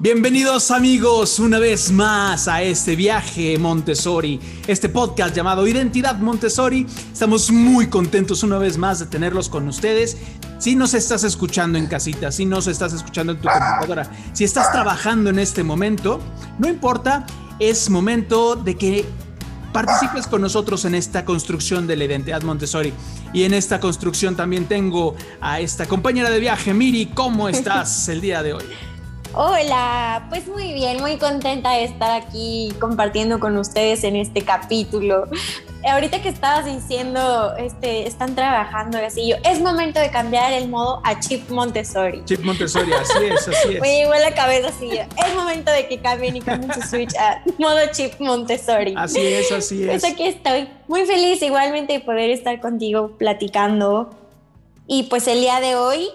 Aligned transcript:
Bienvenidos 0.00 0.70
amigos 0.70 1.40
una 1.40 1.58
vez 1.58 1.90
más 1.90 2.46
a 2.46 2.62
este 2.62 2.94
viaje 2.94 3.58
Montessori, 3.58 4.38
este 4.68 4.88
podcast 4.88 5.34
llamado 5.34 5.66
Identidad 5.66 6.18
Montessori. 6.18 6.86
Estamos 7.12 7.50
muy 7.50 7.88
contentos 7.88 8.44
una 8.44 8.58
vez 8.58 8.78
más 8.78 9.00
de 9.00 9.06
tenerlos 9.06 9.48
con 9.48 9.66
ustedes. 9.66 10.16
Si 10.60 10.76
nos 10.76 10.94
estás 10.94 11.24
escuchando 11.24 11.78
en 11.78 11.88
casita, 11.88 12.30
si 12.30 12.46
nos 12.46 12.68
estás 12.68 12.92
escuchando 12.92 13.32
en 13.32 13.40
tu 13.40 13.48
computadora, 13.48 14.08
si 14.34 14.44
estás 14.44 14.70
trabajando 14.70 15.30
en 15.30 15.40
este 15.40 15.64
momento, 15.64 16.20
no 16.60 16.68
importa, 16.68 17.26
es 17.58 17.90
momento 17.90 18.54
de 18.54 18.76
que 18.76 19.04
participes 19.72 20.28
con 20.28 20.42
nosotros 20.42 20.84
en 20.84 20.94
esta 20.94 21.24
construcción 21.24 21.88
de 21.88 21.96
la 21.96 22.04
identidad 22.04 22.42
Montessori. 22.42 22.92
Y 23.32 23.42
en 23.42 23.52
esta 23.52 23.80
construcción 23.80 24.36
también 24.36 24.66
tengo 24.66 25.16
a 25.40 25.58
esta 25.58 25.86
compañera 25.86 26.30
de 26.30 26.38
viaje, 26.38 26.72
Miri. 26.72 27.06
¿Cómo 27.06 27.48
estás 27.48 28.08
el 28.08 28.20
día 28.20 28.44
de 28.44 28.52
hoy? 28.52 28.64
Hola, 29.34 30.26
pues 30.30 30.48
muy 30.48 30.72
bien, 30.72 31.00
muy 31.00 31.16
contenta 31.18 31.72
de 31.72 31.84
estar 31.84 32.10
aquí 32.10 32.72
compartiendo 32.80 33.38
con 33.38 33.56
ustedes 33.58 34.02
en 34.04 34.16
este 34.16 34.42
capítulo. 34.42 35.28
Ahorita 35.88 36.20
que 36.20 36.28
estabas 36.28 36.64
diciendo, 36.64 37.54
este, 37.56 38.06
están 38.06 38.34
trabajando 38.34 38.98
así, 38.98 39.28
yo, 39.28 39.36
es 39.44 39.60
momento 39.60 40.00
de 40.00 40.10
cambiar 40.10 40.52
el 40.52 40.68
modo 40.68 41.00
a 41.04 41.20
Chip 41.20 41.48
Montessori. 41.50 42.24
Chip 42.24 42.40
Montessori, 42.40 42.92
así 42.92 43.24
es, 43.26 43.48
así 43.48 43.74
es. 43.74 43.80
Me 43.80 43.98
llegó 43.98 44.12
a 44.12 44.18
la 44.18 44.34
cabeza 44.34 44.68
así, 44.68 44.90
es 44.92 45.34
momento 45.36 45.70
de 45.70 45.86
que 45.86 45.98
cambien 46.00 46.36
y 46.36 46.40
cambien 46.40 46.72
su 46.74 46.82
switch 46.82 47.14
a 47.16 47.42
modo 47.58 47.78
Chip 47.92 48.18
Montessori. 48.18 48.94
Así 48.96 49.20
es, 49.20 49.52
así 49.52 49.84
Pues 49.86 50.02
es. 50.04 50.12
aquí 50.12 50.24
estoy, 50.24 50.68
muy 50.88 51.04
feliz 51.06 51.40
igualmente 51.42 51.92
de 51.92 52.00
poder 52.00 52.30
estar 52.30 52.60
contigo 52.60 53.16
platicando. 53.16 54.10
Y 54.86 55.04
pues 55.04 55.28
el 55.28 55.40
día 55.42 55.60
de 55.60 55.76
hoy 55.76 56.08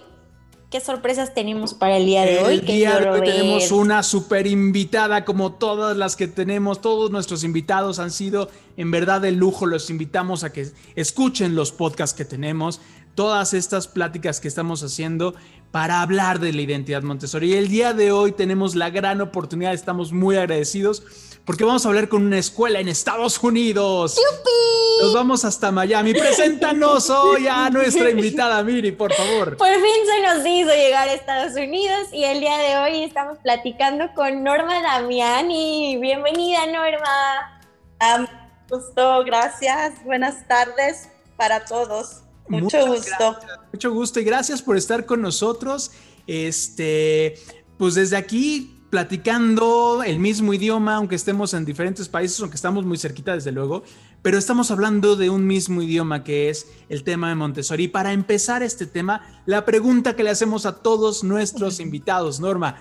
¿Qué 0.73 0.79
sorpresas 0.79 1.35
tenemos 1.35 1.75
para 1.75 1.97
el 1.97 2.07
día 2.07 2.23
de 2.23 2.39
hoy? 2.39 2.55
El 2.55 2.65
día 2.65 2.97
de 2.97 3.07
hoy 3.07 3.21
tenemos 3.21 3.71
una 3.71 4.01
super 4.01 4.47
invitada, 4.47 5.23
como 5.23 5.53
todas 5.53 5.95
las 5.95 6.15
que 6.15 6.27
tenemos. 6.27 6.81
Todos 6.81 7.11
nuestros 7.11 7.43
invitados 7.43 7.99
han 7.99 8.09
sido 8.09 8.49
en 8.75 8.89
verdad 8.89 9.21
de 9.21 9.31
lujo. 9.33 9.67
Los 9.67 9.91
invitamos 9.91 10.43
a 10.43 10.51
que 10.51 10.71
escuchen 10.95 11.53
los 11.53 11.71
podcasts 11.71 12.17
que 12.17 12.25
tenemos, 12.25 12.81
todas 13.13 13.53
estas 13.53 13.87
pláticas 13.87 14.39
que 14.39 14.47
estamos 14.47 14.81
haciendo 14.81 15.35
para 15.69 16.01
hablar 16.01 16.39
de 16.39 16.51
la 16.51 16.63
identidad 16.63 17.03
Montessori. 17.03 17.51
Y 17.51 17.53
el 17.53 17.67
día 17.67 17.93
de 17.93 18.11
hoy 18.11 18.31
tenemos 18.31 18.73
la 18.73 18.89
gran 18.89 19.21
oportunidad, 19.21 19.75
estamos 19.75 20.11
muy 20.11 20.37
agradecidos 20.37 21.03
porque 21.45 21.65
vamos 21.65 21.85
a 21.85 21.89
hablar 21.89 22.07
con 22.07 22.25
una 22.25 22.37
escuela 22.37 22.79
en 22.79 22.87
Estados 22.87 23.41
Unidos. 23.43 24.15
¡Yupi! 24.15 25.03
Nos 25.03 25.13
vamos 25.13 25.43
hasta 25.43 25.71
Miami. 25.71 26.13
Preséntanos 26.13 27.09
hoy 27.09 27.47
a 27.47 27.69
nuestra 27.69 28.09
invitada, 28.09 28.63
Miri, 28.63 28.93
por 28.93 29.13
favor. 29.13 29.57
Por 29.57 29.73
fin 29.73 30.05
se 30.05 30.21
nos 30.21 30.45
hizo 30.45 30.69
llegar 30.73 31.09
a 31.09 31.13
Estados 31.13 31.53
Unidos 31.53 32.07
y 32.13 32.23
el 32.23 32.39
día 32.39 32.57
de 32.57 32.77
hoy 32.77 33.03
estamos 33.03 33.37
platicando 33.39 34.13
con 34.15 34.43
Norma 34.43 34.81
Damiani. 34.81 35.97
Bienvenida, 35.99 36.65
Norma. 36.67 37.61
Um, 37.99 38.27
gusto, 38.69 39.23
gracias. 39.25 40.01
Buenas 40.05 40.47
tardes 40.47 41.09
para 41.35 41.65
todos. 41.65 42.21
Mucho 42.47 42.63
Muchas 42.63 42.87
gusto. 42.87 43.15
gracias, 43.19 43.59
mucho 43.71 43.91
gusto 43.93 44.19
y 44.19 44.23
gracias 44.23 44.61
por 44.61 44.77
estar 44.77 45.05
con 45.05 45.21
nosotros. 45.21 45.91
Este, 46.25 47.35
pues 47.77 47.95
desde 47.95 48.15
aquí 48.15 48.82
platicando 48.93 50.03
el 50.03 50.19
mismo 50.19 50.53
idioma, 50.53 50.97
aunque 50.97 51.15
estemos 51.15 51.55
en 51.55 51.65
diferentes 51.65 52.07
países, 52.07 52.39
aunque 52.41 52.57
estamos 52.57 52.85
muy 52.85 52.99
cerquita 52.99 53.33
desde 53.33 53.51
luego, 53.51 53.81
pero 54.21 54.37
estamos 54.37 54.69
hablando 54.69 55.15
de 55.15 55.31
un 55.31 55.47
mismo 55.47 55.81
idioma 55.81 56.23
que 56.23 56.51
es 56.51 56.67
el 56.89 57.03
tema 57.03 57.29
de 57.29 57.33
Montessori. 57.33 57.85
Y 57.85 57.87
para 57.87 58.13
empezar 58.13 58.61
este 58.61 58.85
tema, 58.85 59.23
la 59.47 59.65
pregunta 59.65 60.15
que 60.15 60.23
le 60.23 60.29
hacemos 60.29 60.67
a 60.67 60.75
todos 60.75 61.23
nuestros 61.23 61.79
invitados, 61.79 62.39
Norma, 62.39 62.75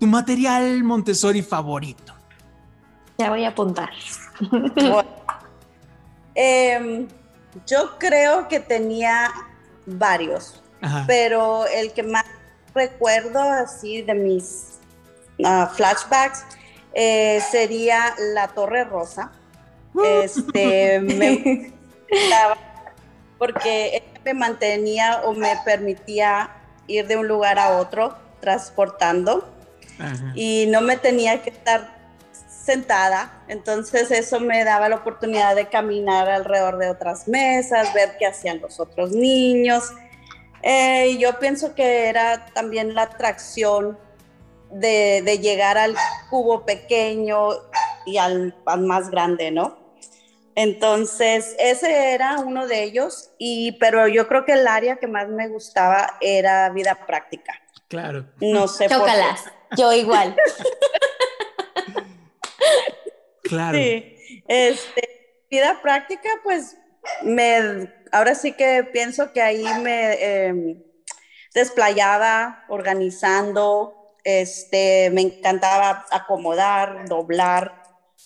¿tu 0.00 0.08
material 0.08 0.82
Montessori 0.82 1.42
favorito? 1.42 2.12
Ya 3.18 3.30
voy 3.30 3.44
a 3.44 3.50
apuntar. 3.50 3.90
Bueno, 4.74 5.04
em, 6.34 7.06
yo 7.64 7.96
creo 7.96 8.48
que 8.48 8.58
tenía 8.58 9.30
varios, 9.86 10.60
Ajá. 10.80 11.04
pero 11.06 11.64
el 11.68 11.92
que 11.92 12.02
más 12.02 12.24
recuerdo 12.74 13.40
así 13.40 14.02
de 14.02 14.14
mis 14.14 14.71
ah, 15.44 15.70
flashbacks 15.74 16.44
eh, 16.94 17.40
sería 17.50 18.14
la 18.34 18.48
Torre 18.48 18.84
Rosa. 18.84 19.32
Este, 20.04 21.00
me 21.00 21.72
porque 23.38 24.04
me 24.24 24.34
mantenía 24.34 25.22
o 25.24 25.34
me 25.34 25.50
permitía 25.64 26.50
ir 26.86 27.06
de 27.06 27.16
un 27.16 27.26
lugar 27.26 27.58
a 27.58 27.78
otro 27.78 28.16
transportando 28.40 29.52
Ajá. 29.98 30.32
y 30.34 30.66
no 30.68 30.80
me 30.80 30.96
tenía 30.96 31.42
que 31.42 31.50
estar 31.50 32.02
sentada, 32.64 33.42
entonces 33.48 34.12
eso 34.12 34.38
me 34.38 34.62
daba 34.62 34.88
la 34.88 34.96
oportunidad 34.96 35.56
de 35.56 35.66
caminar 35.66 36.28
alrededor 36.28 36.78
de 36.78 36.90
otras 36.90 37.26
mesas, 37.26 37.92
ver 37.92 38.16
qué 38.18 38.26
hacían 38.26 38.60
los 38.60 38.78
otros 38.78 39.10
niños. 39.10 39.92
Eh, 40.62 41.16
yo 41.18 41.38
pienso 41.40 41.74
que 41.74 42.06
era 42.08 42.46
también 42.54 42.94
la 42.94 43.02
atracción 43.02 43.98
de, 44.72 45.22
de 45.22 45.38
llegar 45.38 45.78
al 45.78 45.94
cubo 46.30 46.64
pequeño 46.64 47.48
y 48.06 48.18
al, 48.18 48.56
al 48.66 48.80
más 48.80 49.10
grande, 49.10 49.50
¿no? 49.50 49.80
Entonces, 50.54 51.56
ese 51.58 52.12
era 52.12 52.40
uno 52.40 52.66
de 52.66 52.82
ellos, 52.82 53.30
y, 53.38 53.72
pero 53.78 54.06
yo 54.08 54.28
creo 54.28 54.44
que 54.44 54.52
el 54.52 54.66
área 54.66 54.96
que 54.96 55.06
más 55.06 55.28
me 55.28 55.48
gustaba 55.48 56.18
era 56.20 56.68
vida 56.70 57.06
práctica. 57.06 57.54
Claro. 57.88 58.26
No 58.40 58.68
sé 58.68 58.88
por 58.88 58.98
qué. 58.98 59.02
Chócalas. 59.02 59.44
Yo 59.78 59.92
igual. 59.92 60.36
Claro. 63.44 63.78
Sí, 63.78 64.42
este, 64.48 65.44
vida 65.50 65.80
práctica, 65.82 66.28
pues 66.42 66.76
me, 67.22 67.90
ahora 68.12 68.34
sí 68.34 68.52
que 68.52 68.84
pienso 68.84 69.32
que 69.32 69.42
ahí 69.42 69.64
me 69.80 70.12
eh, 70.14 70.76
desplayaba 71.54 72.64
organizando, 72.68 74.01
este, 74.24 75.10
me 75.10 75.22
encantaba 75.22 76.06
acomodar, 76.10 77.08
doblar, 77.08 77.82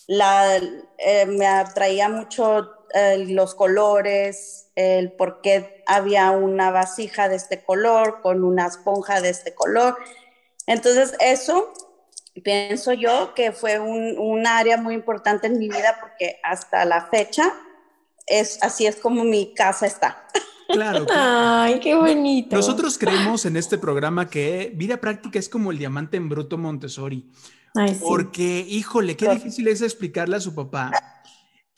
la, 0.07 0.57
eh, 0.97 1.25
me 1.25 1.47
atraía 1.47 2.09
mucho 2.09 2.71
eh, 2.93 3.25
los 3.27 3.55
colores, 3.55 4.69
el 4.75 5.11
por 5.11 5.41
qué 5.41 5.83
había 5.85 6.31
una 6.31 6.71
vasija 6.71 7.27
de 7.27 7.35
este 7.35 7.63
color 7.63 8.21
con 8.21 8.43
una 8.43 8.67
esponja 8.67 9.19
de 9.21 9.29
este 9.29 9.53
color. 9.53 9.97
Entonces, 10.65 11.15
eso 11.19 11.73
pienso 12.43 12.93
yo 12.93 13.33
que 13.33 13.51
fue 13.51 13.79
un, 13.79 14.17
un, 14.17 14.47
área 14.47 14.77
muy 14.77 14.93
importante 14.93 15.47
en 15.47 15.57
mi 15.57 15.67
vida 15.67 15.97
porque 15.99 16.39
hasta 16.43 16.85
la 16.85 17.07
fecha 17.07 17.51
es 18.27 18.59
así 18.61 18.85
es 18.85 18.97
como 18.97 19.23
mi 19.23 19.53
casa 19.53 19.87
está. 19.87 20.27
Claro. 20.73 21.05
Ay, 21.09 21.79
qué 21.79 21.95
bonito. 21.95 22.55
Nosotros 22.55 22.97
creemos 22.97 23.45
en 23.45 23.55
este 23.55 23.77
programa 23.77 24.29
que 24.29 24.73
vida 24.75 24.97
práctica 24.97 25.39
es 25.39 25.47
como 25.47 25.71
el 25.71 25.77
diamante 25.77 26.17
en 26.17 26.27
bruto 26.27 26.57
Montessori. 26.57 27.31
Ay, 27.73 27.95
sí. 27.95 28.01
Porque, 28.01 28.65
híjole, 28.67 29.15
qué 29.15 29.29
difícil 29.29 29.67
es 29.69 29.81
explicarle 29.81 30.35
a 30.35 30.41
su 30.41 30.53
papá 30.53 30.91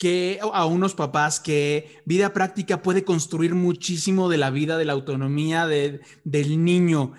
que 0.00 0.40
a 0.40 0.64
unos 0.64 0.94
papás 0.94 1.40
que 1.40 2.00
vida 2.06 2.32
práctica 2.32 2.80
puede 2.80 3.04
construir 3.04 3.54
muchísimo 3.54 4.30
de 4.30 4.38
la 4.38 4.48
vida, 4.48 4.78
de 4.78 4.86
la 4.86 4.94
autonomía 4.94 5.66
de, 5.66 6.00
del 6.24 6.64
niño. 6.64 7.12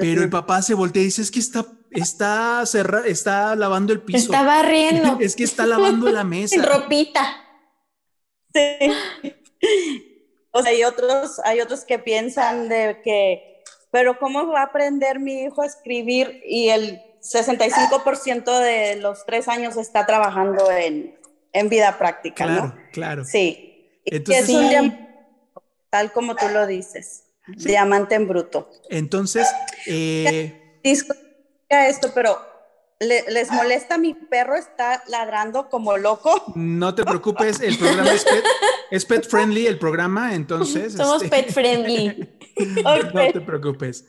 Pero 0.00 0.22
el 0.22 0.28
papá 0.28 0.60
se 0.60 0.74
voltea 0.74 1.00
y 1.00 1.06
dice, 1.06 1.22
es 1.22 1.30
que 1.30 1.38
está, 1.38 1.66
está, 1.90 2.66
cerra, 2.66 3.06
está 3.06 3.56
lavando 3.56 3.94
el 3.94 4.02
piso. 4.02 4.18
Está 4.18 4.42
barriendo. 4.42 5.16
es 5.20 5.34
que 5.34 5.44
está 5.44 5.64
lavando 5.66 6.10
la 6.10 6.24
mesa. 6.24 6.56
En 6.56 6.62
ropita. 6.64 7.26
Sí. 8.52 8.92
O 10.56 10.62
sea, 10.62 10.70
hay 10.70 10.84
otros, 10.84 11.38
hay 11.44 11.60
otros 11.60 11.84
que 11.84 11.98
piensan 11.98 12.68
de 12.68 13.00
que, 13.04 13.62
pero 13.90 14.18
¿cómo 14.18 14.46
va 14.46 14.60
a 14.60 14.64
aprender 14.64 15.20
mi 15.20 15.42
hijo 15.42 15.60
a 15.60 15.66
escribir? 15.66 16.40
Y 16.46 16.70
el 16.70 17.02
65% 17.20 18.58
de 18.60 18.96
los 18.96 19.26
tres 19.26 19.48
años 19.48 19.76
está 19.76 20.06
trabajando 20.06 20.70
en, 20.70 21.18
en 21.52 21.68
vida 21.68 21.98
práctica, 21.98 22.44
claro, 22.44 22.62
¿no? 22.62 22.74
Claro, 22.92 23.24
Sí. 23.24 24.00
Entonces, 24.06 24.48
es 24.48 24.54
un 24.54 24.68
diamante, 24.68 25.08
tal 25.90 26.12
como 26.12 26.36
tú 26.36 26.48
lo 26.48 26.66
dices, 26.66 27.24
diamante 27.48 28.14
en 28.14 28.26
bruto. 28.26 28.70
Entonces, 28.88 29.46
eh... 29.86 30.80
disculpa 30.82 31.20
esto, 31.68 32.12
pero 32.14 32.38
¿le, 33.00 33.24
¿les 33.30 33.50
molesta 33.50 33.98
mi 33.98 34.14
perro? 34.14 34.56
Está 34.56 35.02
ladrando 35.08 35.68
como 35.68 35.96
loco. 35.96 36.52
No 36.54 36.94
te 36.94 37.04
preocupes, 37.04 37.60
el 37.60 37.78
programa 37.78 38.12
es 38.12 38.24
pet, 38.24 38.44
es 38.90 39.04
pet 39.04 39.28
friendly, 39.28 39.66
el 39.66 39.78
programa, 39.78 40.34
entonces. 40.34 40.94
Somos 40.94 41.22
este... 41.22 41.28
pet 41.28 41.52
friendly. 41.52 42.28
okay. 42.56 43.10
No 43.12 43.32
te 43.32 43.40
preocupes. 43.40 44.04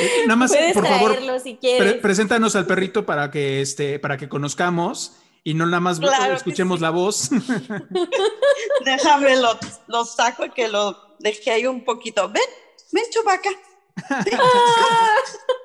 Eh, 0.00 0.24
nada 0.26 0.36
más, 0.36 0.50
Puedes 0.50 0.72
por 0.72 0.86
favor, 0.86 1.40
si 1.42 1.56
quieres. 1.56 1.92
Pre 1.92 2.00
preséntanos 2.00 2.56
al 2.56 2.66
perrito 2.66 3.04
para 3.04 3.30
que, 3.30 3.60
este, 3.60 3.98
para 3.98 4.16
que 4.16 4.28
conozcamos 4.28 5.16
y 5.44 5.54
no 5.54 5.66
nada 5.66 5.80
más 5.80 5.98
claro 5.98 6.34
escuchemos 6.34 6.78
sí. 6.78 6.82
la 6.82 6.90
voz. 6.90 7.30
Déjame 8.84 9.36
lo, 9.36 9.58
lo 9.86 10.04
saco 10.04 10.44
y 10.44 10.50
que 10.50 10.68
lo 10.68 11.16
dejé 11.18 11.50
ahí 11.50 11.66
un 11.66 11.84
poquito. 11.84 12.28
Ven, 12.28 12.42
ven, 12.92 13.04
chubaca. 13.10 13.50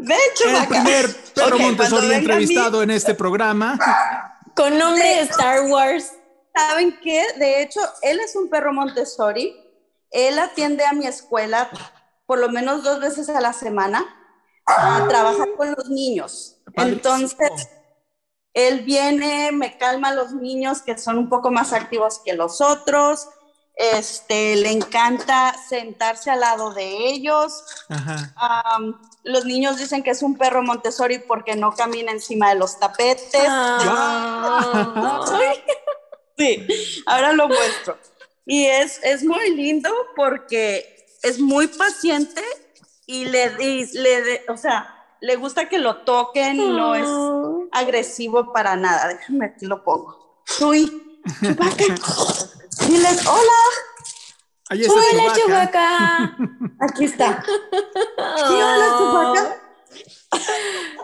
el 0.00 0.68
primer 0.68 1.16
perro 1.34 1.58
Montessori 1.58 2.12
entrevistado 2.12 2.82
en 2.82 2.90
este 2.90 3.14
programa. 3.14 3.78
Con 4.54 4.78
nombre 4.78 5.02
de 5.02 5.20
Star 5.22 5.62
Wars. 5.62 6.12
¿Saben 6.54 6.98
qué? 7.02 7.24
De 7.38 7.62
hecho, 7.62 7.80
él 8.02 8.18
es 8.20 8.34
un 8.34 8.50
perro 8.50 8.72
Montessori. 8.72 9.54
Él 10.10 10.38
atiende 10.38 10.84
a 10.84 10.92
mi 10.92 11.06
escuela 11.06 11.70
por 12.26 12.38
lo 12.38 12.48
menos 12.48 12.82
dos 12.82 13.00
veces 13.00 13.28
a 13.28 13.40
la 13.40 13.52
semana 13.52 14.04
a 14.66 15.06
trabajar 15.08 15.48
con 15.56 15.72
los 15.72 15.88
niños. 15.88 16.56
Entonces, 16.74 17.68
él 18.52 18.80
viene, 18.80 19.52
me 19.52 19.78
calma 19.78 20.08
a 20.08 20.14
los 20.14 20.32
niños 20.32 20.82
que 20.82 20.98
son 20.98 21.18
un 21.18 21.28
poco 21.28 21.50
más 21.50 21.72
activos 21.72 22.20
que 22.24 22.34
los 22.34 22.60
otros. 22.60 23.28
Este, 23.80 24.56
le 24.56 24.72
encanta 24.72 25.56
sentarse 25.66 26.30
al 26.30 26.40
lado 26.40 26.74
de 26.74 27.08
ellos. 27.08 27.64
los 29.24 29.46
niños 29.46 29.78
dicen 29.78 30.02
que 30.02 30.10
es 30.10 30.22
un 30.22 30.36
perro 30.36 30.62
Montessori 30.62 31.18
porque 31.18 31.56
no 31.56 31.72
camina 31.72 32.12
encima 32.12 32.50
de 32.50 32.56
los 32.56 32.78
tapetes. 32.78 33.40
Ah. 33.48 35.24
sí, 36.36 36.66
ahora 37.06 37.32
lo 37.32 37.48
muestro. 37.48 37.96
Y 38.44 38.66
es, 38.66 39.00
es 39.02 39.24
muy 39.24 39.56
lindo 39.56 39.90
porque 40.14 41.06
es 41.22 41.38
muy 41.38 41.66
paciente 41.66 42.42
y 43.06 43.24
le, 43.24 43.56
le 43.94 44.44
o 44.50 44.58
sea, 44.58 44.94
le 45.22 45.36
gusta 45.36 45.70
que 45.70 45.78
lo 45.78 46.02
toquen 46.02 46.56
y 46.60 46.68
no 46.68 46.94
es 46.94 47.06
oh. 47.08 47.66
agresivo 47.72 48.52
para 48.52 48.76
nada. 48.76 49.08
Déjame 49.08 49.54
que 49.58 49.64
lo 49.64 49.82
pongo. 49.82 50.42
Uy, 50.60 51.09
Chubaca. 51.40 51.84
Diles, 52.86 53.26
hola. 53.26 53.60
Ahí 54.70 54.82
está 54.82 54.94
hola, 54.94 55.32
Chubaca. 55.34 56.36
Aquí 56.80 57.04
está. 57.04 57.42
Sí, 57.46 58.54
hola, 58.54 58.86
Chubaca. 58.98 59.56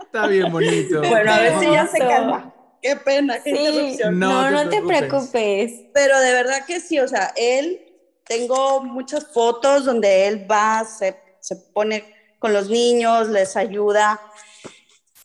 Está 0.03 0.27
bien 0.29 0.53
bonito. 0.53 1.01
Bueno, 1.01 1.33
a 1.33 1.39
ver 1.39 1.59
si 1.61 1.71
ya 1.71 1.87
se 1.87 1.99
calma. 1.99 2.53
Qué 2.81 2.97
pena, 2.97 3.43
qué 3.43 3.51
interrupción. 3.51 4.19
No, 4.19 4.51
no, 4.51 4.69
te, 4.69 4.81
preocupes. 4.83 5.73
Pero 5.93 6.21
de 6.21 6.33
verdad 6.33 6.65
que 6.67 6.81
sí, 6.81 6.99
o 7.01 7.09
sea, 7.09 7.33
él, 7.37 7.81
tengo 8.25 8.83
muchas 8.83 9.27
fotos 9.33 9.85
donde 9.85 10.29
él 10.29 10.47
va, 10.51 10.85
se, 10.85 11.21
se 11.41 11.57
pone 11.57 12.15
con 12.39 12.53
los 12.53 12.69
niños, 12.69 13.29
les 13.29 13.57
ayuda 13.57 14.21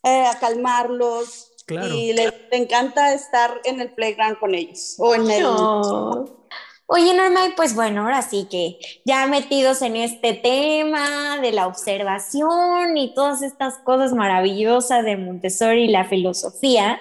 eh, 0.02 0.26
a 0.26 0.38
calmarlos. 0.38 1.51
Y 1.68 2.12
le, 2.12 2.32
encanta 2.52 3.14
estar 3.14 3.60
en 3.64 3.80
el 3.80 3.92
playground 3.92 4.38
con 4.38 4.54
ellos 4.54 4.96
o 4.98 5.14
en 5.14 5.30
el... 5.30 5.46
Oye, 6.86 7.14
Norma, 7.14 7.40
pues 7.56 7.74
bueno, 7.74 8.02
ahora 8.02 8.20
sí 8.20 8.46
que 8.50 8.78
ya 9.06 9.26
metidos 9.26 9.80
en 9.80 9.96
este 9.96 10.34
tema 10.34 11.38
de 11.40 11.50
la 11.52 11.66
observación 11.66 12.98
y 12.98 13.14
todas 13.14 13.40
estas 13.40 13.78
cosas 13.78 14.12
maravillosas 14.12 15.02
de 15.02 15.16
Montessori 15.16 15.84
y 15.84 15.88
la 15.88 16.04
filosofía, 16.04 17.00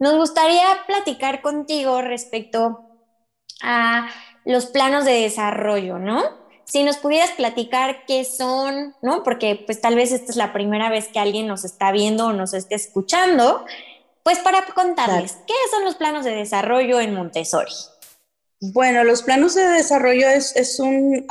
nos 0.00 0.16
gustaría 0.16 0.66
platicar 0.88 1.40
contigo 1.40 2.02
respecto 2.02 2.80
a 3.62 4.08
los 4.44 4.66
planos 4.66 5.04
de 5.04 5.12
desarrollo, 5.12 6.00
¿no? 6.00 6.41
Si 6.72 6.84
nos 6.84 6.96
pudieras 6.96 7.32
platicar 7.32 8.06
qué 8.06 8.24
son, 8.24 8.94
¿no? 9.02 9.22
Porque 9.24 9.62
pues 9.66 9.82
tal 9.82 9.94
vez 9.94 10.10
esta 10.10 10.30
es 10.30 10.36
la 10.36 10.54
primera 10.54 10.88
vez 10.88 11.08
que 11.08 11.18
alguien 11.18 11.46
nos 11.46 11.66
está 11.66 11.92
viendo 11.92 12.28
o 12.28 12.32
nos 12.32 12.54
esté 12.54 12.76
escuchando, 12.76 13.66
pues 14.22 14.38
para 14.38 14.64
contarles, 14.64 15.36
¿qué 15.46 15.52
son 15.70 15.84
los 15.84 15.96
planos 15.96 16.24
de 16.24 16.30
desarrollo 16.30 16.98
en 16.98 17.12
Montessori? 17.12 17.74
Bueno, 18.58 19.04
los 19.04 19.22
planos 19.22 19.54
de 19.54 19.66
desarrollo 19.66 20.26
es, 20.30 20.56
es 20.56 20.80
un, 20.80 21.26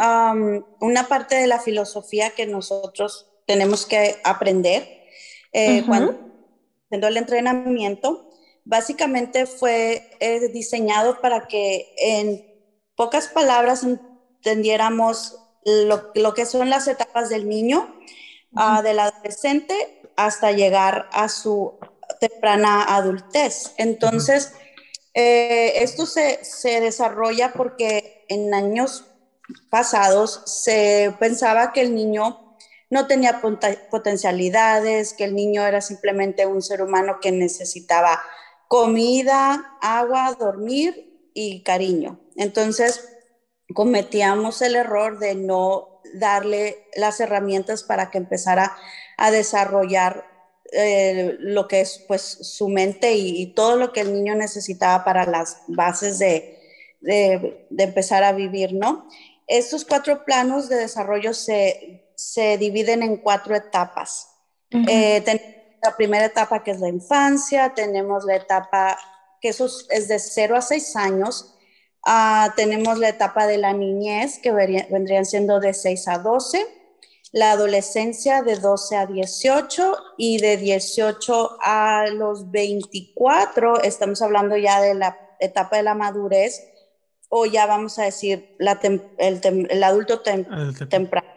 una 0.80 1.08
parte 1.08 1.38
de 1.38 1.48
la 1.48 1.58
filosofía 1.58 2.30
que 2.36 2.46
nosotros 2.46 3.26
tenemos 3.48 3.88
que 3.88 4.18
aprender 4.24 5.08
eh, 5.54 5.84
cuando 5.88 6.20
haciendo 6.86 7.08
el 7.08 7.18
entrenamiento. 7.18 8.30
Básicamente 8.64 9.48
fue 9.48 10.08
eh, 10.20 10.50
diseñado 10.50 11.20
para 11.20 11.48
que 11.48 11.96
en 11.98 12.46
pocas 12.96 13.28
palabras 13.28 13.84
entendiéramos 14.42 15.38
lo, 15.64 16.34
que 16.34 16.48
son 16.48 16.72
las 16.72 16.88
etapas 16.88 17.30
del 17.30 17.48
niño, 17.48 17.96
uh, 18.54 18.82
del 18.82 19.00
adolescente, 19.00 20.02
hasta 20.16 20.52
llegar 20.52 21.08
a 21.14 21.30
su 21.30 21.78
temprana 22.20 22.84
adultez. 22.96 23.74
Entonces, 23.78 24.54
eh, 25.14 25.84
esto 25.84 26.08
se, 26.08 26.44
se, 26.44 26.82
desarrolla 26.82 27.54
porque 27.54 28.26
en 28.30 28.54
años 28.54 29.06
pasados 29.70 30.42
se 30.46 31.14
pensaba 31.20 31.72
que 31.72 31.82
el 31.82 31.94
niño 31.94 32.58
no 32.90 33.08
tenía 33.08 33.42
potencialidades, 33.92 35.14
que 35.14 35.26
el 35.26 35.36
niño 35.36 35.66
era 35.66 35.82
simplemente 35.82 36.48
un 36.48 36.62
ser 36.62 36.82
humano 36.82 37.20
que 37.22 37.32
necesitaba 37.32 38.22
comida, 38.68 39.78
agua, 39.82 40.36
dormir 40.40 41.30
y 41.34 41.62
cariño. 41.62 42.20
Entonces, 42.36 43.11
cometíamos 43.74 44.62
el 44.62 44.76
error 44.76 45.20
de 45.20 45.36
no 45.36 46.02
darle 46.14 46.88
las 46.96 47.20
herramientas 47.20 47.84
para 47.84 48.10
que 48.10 48.18
empezara 48.18 48.76
a 49.18 49.32
desarrollar 49.32 50.26
eh, 50.74 51.36
lo 51.40 51.68
que 51.68 51.82
es 51.82 52.04
pues 52.08 52.22
su 52.22 52.70
mente 52.70 53.14
y, 53.14 53.54
todo 53.54 53.76
lo 53.76 53.92
que 53.92 54.02
el 54.02 54.14
niño 54.14 54.36
necesitaba 54.36 55.04
para 55.04 55.26
las 55.26 55.64
bases 55.68 56.18
de, 56.20 56.60
de, 57.02 57.60
empezar 57.78 58.24
a 58.24 58.32
vivir, 58.32 58.74
¿no? 58.74 59.08
Estos 59.48 59.84
cuatro 59.84 60.24
planos 60.24 60.70
de 60.70 60.78
desarrollo 60.78 61.34
se, 61.34 62.14
se 62.16 62.58
dividen 62.58 63.04
en 63.04 63.18
cuatro 63.18 63.54
etapas. 63.56 64.30
Eh, 64.88 65.22
tenemos 65.26 65.52
la 65.84 65.98
primera 65.98 66.26
etapa 66.26 66.64
que 66.64 66.72
es 66.72 66.80
la 66.80 66.88
infancia, 66.88 67.74
tenemos 67.74 68.24
la 68.24 68.38
etapa 68.38 68.98
que 69.42 69.50
eso 69.50 69.66
es 69.90 70.08
de 70.08 70.20
0 70.20 70.56
a 70.56 70.62
6 70.62 70.96
años, 70.96 71.56
Ah, 72.06 72.54
tenemos 72.56 72.98
la 72.98 73.10
etapa 73.10 73.46
de 73.46 73.58
la 73.58 73.74
niñez, 73.74 74.40
que 74.40 74.52
vendrían 74.52 75.26
siendo 75.26 75.60
de 75.60 75.74
6 75.74 76.08
a 76.08 76.18
12, 76.20 76.66
la 77.32 77.52
adolescencia 77.52 78.42
de 78.42 78.58
12 78.58 78.98
a 78.98 79.06
18 79.06 79.98
y 80.18 80.40
de 80.40 80.58
18 80.58 81.58
a 81.62 82.08
los 82.12 82.52
24, 82.52 83.82
estamos 83.84 84.22
hablando 84.22 84.58
ya 84.58 84.82
de 84.82 84.96
la 84.96 85.18
etapa 85.40 85.78
de 85.78 85.84
la 85.84 85.96
madurez, 85.96 86.68
o 87.30 87.46
ya 87.46 87.66
vamos 87.66 87.98
a 88.00 88.04
decir 88.04 88.58
el, 88.60 89.84
adulto 89.84 90.22
temprano, 90.22 91.28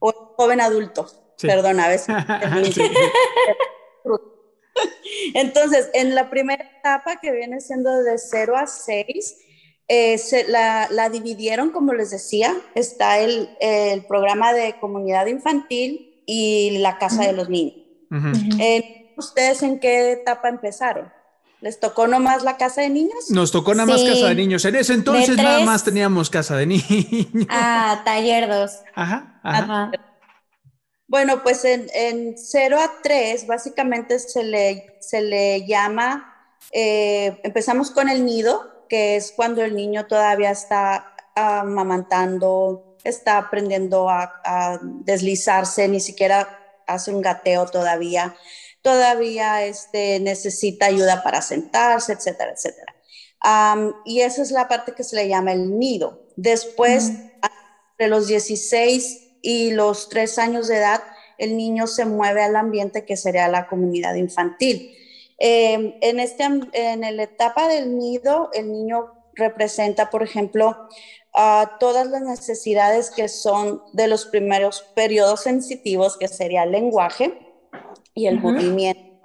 o 0.00 0.10
el 0.10 0.16
joven 0.36 0.60
adulto, 0.60 1.06
perdón, 1.40 1.80
a 1.80 1.88
veces. 1.88 2.14
Entonces, 5.34 5.90
en 5.94 6.14
la 6.14 6.30
primera 6.30 6.64
etapa 6.78 7.16
que 7.16 7.32
viene 7.32 7.60
siendo 7.60 8.02
de 8.02 8.16
0 8.18 8.56
a 8.56 8.66
6, 8.68 9.47
eh, 9.88 10.20
la, 10.48 11.08
dividieron, 11.10 11.70
como 11.70 11.94
les 11.94 12.10
decía, 12.10 12.54
está 12.74 13.18
el, 13.18 13.48
el, 13.60 14.04
programa 14.04 14.52
de 14.52 14.78
comunidad 14.78 15.26
infantil 15.26 16.22
y 16.26 16.78
la 16.78 16.98
casa 16.98 17.22
de 17.22 17.32
los 17.32 17.48
niños. 17.48 17.76
Eh, 18.60 19.12
¿Ustedes 19.16 19.62
en 19.62 19.80
qué 19.80 20.12
etapa 20.12 20.48
empezaron? 20.48 21.10
¿Les 21.60 21.80
tocó 21.80 22.06
nomás 22.06 22.44
la 22.44 22.56
casa 22.56 22.82
de 22.82 22.90
niños? 22.90 23.30
Nos 23.30 23.50
tocó 23.50 23.74
nada 23.74 23.86
más 23.86 24.04
casa 24.04 24.28
de 24.28 24.34
niños. 24.36 24.64
En 24.64 24.76
ese 24.76 24.94
entonces 24.94 25.36
nada 25.36 25.60
más 25.64 25.82
teníamos 25.82 26.30
casa 26.30 26.56
de 26.56 26.66
niños. 26.66 27.46
Ah, 27.48 28.02
taller 28.04 28.48
2. 28.48 28.70
Ajá, 28.94 29.40
ajá. 29.42 29.90
Bueno, 31.08 31.42
pues 31.42 31.64
en, 31.64 31.86
en 31.94 32.36
0 32.36 32.78
a 32.78 33.02
3 33.02 33.46
básicamente 33.46 34.18
se 34.18 34.44
le, 34.44 34.98
se 35.00 35.22
le 35.22 35.66
llama, 35.66 36.34
eh, 36.70 37.40
empezamos 37.42 37.90
con 37.90 38.10
el 38.10 38.26
nido, 38.26 38.77
que 38.88 39.16
es 39.16 39.32
cuando 39.32 39.62
el 39.62 39.74
niño 39.74 40.06
todavía 40.06 40.50
está 40.50 41.14
amamantando, 41.34 42.96
está 43.04 43.38
aprendiendo 43.38 44.08
a, 44.08 44.80
deslizarse, 44.82 45.88
ni 45.88 46.00
siquiera 46.00 46.48
hace 46.86 47.12
un 47.12 47.20
gateo 47.20 47.66
todavía, 47.66 48.34
todavía 48.82 49.64
este, 49.64 50.20
necesita 50.20 50.86
ayuda 50.86 51.22
para 51.22 51.42
sentarse, 51.42 52.12
etcétera, 52.12 52.52
etcétera. 52.52 52.94
y 54.04 54.20
esa 54.22 54.42
es 54.42 54.50
la 54.50 54.68
parte 54.68 54.92
que 54.92 55.04
se 55.04 55.16
le 55.16 55.28
llama 55.28 55.52
el 55.52 55.78
nido. 55.78 56.26
Después, 56.36 57.12
de 57.98 58.08
los 58.08 58.28
16 58.28 59.38
y 59.42 59.70
los 59.72 60.08
3 60.08 60.38
años 60.38 60.68
de 60.68 60.78
edad, 60.78 61.02
el 61.36 61.56
niño 61.56 61.86
se 61.86 62.04
mueve 62.04 62.42
al 62.42 62.56
ambiente 62.56 63.04
que 63.04 63.16
sería 63.16 63.48
la 63.48 63.68
comunidad 63.68 64.14
infantil. 64.14 64.94
Em, 65.38 65.94
en, 66.00 66.20
este, 66.20 66.44
en 66.44 67.00
la 67.00 67.22
etapa 67.22 67.68
del 67.68 67.96
nido, 67.96 68.50
el 68.52 68.72
niño 68.72 69.12
representa, 69.34 70.10
por 70.10 70.22
ejemplo, 70.22 70.88
todas 71.78 72.08
las 72.08 72.22
necesidades 72.22 73.10
que 73.10 73.28
son 73.28 73.82
de 73.92 74.08
los 74.08 74.26
primeros 74.26 74.82
periodos 74.94 75.42
sensitivos, 75.42 76.16
que 76.16 76.26
sería 76.26 76.64
el 76.64 76.72
lenguaje 76.72 77.38
y 78.14 78.26
el 78.26 78.40
movimiento. 78.40 79.20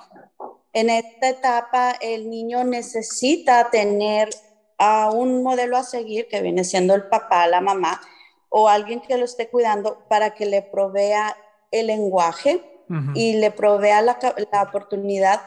En 0.74 0.90
esta 0.90 1.30
etapa, 1.30 1.96
el 2.02 2.30
niño 2.30 2.64
necesita 2.64 3.70
tener 3.72 4.30
a 4.78 5.10
un 5.12 5.42
modelo 5.42 5.78
a 5.78 5.84
seguir, 5.84 6.28
que 6.28 6.42
viene 6.42 6.64
siendo 6.64 6.94
el 6.94 7.04
papá, 7.04 7.48
la 7.48 7.62
mamá, 7.62 8.02
o 8.50 8.70
alguien 8.70 9.02
que 9.02 9.18
lo 9.18 9.26
esté 9.26 9.50
cuidando 9.50 10.04
para 10.08 10.36
que 10.36 10.46
le 10.46 10.62
provea 10.62 11.36
el 11.72 11.88
lenguaje, 11.88 12.70
y 13.16 13.38
le 13.38 13.50
provea 13.50 14.02
la, 14.02 14.20
la, 14.52 14.62
oportunidad 14.62 15.42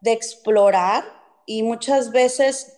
de 0.00 0.12
explorar 0.12 1.04
y 1.46 1.62
muchas 1.62 2.10
veces 2.10 2.74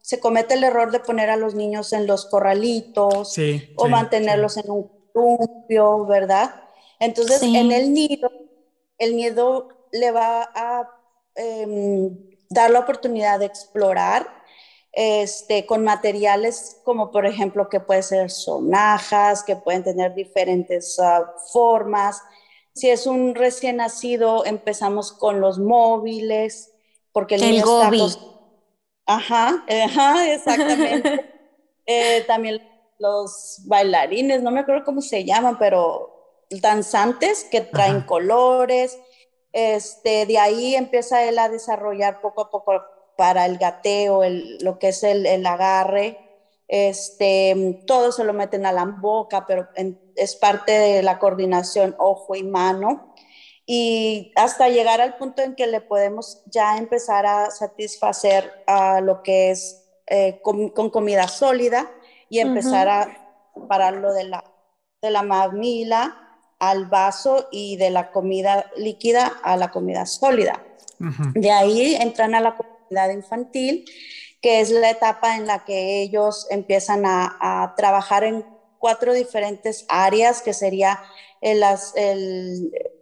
se 0.00 0.20
comete 0.20 0.54
el 0.54 0.64
error 0.64 0.90
de 0.90 1.00
poner 1.00 1.30
a 1.30 1.36
los 1.36 1.54
niños 1.54 1.92
en 1.92 2.06
los 2.06 2.26
corralitos 2.26 3.36
o 3.76 3.88
mantenerlos 3.88 4.56
en 4.56 4.70
un 4.70 4.90
columpio, 5.12 6.06
¿verdad? 6.06 6.54
Entonces, 6.98 7.42
en 7.42 7.72
el 7.72 7.92
nido, 7.92 8.30
el 8.98 9.16
nido 9.16 9.68
le 9.92 10.10
va 10.10 10.50
a 10.54 10.88
em, 11.34 12.16
dar 12.48 12.70
la 12.70 12.80
oportunidad 12.80 13.38
de 13.38 13.46
explorar 13.46 14.42
este, 14.92 15.64
con 15.64 15.84
materiales 15.84 16.80
como 16.84 17.10
por 17.10 17.24
ejemplo 17.24 17.68
que 17.68 17.80
pueden 17.80 18.02
ser 18.02 18.30
sonajas, 18.30 19.42
que 19.42 19.56
pueden 19.56 19.82
tener 19.82 20.14
diferentes 20.14 20.98
ah, 21.00 21.34
formas. 21.52 22.22
Si 22.74 22.90
es 22.90 23.06
un 23.06 23.34
recién 23.34 23.76
nacido, 23.76 24.44
empezamos 24.44 25.12
con 25.12 25.40
los 25.40 25.58
móviles, 25.58 26.72
porque 27.12 27.34
el, 27.34 27.42
niño 27.42 27.92
está... 27.92 28.22
Ajá, 29.06 29.64
ajá, 29.68 30.32
exactamente. 30.32 31.28
Eh, 31.84 32.22
también 32.28 32.62
los 33.00 33.62
bailarines, 33.64 34.40
no 34.40 34.52
me 34.52 34.60
acuerdo 34.60 34.84
cómo 34.84 35.00
se 35.00 35.24
llaman, 35.24 35.58
pero 35.58 36.46
danzantes 36.48 37.44
que 37.50 37.60
traen 37.60 38.02
colores. 38.02 38.98
Este, 39.52 40.26
de 40.26 40.38
ahí 40.38 40.74
empieza 40.74 41.24
él 41.24 41.38
a 41.38 41.48
desarrollar 41.48 42.20
poco 42.20 42.42
a 42.42 42.50
poco 42.50 42.82
para 43.16 43.46
el 43.46 43.58
gateo, 43.58 44.22
el, 44.22 44.58
lo 44.58 44.78
que 44.78 44.88
es 44.88 45.02
el, 45.02 45.26
el, 45.26 45.44
agarre. 45.44 46.18
Este, 46.68 47.82
todo 47.86 48.12
se 48.12 48.24
lo 48.24 48.32
meten 48.32 48.64
a 48.64 48.72
la 48.72 48.84
boca, 48.84 49.44
pero 49.46 49.68
es 50.16 50.36
parte 50.36 50.72
de 50.72 51.02
la 51.02 51.18
coordinación 51.18 51.94
ojo 51.98 52.34
y 52.34 52.42
mano. 52.42 53.14
Y 53.64 54.32
hasta 54.36 54.68
llegar 54.68 55.00
al 55.00 55.16
punto 55.16 55.42
en 55.42 55.54
que 55.54 55.66
le 55.66 55.80
podemos 55.80 56.42
ya 56.46 56.76
empezar 56.78 57.26
a 57.26 57.50
satisfacer 57.50 58.52
a 58.66 59.00
lo 59.00 59.22
que 59.22 59.50
es 59.50 59.84
eh, 60.06 60.40
con, 60.42 60.70
comida 60.70 61.28
sólida 61.28 61.90
y 62.28 62.40
empezar 62.40 62.88
a 62.88 63.36
pararlo 63.68 64.12
de 64.12 64.24
la, 64.24 64.44
de 65.00 65.10
la 65.10 65.22
mamila 65.22 66.18
al 66.58 66.86
vaso 66.86 67.48
y 67.50 67.76
de 67.76 67.90
la 67.90 68.10
comida 68.10 68.70
líquida 68.76 69.26
a 69.42 69.56
la 69.56 69.70
comida 69.70 70.06
sólida. 70.06 70.62
De 71.34 71.50
ahí 71.50 71.96
entran 71.96 72.34
a 72.36 72.40
la 72.88 73.12
infantil, 73.12 73.84
que 74.40 74.60
es 74.60 74.70
la 74.70 74.90
etapa 74.90 75.36
en 75.36 75.46
la 75.46 75.64
que 75.64 76.02
ellos 76.02 76.46
empiezan 76.50 77.02
a, 77.04 77.74
trabajar 77.76 78.24
en 78.24 78.44
cuatro 78.82 79.14
diferentes 79.14 79.86
áreas, 79.88 80.42
que 80.42 80.52
sería 80.52 81.00
el, 81.40 81.62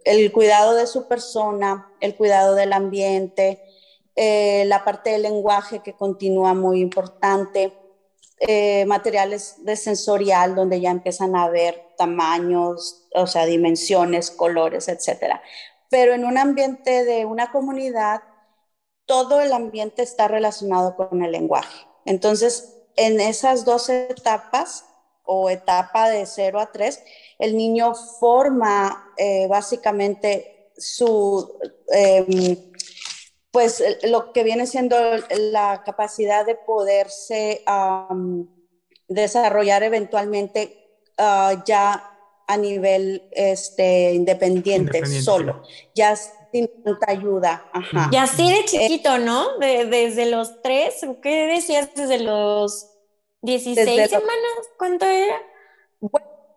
el, 0.05 0.31
cuidado 0.31 0.75
de 0.75 0.85
su 0.85 1.07
persona, 1.07 1.91
el 1.99 2.15
cuidado 2.15 2.53
del 2.53 2.71
ambiente, 2.71 3.63
eh, 4.15 4.63
la 4.67 4.83
parte 4.83 5.09
del 5.09 5.23
lenguaje 5.23 5.79
que 5.79 5.93
continúa 5.93 6.53
muy 6.53 6.81
importante, 6.81 7.73
eh, 8.41 8.85
materiales 8.85 9.55
de 9.65 9.75
sensorial 9.75 10.53
donde 10.53 10.79
ya 10.79 10.91
empiezan 10.91 11.35
a 11.35 11.49
ver 11.49 11.83
tamaños, 11.97 13.07
o 13.15 13.25
sea, 13.25 13.47
dimensiones, 13.47 14.29
colores, 14.29 14.87
etcétera. 14.87 15.41
Pero 15.89 16.13
en 16.13 16.25
un 16.25 16.37
ambiente 16.37 17.05
de 17.05 17.25
una 17.25 17.51
comunidad 17.51 18.21
todo 19.07 19.41
el 19.41 19.51
ambiente 19.51 20.03
está 20.03 20.27
relacionado 20.27 20.95
con 20.95 21.23
el 21.23 21.31
lenguaje. 21.31 21.87
Entonces, 22.05 22.77
en 22.97 23.19
esas 23.19 23.65
dos 23.65 23.89
etapas 23.89 24.85
o 25.23 25.49
etapa 25.49 26.09
de 26.09 26.25
0 26.25 26.59
a 26.59 26.71
3, 26.71 27.03
el 27.39 27.55
niño 27.55 27.93
forma 27.93 29.13
eh, 29.17 29.47
básicamente 29.47 30.71
su, 30.77 31.59
em, 31.89 32.57
pues 33.51 33.83
lo 34.03 34.31
que 34.33 34.43
viene 34.43 34.65
siendo 34.65 34.97
la 35.29 35.83
capacidad 35.83 36.45
de 36.45 36.55
poderse 36.55 37.63
desarrollar 39.07 39.83
eventualmente 39.83 41.01
ah, 41.17 41.63
ya 41.65 42.07
a 42.47 42.57
nivel 42.57 43.29
este, 43.31 44.13
independiente, 44.13 45.05
solo. 45.21 45.63
Ya 45.95 46.15
sin 46.15 46.69
tanta 46.83 47.11
ayuda. 47.11 47.65
Ajá. 47.71 48.09
Y 48.11 48.17
así 48.17 48.51
de 48.51 48.65
chiquito, 48.65 49.17
¿no? 49.19 49.57
desde 49.59 50.25
los 50.25 50.61
tres, 50.61 51.05
¿qué 51.21 51.47
decías? 51.47 51.89
Desde 51.95 52.19
los 52.19 52.90
16 53.41 54.09
semanas, 54.09 54.69
¿cuánto 54.77 55.05
era? 55.05 55.41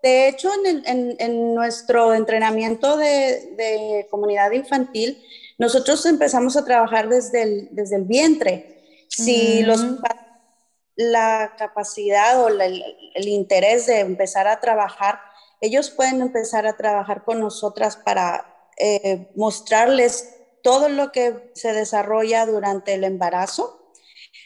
de 0.03 0.29
hecho, 0.29 0.51
en, 0.65 1.55
nuestro 1.55 2.13
entrenamiento 2.13 2.99
de, 2.99 4.07
comunidad 4.11 4.51
infantil, 4.53 5.23
nosotros 5.57 6.05
empezamos 6.05 6.59
a 6.59 6.65
trabajar 6.65 7.09
desde 7.09 7.43
el, 7.43 7.69
desde 7.71 7.97
el 7.97 8.05
vientre. 8.05 9.07
Si 9.09 9.63
mm. 9.63 9.67
los 9.67 9.87
la 10.97 11.55
capacidad 11.59 12.41
o 12.43 12.49
el, 12.49 12.61
el 13.15 13.29
interés 13.29 13.87
de 13.87 14.01
empezar 14.01 14.47
a 14.47 14.61
trabajar, 14.61 15.19
ellos 15.61 15.91
pueden 15.91 16.21
empezar 16.21 16.67
a 16.67 16.77
trabajar 16.77 17.25
con 17.25 17.41
nosotras 17.41 17.97
para 17.97 18.71
eh, 18.77 19.31
mostrarles 19.35 20.37
todo 20.63 20.89
lo 20.89 21.13
que 21.13 21.51
se 21.55 21.73
desarrolla 21.73 22.45
durante 22.47 22.95
el 22.95 23.05
embarazo, 23.05 23.93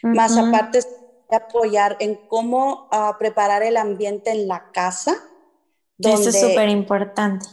más 0.01 0.37
aparte 0.37 0.79
de 0.79 0.98
apoyar 1.35 1.97
en 1.99 2.15
cómo 2.15 2.87
ah, 2.91 3.15
preparar 3.19 3.63
el 3.63 3.77
ambiente 3.77 4.31
en 4.31 4.47
la 4.47 4.71
casa. 4.71 5.15
Eso 5.99 6.29
es 6.29 6.39
súper 6.39 6.69
importante. 6.69 7.45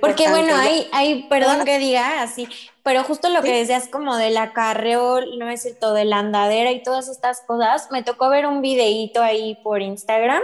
Porque 0.00 0.30
bueno, 0.30 0.54
hay, 0.56 0.88
hay, 0.92 1.24
perdón 1.28 1.64
que 1.64 1.78
diga 1.78 2.22
así, 2.22 2.48
pero 2.82 3.02
justo 3.02 3.28
lo 3.28 3.42
que 3.42 3.52
decías 3.52 3.88
como 3.88 4.16
del 4.16 4.36
acarreo, 4.36 5.20
no 5.36 5.50
es 5.50 5.62
cierto, 5.62 5.92
de 5.92 6.04
la 6.04 6.20
andadera 6.20 6.70
y 6.70 6.82
todas 6.82 7.08
estas 7.08 7.42
cosas, 7.42 7.88
me 7.90 8.02
tocó 8.02 8.30
ver 8.30 8.46
un 8.46 8.62
videíto 8.62 9.20
ahí 9.22 9.58
por 9.62 9.82
Instagram 9.82 10.42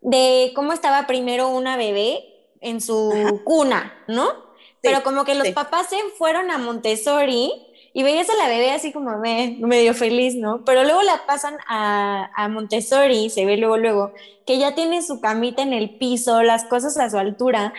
de 0.00 0.52
cómo 0.54 0.72
estaba 0.72 1.06
primero 1.06 1.48
una 1.48 1.76
bebé 1.76 2.24
en 2.60 2.80
su 2.80 3.40
cuna, 3.44 3.94
¿no? 4.08 4.48
pero 4.80 5.02
como 5.02 5.24
que 5.24 5.34
los 5.34 5.48
papás 5.50 5.88
se 5.88 5.96
fueron 6.16 6.50
a 6.50 6.58
Montessori 6.58 7.67
y 7.98 8.04
veías 8.04 8.30
a 8.30 8.36
la 8.36 8.46
bebé 8.46 8.70
así 8.70 8.92
como 8.92 9.18
medio 9.18 9.92
feliz, 9.92 10.36
¿no? 10.36 10.64
Pero 10.64 10.84
luego 10.84 11.02
la 11.02 11.26
pasan 11.26 11.56
a, 11.66 12.30
a 12.36 12.48
Montessori, 12.48 13.28
se 13.28 13.44
ve 13.44 13.56
luego, 13.56 13.76
luego, 13.76 14.12
que 14.46 14.56
ya 14.56 14.76
tiene 14.76 15.02
su 15.02 15.20
camita 15.20 15.62
en 15.62 15.72
el 15.72 15.98
piso, 15.98 16.44
las 16.44 16.62
cosas 16.66 16.96
a 16.96 17.10
su 17.10 17.18
altura. 17.18 17.74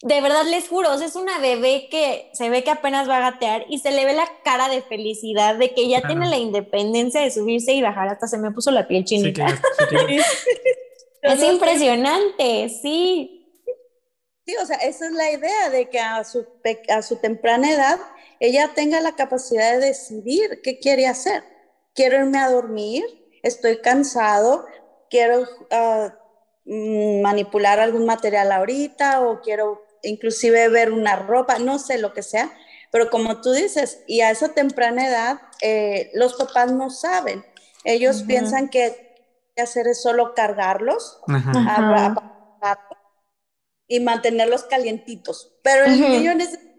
De 0.00 0.22
verdad 0.22 0.46
les 0.48 0.68
juro, 0.68 0.94
es 0.94 1.16
una 1.16 1.38
bebé 1.38 1.88
que 1.90 2.30
se 2.32 2.48
ve 2.48 2.64
que 2.64 2.70
apenas 2.70 3.10
va 3.10 3.18
a 3.18 3.32
gatear 3.32 3.66
y 3.68 3.80
se 3.80 3.90
le 3.90 4.06
ve 4.06 4.14
la 4.14 4.26
cara 4.42 4.70
de 4.70 4.80
felicidad 4.80 5.56
de 5.56 5.74
que 5.74 5.86
ya 5.86 6.00
tiene 6.00 6.26
la 6.26 6.38
independencia 6.38 7.20
de 7.20 7.30
subirse 7.30 7.74
y 7.74 7.82
bajar. 7.82 8.08
Hasta 8.08 8.26
se 8.26 8.38
me 8.38 8.52
puso 8.52 8.70
la 8.70 8.88
piel 8.88 9.04
chinita. 9.04 9.48
es 11.20 11.42
impresionante, 11.42 12.70
sí 12.70 13.36
o 14.60 14.66
sea, 14.66 14.76
esa 14.76 15.06
es 15.06 15.12
la 15.12 15.30
idea 15.30 15.70
de 15.70 15.88
que 15.88 16.00
a 16.00 16.24
su, 16.24 16.46
a 16.88 17.02
su 17.02 17.16
temprana 17.16 17.70
edad 17.70 18.00
ella 18.40 18.72
tenga 18.74 19.00
la 19.00 19.14
capacidad 19.14 19.72
de 19.72 19.86
decidir 19.86 20.60
qué 20.62 20.78
quiere 20.78 21.06
hacer. 21.06 21.44
Quiero 21.94 22.16
irme 22.16 22.38
a 22.38 22.50
dormir, 22.50 23.04
estoy 23.42 23.80
cansado, 23.80 24.66
quiero 25.10 25.46
ah, 25.70 26.14
mm, 26.64 27.20
manipular 27.20 27.78
algún 27.78 28.06
material 28.06 28.50
ahorita 28.50 29.20
o 29.20 29.40
quiero 29.40 29.82
inclusive 30.02 30.68
ver 30.68 30.92
una 30.92 31.16
ropa, 31.16 31.58
no 31.58 31.78
sé 31.78 31.98
lo 31.98 32.14
que 32.14 32.22
sea, 32.22 32.50
pero 32.90 33.10
como 33.10 33.40
tú 33.40 33.52
dices, 33.52 34.02
y 34.06 34.22
a 34.22 34.30
esa 34.30 34.54
temprana 34.54 35.06
edad 35.06 35.40
eh, 35.60 36.10
los 36.14 36.34
papás 36.34 36.72
no 36.72 36.88
saben, 36.90 37.44
ellos 37.84 38.22
piensan 38.22 38.68
que 38.68 39.10
hacer 39.58 39.86
es 39.86 40.00
solo 40.02 40.34
cargarlos, 40.34 41.20
y 43.86 44.00
mantenerlos 44.00 44.64
calientitos. 44.64 45.52
Pero 45.62 45.84
el 45.84 46.00
niño 46.00 46.34
necesita 46.34 46.69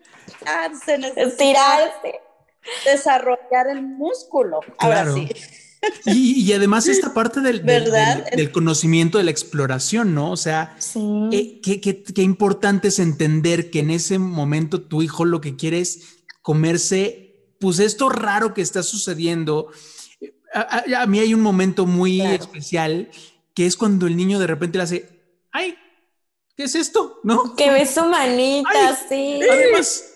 estirarse, 1.15 2.19
desarrollar 2.85 3.67
el 3.69 3.81
músculo. 3.81 4.59
Ahora 4.77 5.13
sí. 5.13 5.29
Y, 6.05 6.53
además 6.53 6.87
esta 6.87 7.11
parte 7.13 7.41
del, 7.41 7.65
del, 7.65 8.51
conocimiento 8.51 9.17
de 9.17 9.23
la 9.23 9.31
exploración, 9.31 10.13
¿no? 10.13 10.31
O 10.31 10.37
sea, 10.37 10.77
eh, 11.31 11.59
qué, 11.61 11.81
qué, 11.81 12.21
importante 12.21 12.89
es 12.89 12.99
entender 12.99 13.71
que 13.71 13.79
en 13.79 13.89
ese 13.89 14.19
momento 14.19 14.83
tu 14.83 15.01
hijo 15.01 15.25
lo 15.25 15.41
que 15.41 15.55
quiere 15.55 15.79
es 15.79 16.23
comerse, 16.43 17.55
pues 17.59 17.79
esto 17.79 18.09
raro 18.09 18.53
que 18.53 18.61
está 18.61 18.83
sucediendo. 18.83 19.71
A, 20.53 21.07
mí 21.07 21.19
hay 21.19 21.33
un 21.33 21.41
momento 21.41 21.87
muy 21.87 22.21
especial 22.21 23.09
que 23.55 23.65
es 23.65 23.75
cuando 23.75 24.05
el 24.05 24.15
niño 24.15 24.37
de 24.37 24.47
repente 24.47 24.77
le 24.77 24.83
hace, 24.83 25.09
ay, 25.51 25.75
¿qué 26.55 26.63
es 26.63 26.75
esto? 26.75 27.19
¿No? 27.23 27.55
Que 27.55 27.71
ve 27.71 27.87
su 27.87 28.05
manita, 28.05 28.99
sí. 29.09 29.39
Además, 29.49 30.10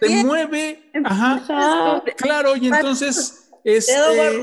te 0.00 0.24
mueve. 0.24 0.90
Ajá. 1.04 2.02
Claro, 2.16 2.56
y 2.56 2.68
entonces, 2.68 3.48
este, 3.64 4.42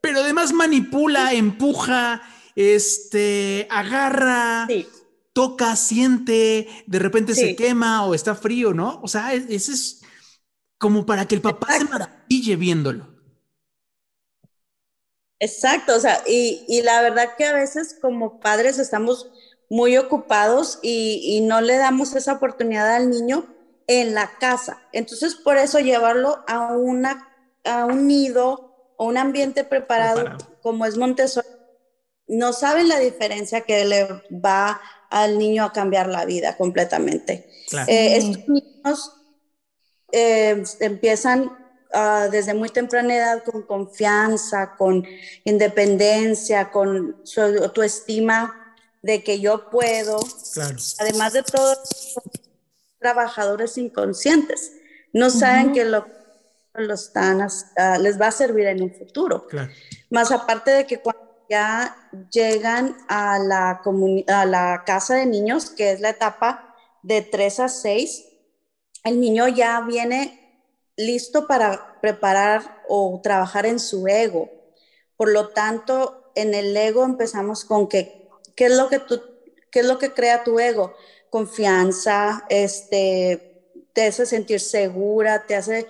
pero 0.00 0.20
además 0.20 0.52
manipula, 0.52 1.32
empuja, 1.32 2.22
este, 2.54 3.66
agarra. 3.70 4.66
Sí. 4.68 4.86
toca, 5.32 5.74
siente, 5.74 6.68
de 6.86 6.98
repente 7.00 7.34
se 7.34 7.56
quema 7.56 8.06
o 8.06 8.14
está 8.14 8.36
frío, 8.36 8.72
¿no? 8.72 9.00
O 9.02 9.08
sea, 9.08 9.34
ese 9.34 9.72
es 9.72 10.02
como 10.78 11.04
para 11.04 11.26
que 11.26 11.34
el 11.34 11.40
papá 11.40 11.78
se 11.78 11.84
maraville 11.84 12.56
viéndolo. 12.56 13.14
Exacto, 15.44 15.96
o 15.96 16.00
sea, 16.00 16.22
y, 16.26 16.80
la 16.82 17.02
verdad 17.02 17.36
que 17.36 17.44
a 17.44 17.52
veces 17.52 17.98
como 18.00 18.40
padres 18.40 18.78
estamos 18.78 19.30
muy 19.68 19.96
ocupados 19.96 20.78
y, 20.82 21.40
no 21.42 21.60
le 21.60 21.76
damos 21.76 22.14
esa 22.14 22.34
oportunidad 22.34 22.94
al 22.94 23.10
niño 23.10 23.53
en 23.86 24.14
la 24.14 24.30
casa. 24.38 24.82
Entonces, 24.92 25.34
por 25.34 25.56
eso 25.56 25.78
llevarlo 25.78 26.44
a, 26.46 26.72
una, 26.72 27.28
a 27.64 27.84
un 27.84 28.06
nido 28.06 28.94
o 28.96 29.06
un 29.06 29.18
ambiente 29.18 29.64
preparado, 29.64 30.38
como 30.62 30.86
es 30.86 30.96
Montessori, 30.96 31.46
no 32.26 32.52
saben 32.52 32.88
la 32.88 32.98
diferencia 32.98 33.62
que 33.62 33.84
le 33.84 34.08
va 34.32 34.80
al 35.10 35.38
niño 35.38 35.64
a 35.64 35.72
cambiar 35.72 36.08
la 36.08 36.24
vida 36.24 36.56
completamente. 36.56 37.50
Eh, 37.86 38.16
estos 38.16 38.48
niños 38.48 39.12
eh, 40.10 40.62
empiezan 40.80 41.52
ah, 41.92 42.28
desde 42.30 42.54
muy 42.54 42.70
temprana 42.70 43.14
edad 43.14 43.44
con 43.44 43.62
confianza, 43.62 44.74
con 44.76 45.04
independencia, 45.44 46.70
con 46.70 47.20
su 47.24 47.40
autoestima 47.40 48.74
de 49.02 49.22
que 49.22 49.38
yo 49.38 49.68
puedo. 49.70 50.18
Además 50.98 51.34
de 51.34 51.42
todo, 51.42 51.76
trabajadores 53.04 53.76
inconscientes. 53.76 54.72
No 55.12 55.28
saben 55.28 55.72
que 55.72 55.84
lo, 55.84 56.06
lo 56.72 56.94
están, 56.94 57.46
ah, 57.76 57.98
les 57.98 58.18
va 58.18 58.28
a 58.28 58.32
servir 58.32 58.66
en 58.66 58.82
un 58.82 58.94
futuro. 58.94 59.46
Más 60.08 60.32
aparte 60.32 60.70
de 60.70 60.86
que 60.86 61.02
cuando 61.02 61.22
ya 61.50 61.94
llegan 62.32 62.96
a 63.06 63.38
la, 63.38 63.82
a 64.28 64.46
la 64.46 64.84
casa 64.86 65.16
de 65.16 65.26
niños, 65.26 65.68
que 65.68 65.92
es 65.92 66.00
la 66.00 66.08
etapa 66.08 66.74
de 67.02 67.20
3 67.20 67.60
a 67.60 67.68
6, 67.68 68.24
el 69.04 69.20
niño 69.20 69.48
ya 69.48 69.82
viene 69.82 70.64
listo 70.96 71.46
para 71.46 72.00
preparar 72.00 72.82
o 72.88 73.20
trabajar 73.22 73.66
en 73.66 73.78
su 73.78 74.08
ego. 74.08 74.50
Por 75.18 75.30
lo 75.30 75.50
tanto, 75.50 76.32
en 76.34 76.54
el 76.54 76.74
ego 76.74 77.04
empezamos 77.04 77.66
con 77.66 77.86
que, 77.86 78.30
¿qué 78.56 78.64
es 78.64 78.76
lo 78.78 78.88
que 78.88 78.98
tú, 78.98 79.20
qué 79.70 79.80
es 79.80 79.86
lo 79.86 79.98
que 79.98 80.14
crea 80.14 80.42
tu 80.42 80.58
ego? 80.58 80.94
Confianza, 81.34 82.44
este, 82.48 83.60
te 83.92 84.06
hace 84.06 84.24
sentir 84.24 84.60
segura, 84.60 85.44
te 85.44 85.56
hace 85.56 85.88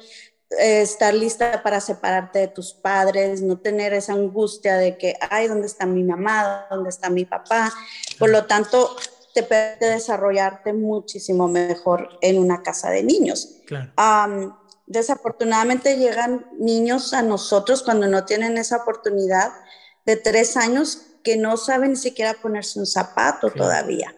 eh, 0.58 0.80
estar 0.80 1.12
lista 1.12 1.62
para 1.62 1.82
separarte 1.82 2.38
de 2.38 2.48
tus 2.48 2.72
padres, 2.72 3.42
no 3.42 3.58
tener 3.58 3.92
esa 3.92 4.14
angustia 4.14 4.78
de 4.78 4.96
que, 4.96 5.18
ay, 5.28 5.48
¿dónde 5.48 5.66
está 5.66 5.84
mi 5.84 6.02
mamá? 6.02 6.66
¿Dónde 6.70 6.88
está 6.88 7.10
mi 7.10 7.26
papá? 7.26 7.70
Por 8.18 8.30
lo 8.30 8.46
tanto, 8.46 8.96
te 9.34 9.42
permite 9.42 9.84
desarrollarte 9.84 10.72
muchísimo 10.72 11.46
mejor 11.46 12.08
en 12.22 12.38
una 12.38 12.62
casa 12.62 12.88
de 12.88 13.02
niños. 13.02 13.60
desafortunadamente 14.86 15.98
llegan 15.98 16.46
niños 16.58 17.12
a 17.12 17.20
nosotros 17.20 17.82
cuando 17.82 18.06
no 18.06 18.24
tienen 18.24 18.56
esa 18.56 18.78
oportunidad 18.78 19.52
de 20.06 20.16
tres 20.16 20.56
años 20.56 21.02
que 21.22 21.36
no 21.36 21.58
saben 21.58 21.90
ni 21.90 21.96
siquiera 21.96 22.32
ponerse 22.32 22.78
un 22.78 22.86
zapato 22.86 23.50
todavía 23.50 24.14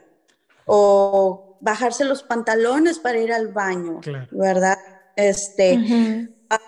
o 0.66 1.56
bajarse 1.60 2.04
los 2.04 2.22
pantalones 2.22 2.98
para 2.98 3.18
ir 3.18 3.32
al 3.32 3.48
baño, 3.48 4.00
¿verdad? 4.30 4.78
Este, 5.16 6.28
ah, 6.50 6.60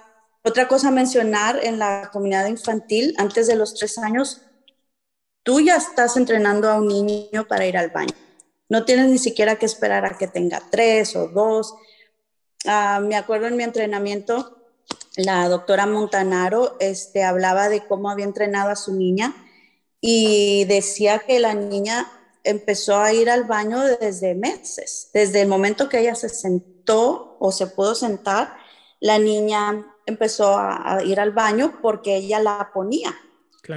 Otra 0.43 0.67
cosa 0.67 0.89
a 0.89 0.93
mencionar 0.93 1.61
en 1.63 1.79
la 1.79 2.11
comunidad 2.13 2.47
infantil, 2.47 3.15
antes 3.19 3.47
de 3.47 3.57
los 3.57 3.75
tres 3.75 3.99
años, 3.99 4.43
tú 5.43 5.61
ya 5.61 5.77
estás 5.77 6.17
entrenando 6.17 6.71
a 6.71 6.79
un 6.79 6.89
niño 6.89 7.47
para 7.47 7.67
ir 7.67 7.77
al 7.77 7.91
baño. 7.91 8.15
No 8.69 8.85
tienes 8.85 9.09
ni 9.11 9.19
siquiera 9.19 9.57
que 9.57 9.67
esperar 9.67 10.05
a 10.05 10.17
que 10.17 10.29
tenga 10.29 10.63
tres 10.71 11.17
o 11.17 11.29
dos. 11.29 11.75
Ah, 12.67 13.01
me 13.03 13.17
acuerdo 13.17 13.47
en 13.47 13.57
mi 13.57 13.65
entrenamiento, 13.65 14.59
la 15.17 15.49
doctora 15.49 15.87
Montanaro 15.87 16.77
este, 16.81 17.25
hablaba 17.25 17.69
de 17.69 17.87
cómo 17.87 18.11
había 18.11 18.25
entrenado 18.25 18.71
a 18.71 18.77
su 18.77 18.95
niña 18.95 19.35
y 20.01 20.65
decía 20.67 21.21
que 21.21 21.41
la 21.41 21.55
niña 21.55 22.07
empezó 22.49 22.99
a 22.99 23.13
ir 23.13 23.29
al 23.29 23.45
baño 23.45 23.81
desde 24.01 24.35
meses, 24.35 25.11
desde 25.13 25.43
el 25.43 25.49
momento 25.49 25.89
que 25.89 26.01
ella 26.01 26.15
se 26.15 26.31
sentó 26.31 27.37
o 27.39 27.53
se 27.53 27.67
pudo 27.67 27.95
sentar, 27.95 28.57
la 29.01 29.19
niña 29.19 29.87
empezó 30.07 30.57
a, 30.57 31.01
ir 31.05 31.21
al 31.21 31.33
baño 31.33 31.79
porque 31.83 32.17
ella 32.17 32.41
la 32.41 32.71
ponía. 32.73 33.15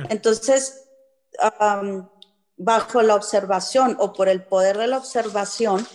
Entonces, 0.09 0.87
bajo 2.55 3.01
la 3.01 3.15
observación 3.15 3.97
o 3.99 4.13
por 4.13 4.29
el 4.29 4.43
poder 4.43 4.77
de 4.77 4.87
la 4.87 4.97
observación, 4.97 5.85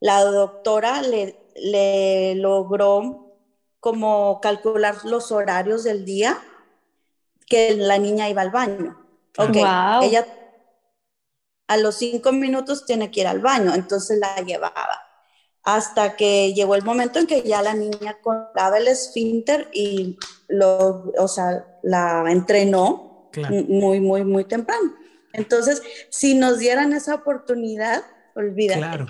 la 0.00 0.22
doctora 0.22 1.00
le, 1.00 1.40
le 1.56 2.34
logró 2.34 3.32
como 3.80 4.40
calcular 4.42 4.96
los 5.04 5.32
horarios 5.32 5.82
del 5.82 6.04
día 6.04 6.38
que 7.46 7.74
la 7.74 7.96
niña 7.96 8.28
iba 8.28 8.42
al 8.42 8.50
baño. 8.50 9.02
Ok, 9.38 9.56
ella 10.02 10.26
a 11.68 11.76
los 11.76 11.96
cinco 11.96 12.32
minutos 12.32 12.86
tiene 12.86 13.10
que 13.10 13.20
ir 13.20 13.26
al 13.26 13.40
baño, 13.40 13.74
entonces 13.74 14.18
la 14.18 14.36
llevaba. 14.36 15.02
Hasta 15.62 16.16
que 16.16 16.54
llegó 16.54 16.74
el 16.74 16.82
momento 16.82 17.18
en 17.18 17.26
que 17.26 17.42
ya 17.42 17.62
la 17.62 17.74
niña 17.74 18.18
contaba 18.22 18.78
el 18.78 18.88
esfínter 18.88 19.68
y 19.72 20.18
lo, 20.48 21.12
o 21.18 21.28
sea, 21.28 21.66
la 21.82 22.24
entrenó 22.28 23.30
muy, 23.68 24.00
muy, 24.00 24.24
muy 24.24 24.44
temprano. 24.44 24.94
Entonces, 25.34 25.82
si 26.08 26.34
nos 26.34 26.58
dieran 26.58 26.94
esa 26.94 27.14
oportunidad, 27.14 28.02
olvídate. 28.34 28.80
Claro. 28.80 29.06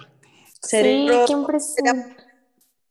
sí, 0.60 1.06
qué 1.26 1.34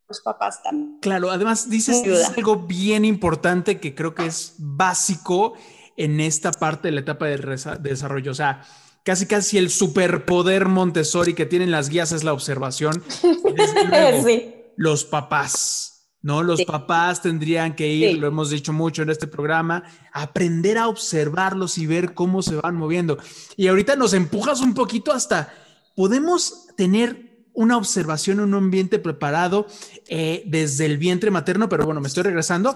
los 0.08 0.22
papás 0.22 0.64
también. 0.64 1.00
Claro, 1.02 1.30
además 1.30 1.70
dices 1.70 2.02
algo 2.38 2.56
bien 2.56 3.04
importante 3.04 3.82
que 3.82 3.94
creo 3.94 4.16
que 4.16 4.28
es 4.28 4.56
básico 4.58 5.56
en 5.98 6.22
esta 6.22 6.52
parte 6.52 6.88
de 6.88 6.94
la 6.94 7.02
etapa 7.02 7.26
de 7.26 7.78
desarrollo. 7.82 8.32
O 8.32 8.36
sea, 8.36 8.64
casi 9.08 9.26
casi 9.26 9.58
el 9.58 9.70
superpoder 9.70 10.68
Montessori 10.68 11.34
que 11.34 11.46
tienen 11.46 11.72
las 11.72 11.88
guías 11.88 12.12
es 12.12 12.26
la 12.26 12.34
observación. 12.34 13.02
Los 14.76 15.06
papás, 15.06 16.10
¿no? 16.22 16.44
Los 16.44 16.66
papás 16.66 17.22
tendrían 17.22 17.74
que 17.74 17.88
ir, 17.88 18.18
lo 18.18 18.28
hemos 18.28 18.50
dicho 18.50 18.74
mucho 18.74 19.04
en 19.04 19.10
este 19.10 19.26
programa, 19.26 19.86
aprender 20.12 20.78
a 20.78 20.90
observarlos 20.90 21.78
y 21.78 21.86
ver 21.86 22.14
cómo 22.14 22.42
se 22.42 22.56
van 22.58 22.76
moviendo. 22.76 23.18
Y 23.56 23.70
ahorita 23.70 23.96
nos 23.96 24.12
empujas 24.12 24.60
un 24.60 24.74
poquito 24.74 25.14
hasta, 25.14 25.54
podemos 25.96 26.68
tener 26.76 27.48
una 27.54 27.78
observación 27.78 28.40
en 28.40 28.54
un 28.54 28.56
ambiente 28.56 29.00
preparado 29.00 29.68
eh, 30.10 30.44
desde 30.48 30.86
el 30.86 30.98
vientre 30.98 31.32
materno, 31.32 31.70
pero 31.70 31.86
bueno, 31.86 32.02
me 32.02 32.10
estoy 32.10 32.24
regresando. 32.24 32.76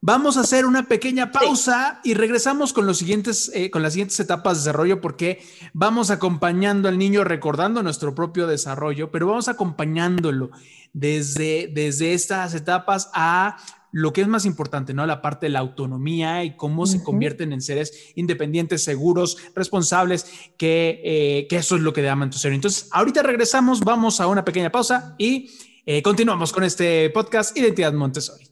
Vamos 0.00 0.36
a 0.36 0.42
hacer 0.42 0.64
una 0.64 0.86
pequeña 0.86 1.32
pausa 1.32 2.00
y 2.04 2.14
regresamos 2.14 2.72
con, 2.72 2.86
los 2.86 2.98
siguientes, 2.98 3.50
eh, 3.52 3.68
con 3.70 3.82
las 3.82 3.94
siguientes 3.94 4.20
etapas 4.20 4.58
de 4.58 4.60
desarrollo 4.60 5.00
porque 5.00 5.42
vamos 5.72 6.10
acompañando 6.10 6.88
al 6.88 6.98
niño 6.98 7.24
recordando 7.24 7.82
nuestro 7.82 8.14
propio 8.14 8.46
desarrollo, 8.46 9.10
pero 9.10 9.26
vamos 9.26 9.48
acompañándolo 9.48 10.50
desde, 10.92 11.68
desde 11.74 12.14
estas 12.14 12.54
etapas 12.54 13.10
a 13.12 13.56
lo 13.90 14.12
que 14.12 14.20
es 14.20 14.28
más 14.28 14.44
importante, 14.44 14.94
¿no? 14.94 15.04
La 15.04 15.20
parte 15.20 15.46
de 15.46 15.50
la 15.50 15.58
autonomía 15.58 16.44
y 16.44 16.56
cómo 16.56 16.86
se 16.86 17.02
convierten 17.02 17.52
en 17.52 17.60
seres 17.60 18.12
independientes, 18.14 18.84
seguros, 18.84 19.36
responsables, 19.56 20.26
que, 20.56 21.00
eh, 21.02 21.46
que 21.48 21.56
eso 21.56 21.74
es 21.74 21.82
lo 21.82 21.92
que 21.92 22.02
llaman 22.02 22.30
tu 22.30 22.38
ser. 22.38 22.52
Entonces, 22.52 22.88
ahorita 22.92 23.22
regresamos, 23.24 23.80
vamos 23.80 24.20
a 24.20 24.28
una 24.28 24.44
pequeña 24.44 24.70
pausa 24.70 25.16
y 25.18 25.50
eh, 25.86 26.02
continuamos 26.02 26.52
con 26.52 26.62
este 26.62 27.10
podcast 27.10 27.56
Identidad 27.56 27.92
Montessori. 27.94 28.47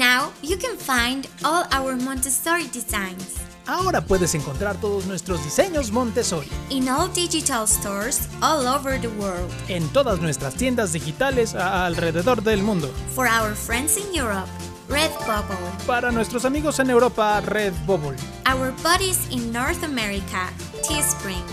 Now 0.00 0.32
you 0.40 0.56
can 0.56 0.78
find 0.78 1.28
all 1.44 1.66
our 1.72 1.94
Montessori 1.94 2.68
designs. 2.72 3.36
Ahora 3.66 4.00
puedes 4.00 4.34
encontrar 4.34 4.80
todos 4.80 5.04
nuestros 5.04 5.44
diseños 5.44 5.92
Montessori. 5.92 6.48
In 6.70 6.88
all 6.88 7.08
digital 7.08 7.66
stores 7.66 8.26
all 8.40 8.66
over 8.66 8.98
the 8.98 9.10
world. 9.18 9.52
En 9.68 9.86
todas 9.88 10.18
nuestras 10.18 10.54
tiendas 10.54 10.94
digitales 10.94 11.54
alrededor 11.54 12.42
del 12.42 12.62
mundo. 12.62 12.88
For 13.14 13.26
our 13.26 13.54
friends 13.54 13.98
in 13.98 14.14
Europe, 14.14 14.48
Redbubble. 14.88 15.58
Para 15.86 16.10
nuestros 16.10 16.46
amigos 16.46 16.78
en 16.78 16.88
Europa, 16.88 17.42
Redbubble. 17.42 18.16
Our 18.46 18.72
buddies 18.82 19.28
in 19.30 19.52
North 19.52 19.84
America, 19.84 20.48
Teespring. 20.88 21.44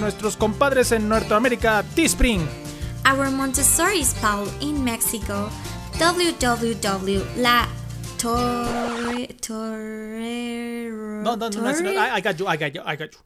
nuestros 0.00 0.38
compadres 0.38 0.90
en 0.90 1.06
Norteamérica, 1.06 1.84
Teespring. 1.94 2.48
Our 3.04 3.30
Montessori 3.30 4.02
Paul 4.22 4.48
in 4.62 4.82
Mexico, 4.82 5.50
www. 5.98 7.22
La 7.36 7.68
Torre. 8.18 9.28
No, 11.22 11.36
no, 11.36 11.48
no, 11.48 11.60
no, 11.60 11.70
I, 11.90 12.20
got 12.20 12.38
you, 12.38 12.46
I 12.46 12.56
got 12.56 12.74
you, 12.74 12.82
I 12.84 12.96
got 12.96 13.12
you. 13.12 13.18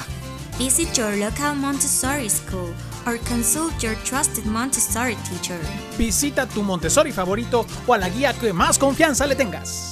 Visit 0.57 0.97
your 0.97 1.17
local 1.17 1.57
Montessori 1.57 2.29
school 2.29 2.73
or 3.05 3.19
consult 3.27 3.83
your 3.83 3.97
trusted 4.05 4.47
Montessori 4.47 5.17
teacher. 5.25 5.59
Visita 5.99 6.47
tu 6.47 6.63
Montessori 6.63 7.11
favorito 7.11 7.67
o 7.89 7.93
a 7.93 7.99
la 7.99 8.09
guía 8.09 8.33
que 8.35 8.53
más 8.53 8.79
confianza 8.79 9.27
le 9.27 9.35
tengas. 9.35 9.92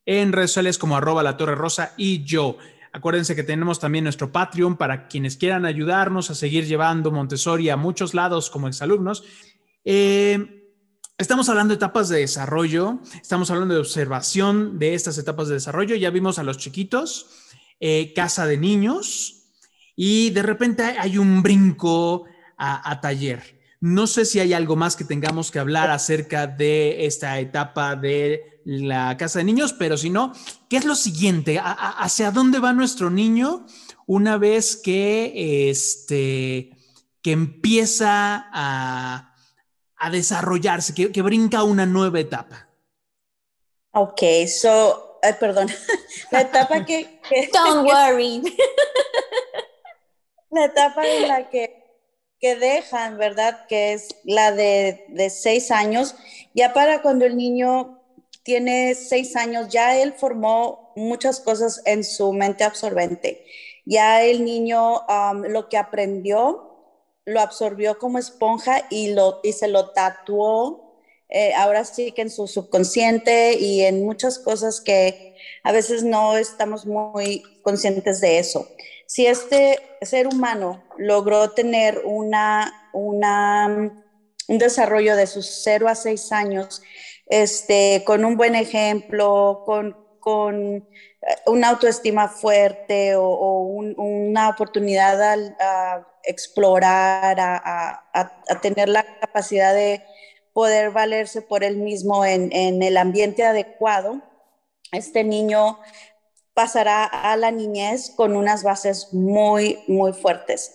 en 0.06 0.34
redes 0.34 0.52
sociales 0.52 0.78
como 0.78 0.96
arroba 0.96 1.24
la 1.24 1.36
torre 1.36 1.56
rosa 1.56 1.96
y 1.98 2.24
yo. 2.24 2.58
Acuérdense 2.94 3.36
que 3.36 3.42
tenemos 3.42 3.80
también 3.80 4.04
nuestro 4.04 4.32
Patreon 4.32 4.78
para 4.78 5.08
quienes 5.08 5.36
quieran 5.36 5.66
ayudarnos 5.66 6.30
a 6.30 6.36
seguir 6.36 6.68
llevando 6.68 7.10
Montessori 7.10 7.72
a 7.72 7.76
muchos 7.76 8.14
lados 8.14 8.52
como 8.52 8.68
exalumnos. 8.68 9.24
Eh, 9.84 10.55
Estamos 11.18 11.48
hablando 11.48 11.72
de 11.72 11.78
etapas 11.78 12.10
de 12.10 12.20
desarrollo, 12.20 13.00
estamos 13.22 13.50
hablando 13.50 13.74
de 13.74 13.80
observación 13.80 14.80
de 14.80 14.96
estas 14.96 15.18
etapas 15.18 15.48
de 15.48 15.54
desarrollo. 15.54 15.96
Ya 15.96 16.10
vimos 16.10 16.40
a 16.40 16.44
los 16.44 16.58
chiquitos, 16.58 17.28
eh, 17.80 18.12
casa 18.14 18.46
de 18.46 18.58
niños, 18.58 19.46
y 19.96 20.32
de 20.32 20.44
repente 20.44 20.84
hay 20.84 21.18
un 21.18 21.42
brinco 21.42 22.26
a, 22.58 23.00
taller. 23.00 23.62
No 23.80 24.08
sé 24.08 24.26
si 24.26 24.42
hay 24.42 24.52
algo 24.52 24.76
más 24.76 24.98
que 24.98 25.06
tengamos 25.06 25.52
que 25.52 25.60
hablar 25.60 25.90
acerca 25.90 26.48
de 26.48 27.06
esta 27.06 27.40
etapa 27.40 27.96
de 27.96 28.62
la 28.66 29.16
casa 29.16 29.40
de 29.40 29.46
niños, 29.46 29.72
pero 29.72 29.96
si 29.96 30.10
no, 30.10 30.34
¿qué 30.70 30.76
es 30.76 30.84
lo 30.84 30.96
siguiente? 30.96 31.60
¿A, 31.60 31.72
a, 31.72 31.90
¿Hacia 31.92 32.32
dónde 32.32 32.60
va 32.60 32.74
nuestro 32.74 33.10
niño 33.10 33.66
una 34.06 34.38
vez 34.38 34.76
que, 34.76 35.70
este, 35.70 36.72
que 37.22 37.32
empieza 37.32 38.50
a 38.52 39.35
a 40.06 40.10
desarrollarse, 40.12 40.94
que, 40.94 41.12
que, 41.12 41.22
brinca 41.24 41.64
una 41.64 41.88
nueva 41.88 42.20
etapa. 42.20 42.68
Ok, 43.92 44.22
so, 44.48 45.20
eh, 45.24 45.34
perdón, 45.40 45.68
la 46.32 46.42
etapa 46.42 46.86
que, 46.86 47.20
que 47.28 47.50
Don't 47.54 47.88
worry. 47.92 48.42
la 50.52 50.66
etapa 50.66 51.08
en 51.08 51.28
la 51.28 51.50
que, 51.50 51.84
que 52.40 52.56
dejan, 52.56 53.18
¿verdad? 53.18 53.66
Que 53.68 53.94
es 53.94 54.16
la 54.24 54.52
de, 54.52 55.06
de 55.10 55.32
seis 55.32 55.72
años, 55.72 56.16
ya 56.54 56.72
para 56.72 57.02
cuando 57.02 57.26
el 57.26 57.36
niño 57.36 58.00
tiene 58.44 58.94
seis 58.94 59.36
años, 59.36 59.70
ya 59.70 59.98
él 59.98 60.14
formó 60.14 60.94
muchas 60.96 61.40
cosas 61.40 61.82
en 61.86 62.04
su 62.04 62.32
mente 62.32 62.64
absorbente. 62.64 63.44
Ya 63.86 64.22
el 64.22 64.46
niño 64.46 65.00
um, 65.08 65.42
lo 65.48 65.68
que 65.68 65.78
aprendió 65.78 66.65
lo 67.26 67.42
absorbió 67.42 67.98
como 67.98 68.20
esponja 68.20 68.86
y, 68.90 69.14
lo, 69.14 69.40
y 69.44 69.54
se 69.54 69.68
lo 69.68 69.90
tatuó, 69.90 71.02
eh, 71.30 71.54
ahora 71.56 71.84
sí 71.84 72.12
que 72.12 72.22
en 72.22 72.30
su 72.30 72.48
subconsciente 72.48 73.58
y 73.60 73.82
en 73.82 74.06
muchas 74.06 74.38
cosas 74.38 74.80
que 74.80 75.36
a 75.64 75.72
veces 75.72 76.04
no 76.04 76.38
estamos 76.38 76.86
muy 76.86 77.44
conscientes 77.64 78.22
de 78.22 78.38
eso. 78.38 78.68
Si 79.08 79.26
este 79.26 79.80
ser 80.02 80.28
humano 80.28 80.84
logró 80.98 81.52
tener 81.52 82.04
una, 82.06 82.90
una, 82.94 83.68
un 84.48 84.58
desarrollo 84.58 85.16
de 85.16 85.28
sus 85.28 85.62
0 85.64 85.88
a 85.88 85.96
6 85.96 86.32
años, 86.32 86.82
este, 87.28 88.04
con 88.06 88.24
un 88.24 88.38
buen 88.38 88.54
ejemplo, 88.54 89.64
con, 89.66 89.98
con 90.20 90.88
una 91.48 91.70
autoestima 91.70 92.28
fuerte 92.28 93.16
o, 93.16 93.26
o 93.26 93.62
un, 93.64 93.96
una 93.98 94.50
oportunidad 94.50 95.22
a, 95.22 95.34
a 95.60 96.08
explorar, 96.26 97.38
a, 97.40 98.60
tener 98.62 98.90
la 98.90 99.04
capacidad 99.20 99.74
de 99.74 100.04
poder 100.54 100.92
valerse 100.92 101.42
por 101.42 101.64
él 101.64 101.78
mismo 101.78 102.26
en, 102.26 102.52
el 102.82 102.98
ambiente 102.98 103.44
adecuado, 103.44 104.22
este 104.92 105.24
niño 105.24 105.80
pasará 106.54 107.04
a 107.04 107.36
la 107.36 107.52
niñez 107.52 108.12
con 108.16 108.36
unas 108.36 108.64
bases 108.64 109.14
muy, 109.14 109.84
muy 109.88 110.14
fuertes. 110.14 110.74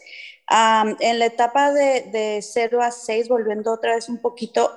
En 1.01 1.19
la 1.19 1.27
etapa 1.27 1.73
de, 1.73 2.03
de 2.11 2.41
0 2.43 2.83
a 2.83 2.91
6, 2.91 3.29
volviendo 3.29 3.73
otra 3.73 3.95
vez 3.95 4.09
un 4.09 4.19
poquito, 4.19 4.77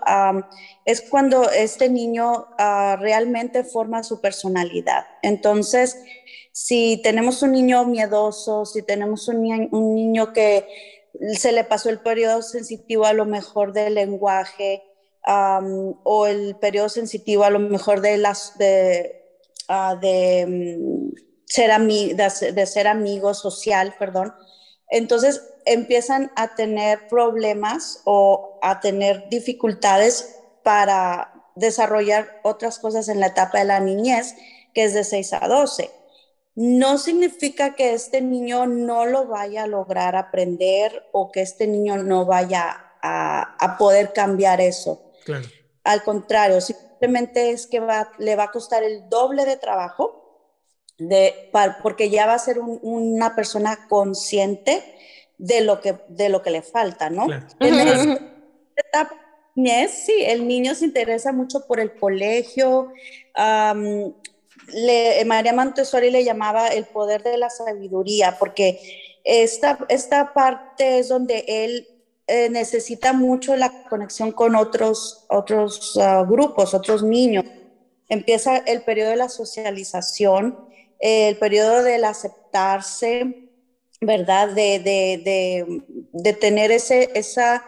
es 0.86 1.02
cuando 1.02 1.50
este 1.50 1.90
niño 1.90 2.48
uh, 2.60 2.96
realmente 2.98 3.64
forma 3.64 4.04
su 4.04 4.22
personalidad. 4.22 5.06
Entonces, 5.24 5.98
si 6.54 7.02
tenemos 7.02 7.42
un 7.42 7.52
niño 7.52 7.84
miedoso, 7.86 8.66
si 8.66 8.84
tenemos 8.84 9.28
un, 9.28 9.42
ni 9.42 9.52
un 9.72 9.96
niño 9.96 10.34
que 10.34 10.68
se 11.34 11.52
le 11.52 11.64
pasó 11.64 11.90
el 11.90 12.00
periodo 12.00 12.44
sensitivo 12.44 13.06
a 13.06 13.14
lo 13.14 13.26
mejor 13.26 13.74
del 13.74 13.96
lenguaje 13.96 14.84
o 15.26 16.28
el 16.28 16.56
periodo 16.58 16.90
sensitivo 16.90 17.44
a 17.44 17.50
lo 17.50 17.58
mejor 17.58 18.02
de 18.02 18.18
las 18.18 18.56
de, 18.60 19.40
uh, 19.68 20.00
de, 20.00 20.46
um, 20.46 21.12
ser 21.46 21.72
de 22.54 22.66
ser 22.68 22.88
amigo 22.88 23.34
social, 23.34 23.96
perdón. 23.98 24.34
Entonces 24.90 25.42
empiezan 25.66 26.32
a 26.36 26.54
tener 26.54 27.08
problemas 27.08 28.02
o 28.06 28.60
a 28.62 28.80
tener 28.80 29.28
dificultades 29.30 30.36
para 30.62 31.34
desarrollar 31.56 32.42
otras 32.44 32.78
cosas 32.78 33.10
en 33.10 33.20
la 33.20 33.28
etapa 33.28 33.58
de 33.58 33.66
la 33.66 33.80
niñez, 33.80 34.36
que 34.76 34.84
es 34.84 34.94
de 34.94 35.04
6 35.04 35.34
a 35.34 35.48
12 35.48 36.03
no 36.56 36.98
significa 36.98 37.76
que 37.76 37.94
este 37.94 38.22
niño 38.22 38.68
no 38.68 39.06
lo 39.06 39.28
vaya 39.28 39.64
a 39.64 39.68
lograr 39.68 40.16
aprender 40.16 41.08
o 41.12 41.32
que 41.32 41.42
este 41.42 41.68
niño 41.68 41.98
no 41.98 42.26
vaya 42.26 42.92
a, 43.02 43.56
a 43.60 43.78
poder 43.78 44.14
cambiar 44.14 44.62
eso. 44.62 45.12
Claro. 45.26 45.48
Al 45.84 46.04
contrario, 46.04 46.62
simplemente 46.62 47.52
es 47.52 47.68
que 47.68 47.80
va, 47.80 48.12
le 48.18 48.36
va 48.36 48.46
a 48.46 48.52
costar 48.52 48.84
el 48.84 49.10
doble 49.10 49.46
de 49.46 49.58
trabajo 49.58 50.24
de, 50.98 51.50
para, 51.52 51.80
porque 51.82 52.10
ya 52.10 52.26
va 52.26 52.36
a 52.36 52.40
ser 52.40 52.60
un, 52.60 52.80
una 52.82 53.36
persona 53.36 53.88
consciente 53.90 54.84
de 55.38 55.62
lo 55.62 55.82
que, 55.82 55.98
de 56.08 56.30
lo 56.30 56.42
que 56.42 56.52
le 56.52 56.62
falta, 56.62 57.10
¿no? 57.10 57.26
Claro. 57.26 57.48
En 57.60 57.80
esta 57.80 58.20
etapa, 58.76 59.16
sí, 59.56 60.14
el 60.20 60.48
niño 60.48 60.76
se 60.76 60.86
interesa 60.86 61.32
mucho 61.32 61.68
por 61.68 61.80
el 61.80 61.96
colegio, 61.96 62.94
um, 63.38 64.14
le, 64.68 65.24
María 65.26 65.54
Montessori 65.54 66.10
le 66.12 66.24
llamaba 66.24 66.68
el 66.68 66.86
poder 66.86 67.24
de 67.24 67.38
la 67.38 67.50
sabiduría, 67.50 68.38
porque 68.40 68.80
esta, 69.24 69.80
esta 69.90 70.34
parte 70.34 71.00
es 71.00 71.10
donde 71.10 71.46
él 71.48 71.88
eh, 72.28 72.50
necesita 72.50 73.14
mucho 73.14 73.56
la 73.56 73.84
conexión 73.90 74.32
con 74.32 74.56
otros, 74.56 75.26
otros 75.30 75.96
uh, 75.98 76.26
grupos, 76.26 76.74
otros 76.74 77.04
niños. 77.04 77.44
Empieza 78.08 78.58
el 78.58 78.84
periodo 78.84 79.10
de 79.10 79.16
la 79.18 79.30
socialización, 79.30 80.58
el 81.00 81.38
periodo 81.38 81.84
del 81.84 82.06
aceptarse, 82.06 83.50
¿verdad? 84.00 84.50
De, 84.50 84.80
de, 84.80 85.22
de, 85.24 85.84
de, 86.12 86.34
tener 86.34 86.72
ese, 86.72 87.10
esa, 87.14 87.64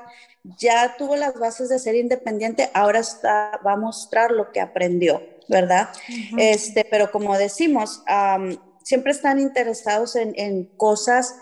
ya 0.58 0.96
tuvo 0.98 1.16
las 1.16 1.38
bases 1.38 1.70
de 1.70 1.80
ser 1.80 1.96
independiente, 1.96 2.70
ahora 2.74 3.00
está, 3.00 3.60
va 3.66 3.74
a 3.74 3.78
mostrar 3.78 4.32
lo 4.32 4.52
que 4.52 4.62
aprendió. 4.62 5.22
¿Verdad? 5.48 5.90
Uh 5.94 6.12
-huh. 6.12 6.42
este, 6.42 6.86
pero 6.86 7.12
como 7.12 7.38
decimos, 7.38 8.04
um, 8.10 8.58
siempre 8.84 9.12
están 9.12 9.40
interesados 9.40 10.16
en, 10.16 10.34
en 10.36 10.66
cosas 10.78 11.36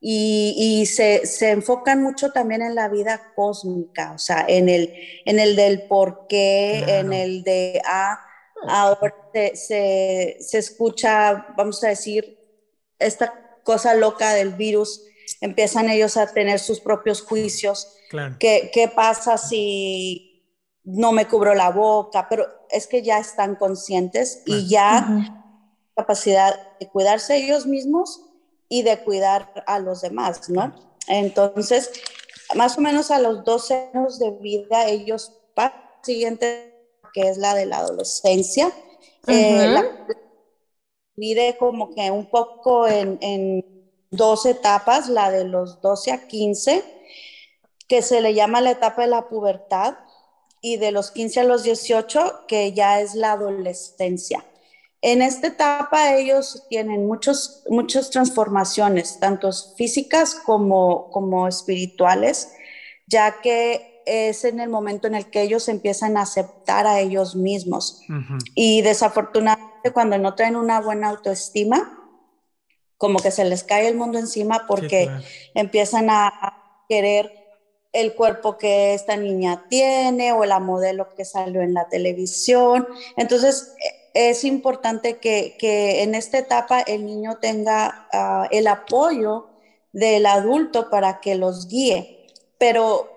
y, 0.00 0.54
y 0.56 0.86
se, 0.86 1.26
se, 1.26 1.50
enfocan 1.50 2.02
mucho 2.02 2.30
también 2.30 2.62
en 2.62 2.74
la 2.74 2.88
vida 2.88 3.32
cósmica, 3.34 4.12
o 4.12 4.18
sea, 4.18 4.44
en 4.46 4.68
el, 4.68 4.92
en 5.24 5.38
el 5.38 5.56
del 5.56 5.82
por 5.82 6.26
qué, 6.28 6.82
claro. 6.84 7.00
en 7.00 7.12
el 7.12 7.42
de, 7.42 7.82
ah, 7.84 8.20
ahora 8.68 9.14
se, 9.32 9.56
se, 9.56 10.36
se 10.40 10.58
escucha, 10.58 11.46
vamos 11.56 11.82
a 11.84 11.88
decir, 11.88 12.38
esta 12.98 13.58
cosa 13.62 13.94
loca 13.94 14.32
del 14.32 14.54
virus, 14.54 15.02
empiezan 15.40 15.90
ellos 15.90 16.16
a 16.16 16.32
tener 16.32 16.60
sus 16.60 16.80
propios 16.80 17.22
juicios. 17.22 17.96
Claro. 18.08 18.36
¿Qué, 18.38 18.70
¿Qué 18.72 18.88
pasa 18.88 19.36
si 19.36 20.25
no 20.86 21.12
me 21.12 21.28
cubro 21.28 21.54
la 21.54 21.70
boca? 21.70 22.26
Pero 22.30 22.46
es 22.70 22.86
que 22.86 23.02
ya 23.02 23.18
están 23.18 23.56
conscientes 23.56 24.42
y 24.46 24.66
ya 24.68 25.06
uh 25.06 25.12
-huh. 25.12 25.44
capacidad 25.94 26.58
de 26.80 26.88
cuidarse 26.88 27.36
ellos 27.36 27.66
mismos 27.66 28.22
y 28.68 28.82
de 28.82 28.98
cuidar 29.04 29.52
a 29.66 29.78
los 29.78 30.00
demás, 30.00 30.48
¿no? 30.48 30.74
Entonces, 31.08 31.90
más 32.54 32.78
o 32.78 32.80
menos 32.80 33.10
a 33.10 33.18
los 33.18 33.44
12 33.44 33.90
años 33.92 34.18
de 34.18 34.30
vida, 34.30 34.86
ellos 34.86 35.32
pasan 35.54 35.86
siguiente, 36.06 36.72
que 37.12 37.28
es 37.28 37.36
la 37.36 37.54
de 37.54 37.66
la 37.66 37.78
adolescencia. 37.78 38.72
Eh, 39.26 39.82
divide 41.16 41.56
como 41.58 41.94
que 41.94 42.10
un 42.10 42.30
poco 42.30 42.86
en, 42.86 43.18
en, 43.20 43.76
dos 44.10 44.46
etapas, 44.46 45.08
la 45.08 45.30
de 45.30 45.44
los 45.44 45.80
12 45.82 46.12
a 46.12 46.28
15, 46.28 46.84
que 47.88 48.02
se 48.02 48.20
le 48.20 48.34
llama 48.34 48.60
la 48.60 48.70
etapa 48.70 49.02
de 49.02 49.08
la 49.08 49.28
pubertad, 49.28 49.96
y 50.66 50.78
de 50.78 50.90
los 50.90 51.12
15 51.12 51.38
a 51.38 51.44
los 51.44 51.62
18, 51.62 52.46
que 52.48 52.72
ya 52.72 53.00
es 53.00 53.14
la 53.14 53.32
adolescencia. 53.32 54.44
En 55.00 55.22
esta 55.22 55.46
etapa 55.46 56.16
ellos 56.16 56.66
tienen 56.68 57.06
muchos, 57.06 57.62
muchas 57.68 58.10
transformaciones, 58.10 59.20
tanto 59.20 59.48
físicas 59.76 60.34
como, 60.34 61.08
como 61.12 61.46
espirituales, 61.46 62.52
ya 63.06 63.40
que 63.42 64.02
es 64.06 64.44
en 64.44 64.58
el 64.58 64.68
momento 64.68 65.06
en 65.06 65.14
el 65.14 65.26
que 65.30 65.42
ellos 65.42 65.68
empiezan 65.68 66.16
a 66.16 66.22
aceptar 66.22 66.84
a 66.88 66.98
ellos 66.98 67.36
mismos. 67.36 68.02
Y 68.56 68.82
desafortunadamente 68.82 69.92
cuando 69.92 70.18
no 70.18 70.34
traen 70.34 70.56
una 70.56 70.80
buena 70.80 71.10
autoestima, 71.10 71.96
como 72.98 73.20
que 73.20 73.30
se 73.30 73.44
les 73.44 73.62
cae 73.62 73.86
el 73.86 73.94
mundo 73.94 74.18
encima 74.18 74.64
porque 74.66 75.08
empiezan 75.54 76.10
a 76.10 76.82
querer 76.88 77.45
el 77.92 78.14
cuerpo 78.14 78.58
que 78.58 78.94
esta 78.94 79.16
niña 79.16 79.64
tiene 79.68 80.32
o 80.32 80.44
la 80.44 80.60
modelo 80.60 81.14
que 81.14 81.24
salió 81.24 81.62
en 81.62 81.74
la 81.74 81.88
televisión. 81.88 82.86
Entonces, 83.16 83.74
es 84.14 84.44
importante 84.44 85.18
que, 85.18 86.02
en 86.02 86.14
esta 86.14 86.38
etapa 86.38 86.80
el 86.80 87.04
niño 87.04 87.36
tenga 87.36 88.08
ah, 88.12 88.48
el 88.50 88.66
apoyo 88.66 89.48
del 89.92 90.26
adulto 90.26 90.90
para 90.90 91.20
que 91.20 91.34
los 91.34 91.68
guíe, 91.68 92.26
pero 92.58 93.10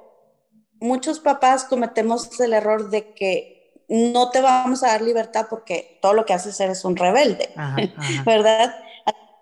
muchos 0.80 1.20
papás 1.20 1.66
cometemos 1.66 2.40
el 2.40 2.54
error 2.54 2.90
de 2.90 3.14
que 3.14 3.84
no 3.88 4.30
te 4.30 4.42
vamos 4.42 4.84
a 4.84 4.88
dar 4.88 5.02
libertad 5.02 5.48
porque 5.50 5.98
todo 6.02 6.14
lo 6.14 6.26
que 6.26 6.34
haces 6.34 6.60
eres 6.60 6.86
un 6.86 6.96
rebelde, 6.96 7.50
¿verdad? 8.26 8.76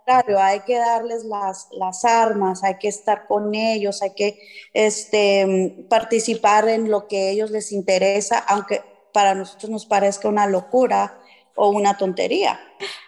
Contrario, 0.07 0.39
hay 0.39 0.61
que 0.61 0.77
darles 0.77 1.25
las, 1.25 1.67
las, 1.71 2.05
armas, 2.05 2.63
hay 2.63 2.77
que 2.77 2.87
estar 2.87 3.27
con 3.27 3.53
ellos, 3.53 4.01
hay 4.01 4.11
que 4.11 4.39
este, 4.73 5.85
participar 5.89 6.69
en 6.69 6.89
lo 6.89 7.07
que 7.07 7.17
a 7.17 7.29
ellos 7.31 7.51
les 7.51 7.73
interesa, 7.73 8.39
aunque 8.39 8.81
para 9.11 9.35
nosotros 9.35 9.69
nos 9.69 9.85
parezca 9.85 10.29
una 10.29 10.47
locura, 10.47 11.19
o 11.57 11.69
una 11.69 11.97
tontería. 11.97 12.57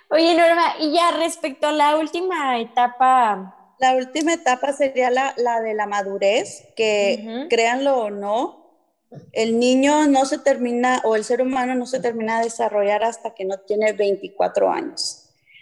Oye, 0.10 0.36
Norma, 0.36 0.74
y 0.80 0.92
ya 0.92 1.12
respecto 1.12 1.68
a 1.68 1.72
la 1.72 1.98
última 1.98 2.60
etapa. 2.60 3.76
La 3.78 3.96
última 3.96 4.34
etapa 4.34 4.74
sería 4.74 5.10
la, 5.10 5.34
la 5.38 5.62
de 5.62 5.74
la 5.74 5.88
madurez, 5.88 6.68
que 6.76 7.48
créanlo 7.50 7.98
o 7.98 8.10
no, 8.10 8.60
el 9.32 9.58
niño 9.58 10.08
no 10.08 10.26
se 10.26 10.40
termina, 10.40 11.02
o 11.06 11.16
el 11.16 11.24
ser 11.24 11.42
humano 11.42 11.76
no 11.76 11.86
se 11.86 12.00
termina 12.00 12.40
de 12.40 12.46
desarrollar 12.46 13.04
hasta 13.04 13.34
que 13.34 13.46
no 13.46 13.60
tiene 13.60 13.94
24 13.94 14.70
años. 14.70 15.19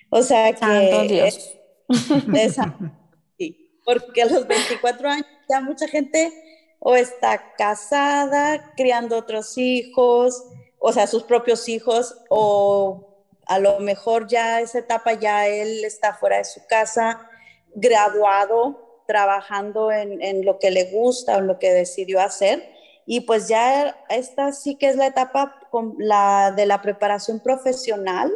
O 0.10 0.22
sea 0.22 0.54
que... 0.54 1.08
Dios. 1.08 1.54
sí, 3.38 3.80
porque 3.86 4.22
a 4.22 4.26
los 4.26 4.48
24 4.48 5.10
años 5.10 5.28
ya 5.50 5.62
mucha 5.62 5.88
gente 5.88 6.32
o 6.80 6.96
está 6.96 7.54
casada, 7.58 8.74
criando 8.76 9.18
otros 9.18 9.58
hijos, 9.58 10.44
o 10.80 10.94
sea, 10.94 11.08
sus 11.08 11.24
propios 11.24 11.68
hijos, 11.70 12.16
o 12.30 13.26
a 13.46 13.60
lo 13.60 13.80
mejor 13.80 14.28
ya 14.28 14.62
esa 14.62 14.80
etapa 14.80 15.14
ya 15.14 15.48
él 15.48 15.84
está 15.84 16.14
fuera 16.14 16.38
de 16.38 16.46
su 16.46 16.66
casa, 16.68 17.30
graduado, 17.74 19.02
trabajando 19.08 19.92
en, 19.92 20.46
lo 20.46 20.60
que 20.60 20.70
le 20.70 20.92
gusta 20.92 21.38
o 21.38 21.40
en 21.40 21.48
lo 21.48 21.60
que 21.60 21.72
decidió 21.72 22.20
hacer. 22.20 22.76
Y 23.06 23.22
pues 23.22 23.48
ya 23.48 23.98
esta 24.10 24.52
sí 24.52 24.76
que 24.76 24.90
es 24.90 24.98
la 24.98 25.08
etapa 25.08 25.56
la, 25.98 26.54
de 26.56 26.66
la 26.66 26.82
preparación 26.82 27.40
profesional, 27.40 28.36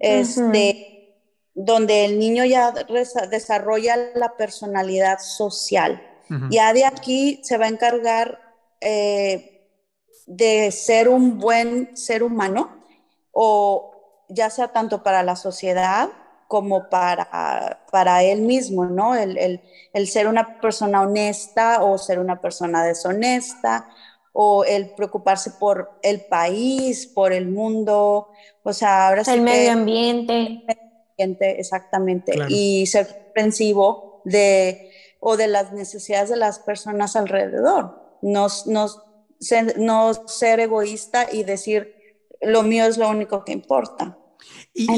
este, 0.00 0.99
donde 1.62 2.06
el 2.06 2.18
niño 2.18 2.44
ya 2.44 2.72
desarrolla 3.30 3.96
la 4.14 4.36
personalidad 4.36 5.18
social. 5.18 6.02
Ya 6.48 6.72
de 6.72 6.84
aquí 6.84 7.40
se 7.42 7.58
va 7.58 7.64
a 7.64 7.70
encargar 7.70 8.38
eh, 8.80 9.68
de 10.26 10.70
ser 10.70 11.08
un 11.08 11.38
buen 11.40 11.96
ser 11.96 12.22
humano, 12.22 12.84
o 13.32 14.24
ya 14.28 14.48
sea 14.48 14.68
tanto 14.68 15.02
para 15.02 15.24
la 15.24 15.34
sociedad 15.34 16.08
como 16.46 16.88
para, 16.88 17.84
para 17.90 18.22
él 18.22 18.42
mismo, 18.42 18.84
¿no? 18.84 19.16
El, 19.16 19.60
ser 20.06 20.28
una 20.28 20.60
persona 20.60 21.02
honesta 21.02 21.82
o 21.82 21.98
ser 21.98 22.20
una 22.20 22.40
persona 22.40 22.84
deshonesta, 22.84 23.88
o 24.32 24.64
el 24.64 24.94
preocuparse 24.94 25.50
por 25.58 25.98
el 26.04 26.20
país, 26.20 27.08
por 27.08 27.32
el 27.32 27.48
mundo, 27.48 28.28
o 28.62 28.72
sea, 28.72 29.08
ahora 29.08 29.22
el 29.26 29.40
medio 29.40 29.72
ambiente. 29.72 30.64
Exactamente, 31.22 32.32
y 32.48 32.86
ser 32.86 33.06
comprensivo 33.06 34.22
de, 34.24 34.90
o 35.20 35.36
de 35.36 35.48
las 35.48 35.72
necesidades 35.72 36.30
de 36.30 36.36
las 36.36 36.58
personas 36.58 37.16
alrededor. 37.16 38.18
Nos, 38.22 38.66
nos, 38.66 39.02
no 39.76 40.12
ser 40.26 40.60
egoísta 40.60 41.28
y 41.32 41.44
decir, 41.44 41.94
lo 42.40 42.62
mío 42.62 42.84
es 42.84 42.98
lo 42.98 43.08
único 43.08 43.44
que 43.44 43.52
importa. 43.52 44.18
Y, 44.74 44.88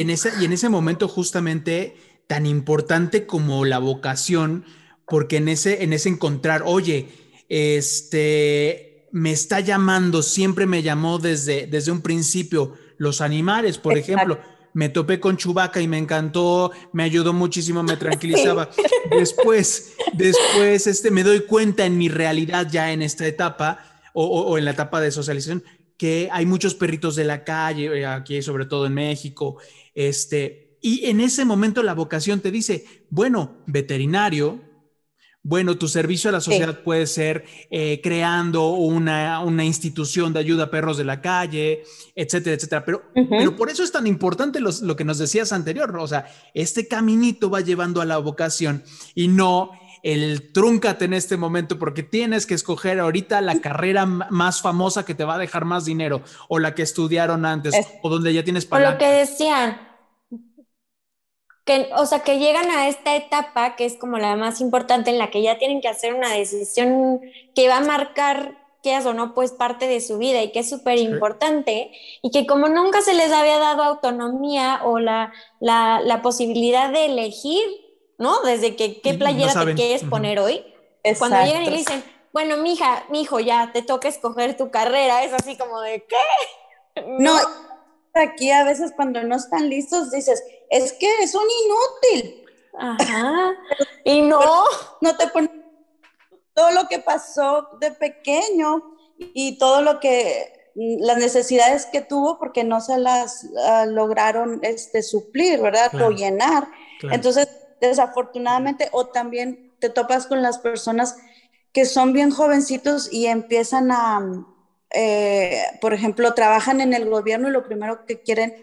en, 0.00 0.10
ese, 0.10 0.30
y 0.40 0.44
en 0.44 0.52
ese 0.52 0.68
momento 0.68 1.08
justamente 1.08 1.96
tan 2.26 2.46
importante 2.46 3.26
como 3.26 3.64
la 3.64 3.78
vocación, 3.78 4.64
porque 5.06 5.38
en 5.38 5.48
ese, 5.48 5.82
en 5.82 5.92
ese 5.92 6.08
encontrar, 6.08 6.62
oye, 6.64 7.08
este, 7.48 9.08
me 9.12 9.32
está 9.32 9.60
llamando, 9.60 10.22
siempre 10.22 10.66
me 10.66 10.82
llamó 10.82 11.18
desde, 11.18 11.66
desde 11.66 11.92
un 11.92 12.02
principio 12.02 12.74
los 12.96 13.20
animales, 13.20 13.78
por 13.78 13.98
ejemplo 13.98 14.38
me 14.74 14.88
topé 14.88 15.20
con 15.20 15.36
Chubaca 15.36 15.80
y 15.80 15.88
me 15.88 15.98
encantó, 15.98 16.72
me 16.92 17.02
ayudó 17.02 17.32
muchísimo, 17.32 17.82
me 17.82 17.96
tranquilizaba. 17.98 18.70
Después, 19.10 19.94
después 20.14 20.86
este, 20.86 21.10
me 21.10 21.22
doy 21.22 21.40
cuenta 21.40 21.84
en 21.86 21.98
mi 21.98 22.08
realidad 22.08 22.68
ya 22.70 22.92
en 22.92 23.02
esta 23.02 23.26
etapa 23.26 23.78
o, 24.14 24.58
en 24.58 24.64
la 24.64 24.72
etapa 24.72 25.00
de 25.00 25.10
socialización 25.10 25.64
que 25.96 26.28
hay 26.32 26.46
muchos 26.46 26.74
perritos 26.74 27.14
de 27.16 27.24
la 27.24 27.44
calle, 27.44 27.86
eh, 28.00 28.06
aquí 28.06 28.42
sobre 28.42 28.66
todo 28.66 28.86
en 28.86 28.94
México, 28.94 29.58
este, 29.94 30.76
y 30.80 31.06
en 31.06 31.20
ese 31.20 31.44
momento 31.44 31.82
la 31.82 31.94
vocación 31.94 32.40
te 32.40 32.50
dice, 32.50 32.84
bueno, 33.08 33.62
veterinario, 33.66 34.60
bueno, 35.44 35.76
tu 35.76 35.88
servicio 35.88 36.30
a 36.30 36.32
la 36.32 36.40
sociedad 36.40 36.82
puede 36.82 37.06
ser 37.06 37.44
eh, 37.70 38.00
creando 38.02 38.70
una, 38.70 39.40
una, 39.40 39.64
institución 39.64 40.32
de 40.32 40.38
ayuda 40.38 40.64
a 40.64 40.70
perros 40.70 40.96
de 40.96 41.04
la 41.04 41.20
calle, 41.20 41.82
etcétera, 42.14 42.54
etcétera. 42.54 42.84
Pero, 42.84 43.02
pero 43.12 43.56
por 43.56 43.68
eso 43.68 43.82
es 43.82 43.90
tan 43.90 44.06
importante 44.06 44.60
lo 44.60 44.96
que 44.96 45.04
nos 45.04 45.18
decías 45.18 45.52
anterior, 45.52 45.96
o 45.96 46.06
sea, 46.06 46.26
este 46.54 46.86
caminito 46.86 47.50
va 47.50 47.60
llevando 47.60 48.00
a 48.00 48.04
la 48.04 48.18
vocación 48.18 48.84
y 49.14 49.28
no 49.28 49.72
el 50.02 50.52
trúncate 50.52 51.04
en 51.04 51.14
este 51.14 51.36
momento 51.36 51.78
porque 51.78 52.02
tienes 52.02 52.46
que 52.46 52.54
escoger 52.54 52.98
ahorita 52.98 53.40
la 53.40 53.60
carrera 53.60 54.04
más 54.04 54.60
famosa 54.60 55.04
que 55.04 55.14
te 55.14 55.24
va 55.24 55.36
a 55.36 55.38
dejar 55.38 55.64
más 55.64 55.84
dinero 55.84 56.22
o 56.48 56.58
la 56.58 56.74
que 56.74 56.82
estudiaron 56.82 57.46
antes 57.46 57.74
o 58.02 58.08
donde 58.08 58.34
ya 58.34 58.42
tienes 58.42 58.66
para. 58.66 58.92
lo 58.92 58.98
que 58.98 59.06
decían, 59.06 59.91
que, 61.64 61.90
o 61.96 62.06
sea, 62.06 62.20
que 62.20 62.38
llegan 62.38 62.70
a 62.70 62.88
esta 62.88 63.14
etapa 63.14 63.76
que 63.76 63.84
es 63.84 63.96
como 63.96 64.18
la 64.18 64.36
más 64.36 64.60
importante 64.60 65.10
en 65.10 65.18
la 65.18 65.30
que 65.30 65.42
ya 65.42 65.58
tienen 65.58 65.80
que 65.80 65.88
hacer 65.88 66.14
una 66.14 66.32
decisión 66.32 67.20
que 67.54 67.68
va 67.68 67.78
a 67.78 67.80
marcar, 67.80 68.58
quieras 68.82 69.06
o 69.06 69.14
no, 69.14 69.32
pues 69.32 69.52
parte 69.52 69.86
de 69.86 70.00
su 70.00 70.18
vida 70.18 70.42
y 70.42 70.50
que 70.50 70.60
es 70.60 70.68
súper 70.68 70.98
importante 70.98 71.92
y 72.20 72.30
que 72.32 72.46
como 72.46 72.68
nunca 72.68 73.00
se 73.00 73.14
les 73.14 73.30
había 73.30 73.58
dado 73.58 73.84
autonomía 73.84 74.80
o 74.84 74.98
la, 74.98 75.32
la, 75.60 76.00
la 76.00 76.20
posibilidad 76.20 76.90
de 76.90 77.06
elegir, 77.06 77.62
¿no? 78.18 78.40
Desde 78.42 78.74
que 78.74 79.00
qué 79.00 79.14
playera 79.14 79.64
te 79.64 79.74
quieres 79.74 80.02
poner 80.02 80.40
hoy, 80.40 80.64
cuando 81.18 81.44
llegan 81.44 81.62
y 81.62 81.70
le 81.70 81.76
dicen, 81.76 82.02
bueno, 82.32 82.56
mija, 82.56 83.04
hijo 83.12 83.38
ya 83.38 83.70
te 83.72 83.82
toca 83.82 84.08
escoger 84.08 84.56
tu 84.56 84.70
carrera, 84.72 85.22
es 85.22 85.32
así 85.32 85.56
como 85.56 85.80
de, 85.80 86.04
¿qué? 86.04 87.04
no 87.18 87.36
aquí 88.14 88.50
a 88.50 88.64
veces 88.64 88.92
cuando 88.94 89.22
no 89.22 89.36
están 89.36 89.68
listos 89.68 90.10
dices, 90.10 90.42
es 90.70 90.92
que 90.94 91.08
es 91.20 91.34
un 91.34 91.42
inútil. 91.64 92.44
Ajá. 92.78 93.52
y 94.04 94.22
no. 94.22 94.40
No 95.00 95.16
te 95.16 95.26
pones 95.28 95.50
todo 96.54 96.70
lo 96.72 96.88
que 96.88 96.98
pasó 96.98 97.68
de 97.80 97.92
pequeño 97.92 98.96
y 99.18 99.58
todo 99.58 99.82
lo 99.82 100.00
que 100.00 100.62
las 100.74 101.18
necesidades 101.18 101.86
que 101.86 102.00
tuvo 102.00 102.38
porque 102.38 102.64
no 102.64 102.80
se 102.80 102.98
las 102.98 103.46
ah, 103.66 103.86
lograron 103.86 104.60
este, 104.62 105.02
suplir, 105.02 105.60
¿verdad? 105.60 105.92
O 106.02 106.10
llenar. 106.10 106.66
Entonces, 107.10 107.48
desafortunadamente, 107.80 108.88
o 108.92 109.06
también 109.06 109.74
te 109.80 109.90
topas 109.90 110.26
con 110.26 110.40
las 110.40 110.58
personas 110.58 111.16
que 111.72 111.84
son 111.84 112.12
bien 112.12 112.30
jovencitos 112.30 113.12
y 113.12 113.26
empiezan 113.26 113.90
a, 113.90 114.46
eh, 114.94 115.62
por 115.80 115.94
ejemplo, 115.94 116.34
trabajan 116.34 116.80
en 116.80 116.94
el 116.94 117.08
gobierno 117.08 117.48
y 117.48 117.52
lo 117.52 117.64
primero 117.64 118.04
que 118.06 118.20
quieren 118.22 118.54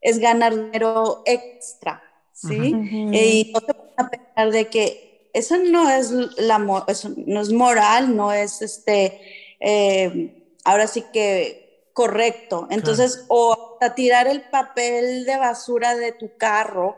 es 0.00 0.18
ganar 0.18 0.54
dinero 0.54 1.22
extra, 1.26 2.02
¿sí? 2.32 3.08
Y 3.10 3.50
no 3.52 3.60
te 3.60 3.72
a 3.96 4.08
pensar 4.08 4.50
de 4.50 4.68
que 4.68 5.30
eso 5.32 5.56
no 5.58 5.90
es, 5.90 6.10
la, 6.10 6.58
no 6.58 7.40
es 7.40 7.52
moral, 7.52 8.16
no 8.16 8.32
es 8.32 8.62
este, 8.62 9.20
eh, 9.60 10.56
ahora 10.64 10.86
sí 10.86 11.04
que 11.12 11.90
correcto. 11.92 12.68
Entonces, 12.70 13.24
o 13.28 13.76
a 13.80 13.94
tirar 13.94 14.28
el 14.28 14.42
papel 14.50 15.24
de 15.24 15.36
basura 15.36 15.96
de 15.96 16.12
tu 16.12 16.36
carro 16.36 16.96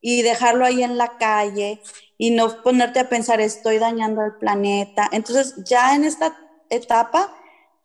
y 0.00 0.22
dejarlo 0.22 0.64
ahí 0.64 0.82
en 0.82 0.96
la 0.98 1.18
calle 1.18 1.80
y 2.16 2.30
no 2.30 2.62
ponerte 2.62 3.00
a 3.00 3.08
pensar, 3.08 3.40
estoy 3.40 3.78
dañando 3.78 4.22
el 4.22 4.36
planeta. 4.36 5.08
Entonces, 5.12 5.54
ya 5.64 5.94
en 5.96 6.04
esta 6.04 6.36
etapa, 6.70 7.34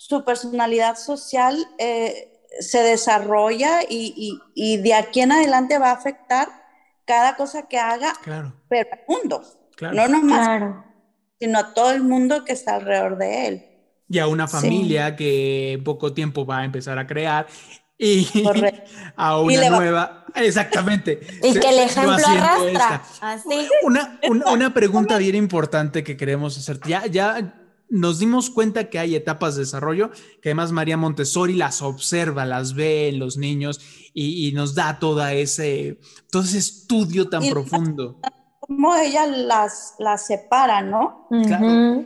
su 0.02 0.26
personalidad 0.26 0.98
social 0.98 1.56
eh, 1.78 2.34
se 2.60 2.80
desarrolla 2.80 3.84
y, 3.88 4.42
y, 4.56 4.78
de 4.78 4.96
aquí 4.96 5.22
en 5.22 5.32
adelante 5.32 5.78
va 5.78 5.92
a 5.92 5.94
afectar 5.94 6.48
cada 7.06 7.36
cosa 7.36 7.68
que 7.68 7.78
haga, 7.78 8.14
pero 8.68 8.90
al 8.92 9.00
mundo. 9.08 9.44
No 9.80 10.08
nomás, 10.08 10.74
sino 11.40 11.60
a 11.60 11.74
todo 11.76 11.92
el 11.92 12.02
mundo 12.02 12.44
que 12.44 12.54
está 12.54 12.78
alrededor 12.78 13.20
de 13.20 13.48
él. 13.48 13.66
Y 14.10 14.18
a 14.18 14.26
una 14.26 14.48
familia 14.48 15.16
que 15.16 15.74
en 15.74 15.84
poco 15.84 16.14
tiempo 16.14 16.48
va 16.48 16.62
a 16.62 16.66
empezar 16.66 16.98
a 16.98 17.06
crear 17.06 17.46
y 18.00 18.28
a 19.16 19.40
una 19.40 19.70
nueva. 19.70 20.26
Exactamente. 20.34 21.20
y 21.44 21.54
que 21.54 21.70
el 21.70 21.80
ejemplo 21.80 22.26
arrastra. 22.26 23.04
Así. 23.22 23.70
Una, 23.84 24.20
una, 24.28 24.74
pregunta 24.74 25.20
bien 25.20 25.36
importante 25.36 26.04
que 26.04 26.18
queremos 26.18 26.58
hacer. 26.58 26.80
Ya, 26.88 27.06
ya 27.06 27.61
nos 27.92 28.18
dimos 28.20 28.50
cuenta 28.50 28.90
que 28.90 28.98
hay 28.98 29.16
etapas 29.16 29.56
de 29.56 29.62
desarrollo 29.62 30.10
que 30.42 30.50
además 30.50 30.72
María 30.72 30.98
Montessori 30.98 31.54
las 31.54 31.82
observa, 31.82 32.46
las 32.46 32.74
ve 32.74 33.10
en 33.10 33.20
los 33.20 33.38
niños 33.38 33.80
y, 34.14 34.52
nos 34.54 34.76
da 34.76 35.00
toda 35.00 35.34
ese, 35.34 36.00
todo 36.30 36.44
ese 36.44 36.58
estudio 36.58 37.30
tan 37.30 37.48
profundo 37.50 38.20
cómo 38.72 38.96
ella 38.96 39.26
las, 39.26 39.96
las 40.00 40.28
separa, 40.28 40.82
¿no? 40.82 41.28
Claro. 41.46 42.06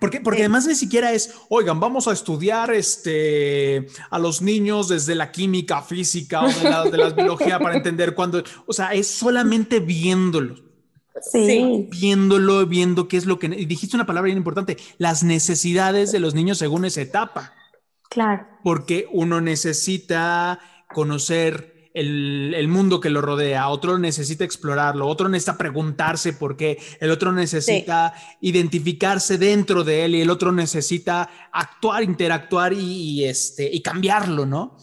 Porque, 0.00 0.20
porque 0.20 0.40
además 0.40 0.66
ni 0.66 0.74
siquiera 0.74 1.12
es, 1.12 1.32
oigan, 1.48 1.78
vamos 1.78 2.08
a 2.08 2.12
estudiar 2.12 2.72
este, 2.72 3.86
a 4.10 4.18
los 4.18 4.42
niños 4.42 4.88
desde 4.88 5.14
la 5.14 5.30
química, 5.30 5.82
física 5.82 6.42
o 6.42 6.48
de 6.48 6.62
la, 6.64 6.84
de 6.84 6.98
la 6.98 7.10
biología 7.10 7.58
para 7.58 7.76
entender 7.76 8.14
cuándo, 8.14 8.42
o 8.66 8.72
sea, 8.72 8.94
es 8.94 9.06
solamente 9.06 9.78
viéndolo. 9.78 10.65
Sí. 11.22 11.88
Viéndolo, 11.90 12.66
viendo 12.66 13.08
qué 13.08 13.16
es 13.16 13.26
lo 13.26 13.38
que... 13.38 13.48
Dijiste 13.48 13.96
una 13.96 14.06
palabra 14.06 14.26
bien 14.26 14.38
importante, 14.38 14.76
las 14.98 15.22
necesidades 15.22 16.12
de 16.12 16.20
los 16.20 16.34
niños 16.34 16.58
según 16.58 16.84
esa 16.84 17.00
etapa. 17.00 17.52
Claro. 18.08 18.46
Porque 18.62 19.08
uno 19.12 19.40
necesita 19.40 20.60
conocer 20.92 21.76
el, 21.96 22.68
mundo 22.68 23.00
que 23.00 23.08
lo 23.08 23.22
rodea, 23.22 23.68
otro 23.68 23.98
necesita 23.98 24.44
explorarlo, 24.44 25.06
otro 25.06 25.28
necesita 25.28 25.56
preguntarse 25.56 26.34
por 26.34 26.56
qué, 26.56 26.78
el 27.00 27.10
otro 27.10 27.32
necesita 27.32 28.12
identificarse 28.40 29.38
dentro 29.38 29.82
de 29.82 30.04
él 30.04 30.14
y 30.14 30.20
el 30.20 30.28
otro 30.28 30.52
necesita 30.52 31.28
actuar, 31.52 32.02
interactuar 32.02 32.74
y, 32.74 33.24
este, 33.24 33.68
y 33.72 33.80
cambiarlo, 33.80 34.44
¿no? 34.44 34.76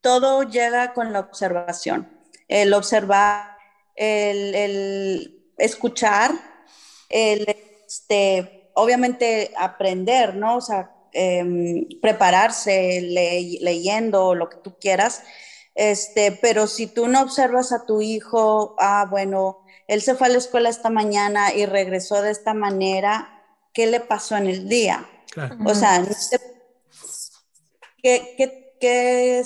Todo 0.00 0.44
llega 0.44 0.92
con 0.94 1.12
la 1.12 1.20
observación, 1.20 2.08
el 2.46 2.72
observar, 2.72 3.56
el, 3.96 5.37
escuchar, 5.58 6.32
el, 7.08 7.46
este, 7.86 8.70
obviamente 8.74 9.52
aprender, 9.56 10.34
¿no? 10.34 10.56
O 10.56 10.60
sea, 10.60 10.90
em, 11.12 11.86
prepararse 12.00 13.00
leyendo 13.60 14.34
lo 14.34 14.48
que 14.48 14.58
tú 14.58 14.76
quieras, 14.78 15.22
este, 15.74 16.32
pero 16.32 16.66
si 16.66 16.86
tú 16.86 17.06
no 17.06 17.22
observas 17.22 17.72
a 17.72 17.86
tu 17.86 18.00
hijo, 18.00 18.74
ah, 18.78 19.06
bueno, 19.08 19.64
él 19.86 20.02
se 20.02 20.14
fue 20.14 20.26
a 20.26 20.30
la 20.30 20.38
escuela 20.38 20.68
esta 20.68 20.90
mañana 20.90 21.54
y 21.54 21.66
regresó 21.66 22.20
de 22.20 22.30
esta 22.30 22.52
manera, 22.52 23.44
¿qué 23.72 23.86
le 23.86 24.00
pasó 24.00 24.36
en 24.36 24.48
el 24.48 24.68
día? 24.68 25.08
O 25.64 25.74
sea, 25.74 26.04
¿qué, 28.02 28.34
qué, 28.36 28.76
qué, 28.80 29.44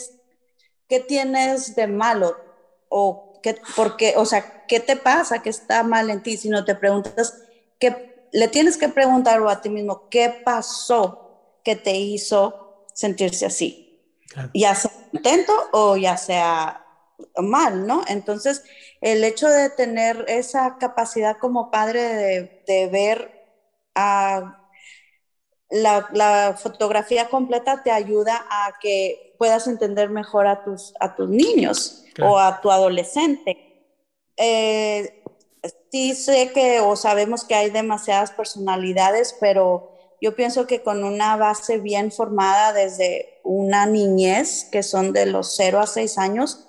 qué 0.88 1.01
tienes 1.01 1.77
de 1.77 1.87
malo? 1.87 2.37
O, 2.88 3.31
qué, 3.42 3.57
porque, 3.76 4.14
o 4.16 4.24
sea, 4.24 4.64
¿qué 4.66 4.81
te 4.81 4.96
pasa? 4.96 5.42
¿Qué 5.42 5.50
está 5.50 5.83
mal 5.83 6.11
en 6.11 6.22
ti? 6.22 6.37
Si 6.37 6.48
no 6.48 6.64
te 6.64 6.74
preguntas, 6.74 7.42
¿qué, 7.78 8.28
le 8.33 8.48
tienes 8.48 8.76
que 8.76 8.88
preguntar 8.88 9.42
a 9.46 9.61
ti 9.61 9.68
mismo, 9.68 10.09
¿qué 10.09 10.42
pasó 10.44 11.59
que 11.64 11.76
te 11.76 11.92
hizo 11.92 12.87
sentirse 12.94 13.46
así? 13.46 13.88
ya 14.55 14.74
sea 14.74 14.90
contento 15.11 15.52
o 15.72 15.96
ya 15.98 16.16
sea 16.16 16.87
mal, 17.37 17.87
¿no? 17.87 18.02
Entonces, 18.09 18.64
el 19.00 19.22
hecho 19.24 19.48
de 19.48 19.70
tener 19.70 20.24
esa 20.28 20.78
capacidad 20.78 21.37
como 21.38 21.70
padre 21.70 22.62
de, 22.66 22.88
ver 22.88 23.46
a 23.94 24.59
la, 25.70 26.57
fotografía 26.61 27.28
completa 27.28 27.83
te 27.83 27.90
ayuda 27.90 28.44
a 28.50 28.74
que 28.81 29.31
puedas 29.42 29.66
entender 29.66 30.09
mejor 30.09 30.46
a 30.46 30.62
tus, 30.62 30.94
a 31.00 31.16
tus 31.16 31.28
niños 31.28 32.05
o 32.22 32.38
a 32.38 32.61
tu 32.61 32.70
adolescente. 32.70 33.90
Eh, 34.37 35.20
sí 35.90 36.14
sé 36.14 36.52
que 36.55 36.78
o 36.78 36.94
sabemos 36.94 37.42
que 37.42 37.57
hay 37.57 37.70
demasiadas 37.70 38.31
personalidades, 38.31 39.37
pero 39.40 39.96
yo 40.20 40.37
pienso 40.37 40.68
que 40.68 40.85
con 40.85 41.02
una 41.02 41.35
base 41.35 41.78
bien 41.78 42.12
formada 42.12 42.72
desde 42.72 43.40
una 43.42 43.85
niñez, 43.87 44.68
que 44.70 44.85
son 44.85 45.12
de 45.12 45.26
los 45.26 45.57
0 45.57 45.81
a 45.81 45.88
6 45.88 46.18
años, 46.18 46.68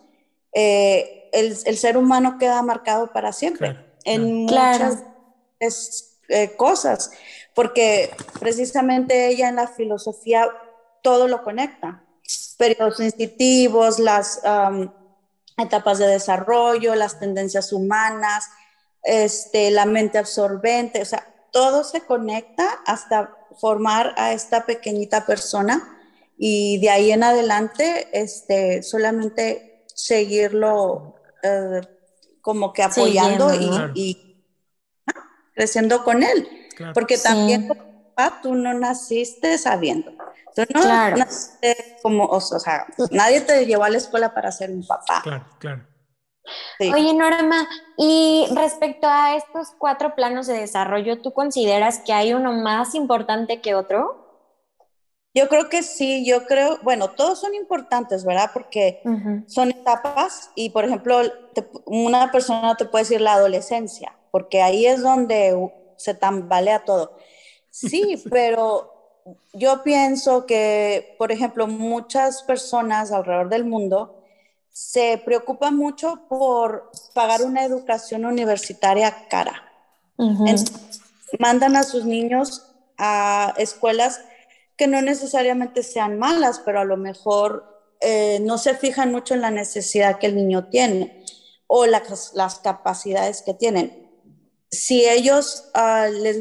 eh, 0.51 1.29
el, 1.31 1.77
ser 1.77 1.95
humano 1.95 2.39
queda 2.39 2.63
marcado 2.63 3.13
para 3.13 3.33
siempre 3.33 3.77
en 4.03 4.45
muchas 4.45 5.03
eh, 6.29 6.55
cosas, 6.57 7.11
porque 7.53 8.09
precisamente 8.39 9.27
ella 9.27 9.49
en 9.49 9.57
la 9.57 9.67
filosofía 9.67 10.49
todo 11.03 11.27
lo 11.27 11.43
conecta, 11.43 12.02
periodos 12.63 13.01
instintivos, 13.01 13.99
las 13.99 14.39
etapas 15.57 15.99
de 15.99 16.07
desarrollo, 16.07 16.95
las 16.95 17.19
tendencias 17.19 17.73
humanas, 17.73 18.45
este, 19.03 19.69
la 19.69 19.85
mente 19.85 20.17
absorbente, 20.17 21.01
o 21.01 21.05
sea, 21.05 21.27
todo 21.51 21.83
se 21.83 22.01
conecta 22.01 22.79
hasta 22.85 23.35
formar 23.59 24.13
a 24.15 24.31
esta 24.31 24.65
pequeñita 24.65 25.25
persona 25.25 25.99
y 26.37 26.79
de 26.79 26.89
ahí 26.89 27.11
en 27.11 27.23
adelante 27.23 28.07
este, 28.13 28.81
solamente 28.81 29.83
seguirlo 29.93 31.15
eh, 31.43 31.81
como 32.39 32.71
que 32.71 32.81
apoyando 32.81 33.53
y, 33.93 34.45
creciendo 35.53 36.05
con 36.05 36.23
él. 36.23 36.47
Porque 36.93 37.17
también 37.17 37.69
tú 38.41 38.55
no 38.55 38.73
naciste 38.73 39.57
sabiendo. 39.57 40.13
Tú 40.55 40.63
no 40.73 40.83
naciste 41.11 41.97
como, 42.01 42.25
o 42.25 42.39
sea, 42.41 42.85
nadie 43.11 43.41
te 43.41 43.65
llevó 43.65 43.83
a 43.83 43.89
la 43.89 43.97
escuela 43.97 44.33
para 44.33 44.51
ser 44.51 44.71
un 44.71 44.85
papá. 44.85 45.21
Claro, 45.23 45.45
claro. 45.59 45.87
Oye, 46.79 47.13
Norma, 47.13 47.67
y 47.97 48.45
respecto 48.53 49.07
a 49.07 49.35
estos 49.35 49.69
cuatro 49.77 50.13
planos 50.15 50.47
de 50.47 50.55
desarrollo, 50.55 51.21
¿tú 51.21 51.31
consideras 51.31 51.99
que 51.99 52.13
hay 52.13 52.33
uno 52.33 52.51
más 52.51 52.95
importante 52.95 53.61
que 53.61 53.75
otro? 53.75 54.23
Yo 55.33 55.47
creo 55.47 55.69
que 55.69 55.81
sí, 55.81 56.25
yo 56.25 56.45
creo, 56.45 56.77
bueno, 56.83 57.11
todos 57.11 57.39
son 57.39 57.55
importantes, 57.55 58.23
¿verdad? 58.23 58.51
Porque 58.53 59.01
son 59.47 59.71
etapas 59.71 60.51
y, 60.55 60.69
por 60.69 60.85
ejemplo, 60.85 61.21
una 61.85 62.31
persona 62.31 62.75
te 62.75 62.85
puede 62.85 63.05
decir 63.05 63.21
la 63.21 63.33
adolescencia, 63.33 64.15
porque 64.29 64.61
ahí 64.61 64.85
es 64.85 65.01
donde 65.01 65.57
se 65.97 66.13
tambalea 66.13 66.83
todo. 66.85 67.17
Sí, 67.71 68.21
pero 68.29 68.92
yo 69.53 69.83
pienso 69.83 70.45
que, 70.45 71.15
por 71.17 71.31
ejemplo, 71.31 71.67
muchas 71.67 72.43
personas 72.43 73.11
alrededor 73.11 73.49
del 73.49 73.65
mundo 73.65 74.23
se 74.71 75.21
preocupa 75.23 75.71
mucho 75.71 76.21
por 76.27 76.91
pagar 77.13 77.43
una 77.43 77.63
educación 77.63 78.25
universitaria 78.25 79.27
cara. 79.29 79.63
mandan 81.39 81.75
a 81.75 81.83
sus 81.83 82.05
niños 82.05 82.65
a 82.97 83.53
escuelas 83.57 84.21
que 84.75 84.87
no 84.87 85.01
necesariamente 85.01 85.83
sean 85.83 86.17
malas, 86.17 86.61
pero 86.65 86.79
a 86.79 86.85
lo 86.85 86.97
mejor 86.97 87.73
eh, 88.01 88.39
no 88.41 88.57
se 88.57 88.75
fijan 88.75 89.11
mucho 89.11 89.33
en 89.33 89.41
la 89.41 89.51
necesidad 89.51 90.17
que 90.19 90.27
el 90.27 90.35
niño 90.35 90.69
tiene 90.69 91.23
o 91.67 91.85
las, 91.85 92.33
las 92.33 92.59
capacidades 92.59 93.41
que 93.41 93.53
tienen. 93.53 94.09
Si 94.69 95.05
ellos 95.05 95.71
uh, 95.75 96.11
les 96.11 96.37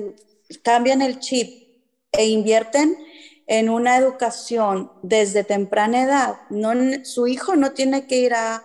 cambian 0.62 1.02
el 1.02 1.20
chip 1.20 1.61
e 2.12 2.26
invierten 2.26 2.96
en 3.46 3.68
una 3.68 3.96
educación 3.96 4.92
desde 5.02 5.44
temprana 5.44 6.02
edad, 6.02 6.36
no, 6.50 6.72
su 7.04 7.26
hijo 7.26 7.56
no 7.56 7.72
tiene 7.72 8.06
que 8.06 8.16
ir 8.16 8.34
a, 8.34 8.62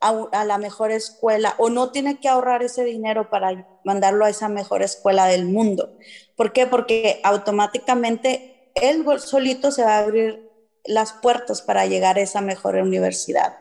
a, 0.00 0.44
la 0.44 0.58
mejor 0.58 0.90
escuela 0.90 1.54
o 1.58 1.70
no 1.70 1.90
tiene 1.90 2.18
que 2.20 2.28
ahorrar 2.28 2.62
ese 2.62 2.84
dinero 2.84 3.30
para 3.30 3.66
mandarlo 3.84 4.24
a 4.24 4.30
esa 4.30 4.48
mejor 4.48 4.82
escuela 4.82 5.26
del 5.26 5.46
mundo. 5.46 5.96
¿Por 6.36 6.52
qué? 6.52 6.66
Porque 6.66 7.20
automáticamente 7.24 8.70
él 8.74 9.04
solito 9.18 9.70
se 9.70 9.84
va 9.84 9.96
a 9.96 10.00
abrir 10.00 10.50
las 10.84 11.12
puertas 11.12 11.62
para 11.62 11.86
llegar 11.86 12.18
a 12.18 12.22
esa 12.22 12.40
mejor 12.40 12.76
universidad. 12.76 13.56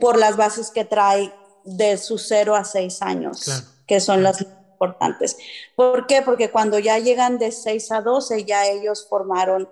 por 0.00 0.18
las 0.18 0.36
bases 0.36 0.70
que 0.70 0.84
trae 0.84 1.32
de 1.64 1.96
sus 1.96 2.26
0 2.28 2.54
a 2.54 2.64
6 2.64 3.02
años, 3.02 3.64
que 3.86 4.00
son 4.00 4.22
las 4.22 4.46
importantes. 4.74 5.36
¿Por 5.74 6.06
qué? 6.06 6.22
Porque 6.22 6.50
cuando 6.50 6.78
ya 6.78 6.98
llegan 6.98 7.38
de 7.38 7.52
6 7.52 7.92
a 7.92 8.00
12, 8.02 8.44
ya 8.44 8.66
ellos 8.66 9.06
formaron 9.08 9.68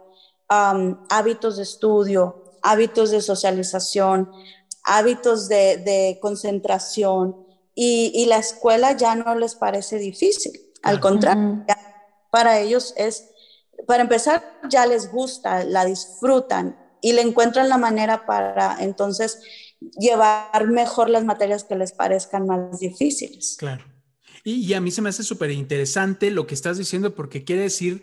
hábitos 0.48 1.56
de 1.56 1.62
estudio, 1.62 2.44
hábitos 2.62 3.10
de 3.10 3.20
socialización, 3.20 4.30
hábitos 4.84 5.48
de, 5.48 6.18
concentración 6.20 7.46
y, 7.74 8.26
la 8.26 8.38
escuela 8.38 8.92
ya 8.92 9.14
no 9.14 9.34
les 9.34 9.54
parece 9.54 9.98
difícil. 9.98 10.52
Al 10.82 11.00
contrario, 11.00 11.64
para 12.30 12.58
ellos 12.58 12.92
es, 12.96 13.30
para 13.86 14.02
empezar, 14.02 14.42
ya 14.68 14.86
les 14.86 15.10
gusta, 15.10 15.64
la 15.64 15.84
disfrutan 15.84 16.76
y 17.00 17.12
le 17.12 17.22
encuentran 17.22 17.68
la 17.68 17.78
manera 17.78 18.26
para 18.26 18.76
entonces 18.80 19.40
llevar 19.98 20.66
mejor 20.68 21.10
las 21.10 21.24
materias 21.24 21.64
que 21.64 21.76
les 21.76 21.92
parezcan 21.92 22.46
más 22.46 22.78
difíciles. 22.78 23.56
Claro. 23.58 23.91
Y, 24.44 24.54
y 24.66 24.74
a 24.74 24.80
mí 24.80 24.90
se 24.90 25.02
me 25.02 25.08
hace 25.08 25.22
súper 25.22 25.50
interesante 25.50 26.30
lo 26.30 26.46
que 26.46 26.54
estás 26.54 26.78
diciendo 26.78 27.14
porque 27.14 27.44
quiere 27.44 27.62
decir 27.62 28.02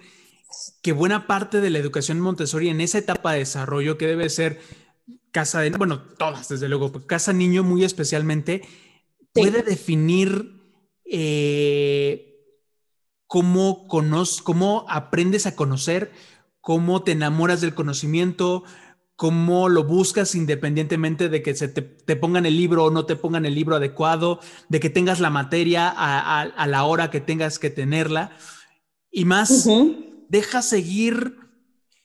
que 0.82 0.94
buena 0.94 1.28
parte 1.28 1.62
de 1.62 1.70
la 1.70 1.80
educación 1.80 2.20
Montessori 2.20 2.70
en 2.70 2.82
esa 2.82 2.98
etapa 2.98 3.34
de 3.34 3.40
desarrollo 3.40 3.98
que 3.98 4.08
debe 4.08 4.30
ser 4.30 4.60
casa 5.32 5.62
de, 5.62 5.70
bueno, 5.72 6.02
todas 6.18 6.50
desde 6.50 6.70
luego, 6.70 6.92
casa 7.06 7.34
niño 7.34 7.64
muy 7.64 7.84
especialmente, 7.84 8.62
puede 9.34 9.64
definir 9.64 10.60
eh, 11.06 12.30
cómo, 13.28 13.88
cómo 13.88 14.86
aprendes 14.90 15.46
a 15.46 15.56
conocer, 15.56 16.12
cómo 16.62 17.04
te 17.04 17.12
enamoras 17.12 17.62
del 17.62 17.76
conocimiento, 17.76 18.64
cómo 19.20 19.68
lo 19.68 19.84
buscas 19.84 20.34
independientemente 20.34 21.28
de 21.28 21.44
que 21.44 21.54
se 21.54 21.68
te, 21.68 22.16
pongan 22.16 22.46
el 22.46 22.56
libro 22.56 22.86
o 22.86 22.90
no 22.90 23.06
te 23.06 23.18
pongan 23.18 23.46
el 23.46 23.54
libro 23.54 23.76
adecuado, 23.76 24.40
de 24.70 24.80
que 24.80 24.90
tengas 24.90 25.20
la 25.20 25.30
materia 25.30 25.94
a, 25.94 26.66
la 26.68 26.86
hora 26.86 27.12
que 27.12 27.20
tengas 27.20 27.60
que 27.60 27.70
tenerla. 27.70 28.32
Y 29.12 29.26
más, 29.26 29.68
deja 30.30 30.62
seguir 30.62 31.36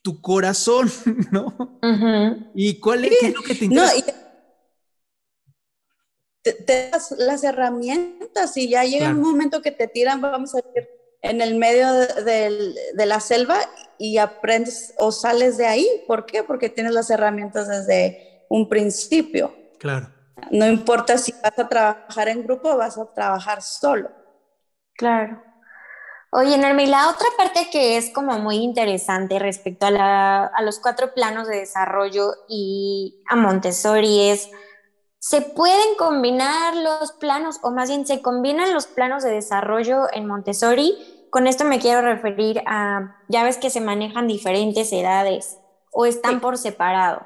tu 0.01 0.19
corazón, 0.19 0.91
¿no? 1.31 1.79
¿Y 2.53 2.81
cuál 2.81 3.05
es, 3.05 3.33
lo 3.33 3.43
que 3.43 3.55
te 3.55 3.63
interesa? 3.63 4.13
te, 6.43 6.89
das 6.91 7.15
las 7.17 7.45
herramientas 7.45 8.57
y 8.57 8.67
ya 8.67 8.83
llega 8.83 9.09
un 9.09 9.21
momento 9.21 9.61
que 9.61 9.71
te 9.71 9.87
tiran, 9.87 10.19
vamos 10.19 10.53
a 10.53 10.57
decir, 10.57 10.89
en 11.25 11.41
el 11.41 11.55
medio 11.55 11.91
de, 11.91 12.75
la 13.05 13.19
selva 13.19 13.57
y 13.97 14.17
aprendes 14.17 14.93
o 14.97 15.11
sales 15.11 15.57
de 15.57 15.65
ahí. 15.65 15.87
¿Por 16.07 16.25
qué? 16.25 16.43
Porque 16.43 16.69
tienes 16.69 16.93
las 16.93 17.09
herramientas 17.09 17.67
desde 17.67 18.45
un 18.49 18.69
principio. 18.69 19.55
Claro. 19.79 20.09
No 20.51 20.67
importa 20.67 21.17
si 21.17 21.33
vas 21.43 21.57
a 21.57 21.67
trabajar 21.67 22.27
en 22.27 22.43
grupo 22.43 22.69
o 22.69 22.77
vas 22.77 22.97
a 22.97 23.11
trabajar 23.13 23.61
solo. 23.61 24.09
Claro. 24.93 25.41
Oye, 26.31 26.57
Norma, 26.57 26.83
la 26.83 27.09
otra 27.09 27.27
parte 27.37 27.69
que 27.71 27.97
es 27.97 28.11
como 28.11 28.37
muy 28.39 28.57
interesante 28.57 29.39
respecto 29.39 29.87
a, 29.89 30.51
los 30.61 30.79
cuatro 30.79 31.13
planos 31.13 31.47
de 31.47 31.57
desarrollo 31.57 32.33
y 32.49 33.23
a 33.29 33.35
Montessori 33.35 34.29
es, 34.29 34.49
¿se 35.17 35.41
pueden 35.41 35.95
combinar 35.97 36.75
los 36.75 37.13
planos 37.13 37.59
o 37.63 37.71
más 37.71 37.89
bien 37.89 38.05
se 38.05 38.21
combinan 38.21 38.73
los 38.73 38.85
planos 38.85 39.23
de 39.23 39.31
desarrollo 39.31 40.07
en 40.11 40.27
Montessori? 40.27 41.14
Con 41.29 41.47
esto 41.47 41.65
me 41.65 41.79
quiero 41.79 42.01
referir 42.01 42.61
a, 42.65 43.17
ya 43.27 43.43
ves 43.43 43.57
que 43.57 43.69
se 43.69 43.81
manejan 43.81 44.27
diferentes 44.27 44.91
edades 44.93 45.57
o 45.91 46.05
están 46.05 46.41
por 46.41 46.57
separado. 46.57 47.25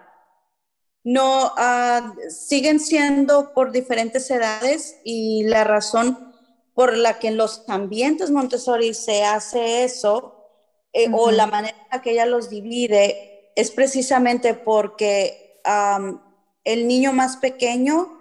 No, 1.03 1.53
ah, 1.57 2.13
siguen 2.29 2.79
siendo 2.79 3.53
por 3.53 3.71
diferentes 3.71 4.29
edades 4.29 4.99
y 5.03 5.43
la 5.43 5.63
razón 5.63 6.33
por 6.73 6.95
la 6.95 7.19
que 7.19 7.29
en 7.29 7.37
los 7.37 7.67
ambientes 7.67 8.31
Montessori 8.31 8.93
se 8.93 9.25
hace 9.25 9.83
eso, 9.83 10.45
eh, 10.93 11.07
o 11.11 11.31
la 11.31 11.45
manera 11.45 12.01
que 12.03 12.11
ella 12.11 12.25
los 12.25 12.49
divide, 12.49 13.51
es 13.55 13.71
precisamente 13.71 14.53
porque 14.53 15.61
el 16.63 16.87
niño 16.87 17.13
más 17.13 17.37
pequeño 17.37 18.17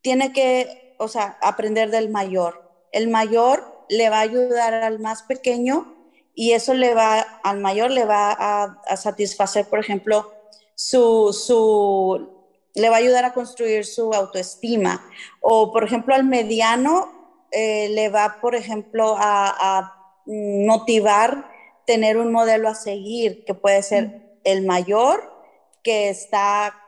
tiene 0.00 0.32
que, 0.32 0.94
o 0.98 1.08
sea, 1.08 1.38
aprender 1.40 1.90
del 1.90 2.10
mayor. 2.10 2.88
El 2.92 3.08
mayor 3.08 3.71
le 3.88 4.10
va 4.10 4.18
a 4.18 4.22
ayudar 4.22 4.74
al 4.74 4.98
más 4.98 5.22
pequeño 5.22 5.94
y 6.34 6.52
eso 6.52 6.74
le 6.74 6.94
va, 6.94 7.20
al 7.42 7.60
mayor 7.60 7.90
le 7.90 8.04
va 8.04 8.32
a, 8.32 8.96
satisfacer, 8.96 9.66
por 9.66 9.78
ejemplo, 9.78 10.32
su, 10.74 11.32
su, 11.32 12.28
le 12.74 12.88
va 12.88 12.96
a 12.96 12.98
ayudar 12.98 13.24
a 13.24 13.34
construir 13.34 13.84
su 13.84 14.12
autoestima. 14.12 15.04
O, 15.40 15.72
por 15.72 15.84
ejemplo, 15.84 16.14
al 16.14 16.24
mediano 16.24 17.46
eh, 17.50 17.88
le 17.90 18.08
va, 18.08 18.38
por 18.40 18.54
ejemplo, 18.54 19.16
a, 19.18 19.98
motivar 20.24 21.50
tener 21.84 22.16
un 22.16 22.30
modelo 22.30 22.68
a 22.68 22.76
seguir, 22.76 23.44
que 23.44 23.54
puede 23.54 23.82
ser 23.82 24.38
el 24.44 24.64
mayor, 24.64 25.32
que 25.82 26.10
está, 26.10 26.80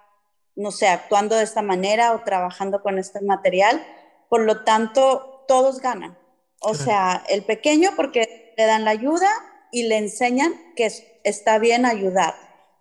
no 0.54 0.70
sé, 0.70 0.86
actuando 0.86 1.34
de 1.34 1.42
esta 1.42 1.60
manera 1.60 2.12
o 2.12 2.20
trabajando 2.20 2.80
con 2.80 2.98
este 2.98 3.20
material. 3.22 3.84
Por 4.28 4.42
lo 4.42 4.62
tanto, 4.62 5.44
todos 5.48 5.80
ganan. 5.80 6.16
O 6.64 6.74
sea, 6.74 7.22
el 7.28 7.44
pequeño 7.44 7.90
porque 7.96 8.54
le 8.56 8.64
dan 8.64 8.84
la 8.84 8.90
ayuda 8.90 9.28
y 9.72 9.84
le 9.84 9.98
enseñan 9.98 10.54
que 10.76 10.90
está 11.24 11.58
bien 11.58 11.86
ayudar. 11.86 12.34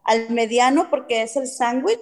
Al 0.04 0.30
mediano 0.30 0.90
porque 0.90 1.22
es 1.22 1.36
el 1.36 1.48
sándwich 1.48 2.00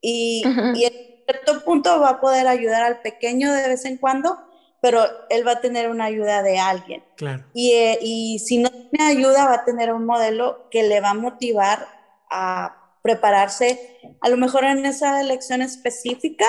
y, 0.00 0.42
y 0.74 0.84
en 0.84 0.92
cierto 1.26 1.64
punto 1.64 2.00
va 2.00 2.10
a 2.10 2.20
poder 2.20 2.46
ayudar 2.46 2.82
al 2.82 3.00
pequeño 3.00 3.52
de 3.52 3.68
vez 3.68 3.84
en 3.84 3.96
cuando 3.96 4.38
pero 4.80 5.04
él 5.28 5.46
va 5.46 5.52
a 5.52 5.60
tener 5.60 5.90
una 5.90 6.04
ayuda 6.04 6.42
de 6.42 6.58
alguien. 6.58 7.02
Claro. 7.16 7.44
Y, 7.52 7.72
eh, 7.72 7.98
y 8.00 8.38
si 8.38 8.58
no 8.58 8.70
tiene 8.70 9.10
ayuda, 9.10 9.46
va 9.46 9.54
a 9.54 9.64
tener 9.64 9.92
un 9.92 10.06
modelo 10.06 10.68
que 10.70 10.84
le 10.84 11.00
va 11.00 11.10
a 11.10 11.14
motivar 11.14 11.88
a 12.30 12.76
prepararse, 13.02 13.98
a 14.20 14.28
lo 14.28 14.36
mejor 14.36 14.64
en 14.64 14.84
esa 14.84 15.20
elección 15.20 15.62
específica, 15.62 16.46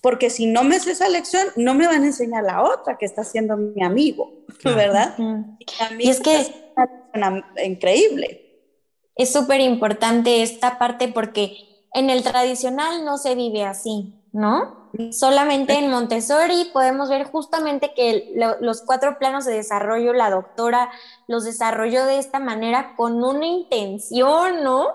porque 0.00 0.30
si 0.30 0.46
no 0.46 0.64
me 0.64 0.76
hace 0.76 0.92
esa 0.92 1.08
lección, 1.08 1.46
no 1.56 1.74
me 1.74 1.86
van 1.86 2.02
a 2.02 2.06
enseñar 2.06 2.44
la 2.44 2.62
otra 2.62 2.96
que 2.96 3.04
está 3.04 3.24
siendo 3.24 3.56
mi 3.56 3.82
amigo, 3.82 4.32
¿verdad? 4.64 5.14
y, 5.98 6.08
es 6.08 6.20
que 6.20 6.36
es 6.36 6.52
una 7.14 7.44
increíble. 7.64 8.46
Es 9.14 9.32
súper 9.32 9.60
importante 9.60 10.42
esta 10.42 10.78
parte 10.78 11.08
porque 11.08 11.56
en 11.92 12.08
el 12.08 12.22
tradicional 12.22 13.04
no 13.04 13.18
se 13.18 13.34
vive 13.34 13.64
así, 13.64 14.14
¿no? 14.32 14.90
Solamente 15.12 15.74
en 15.74 15.90
Montessori 15.90 16.70
podemos 16.72 17.08
ver 17.08 17.24
justamente 17.24 17.92
que 17.94 18.32
los 18.60 18.82
cuatro 18.82 19.18
planos 19.18 19.44
de 19.44 19.54
desarrollo, 19.54 20.12
la 20.12 20.30
doctora 20.30 20.90
los 21.28 21.44
desarrolló 21.44 22.06
de 22.06 22.18
esta 22.18 22.40
manera 22.40 22.96
con 22.96 23.22
una 23.22 23.46
intención, 23.46 24.64
¿no? 24.64 24.88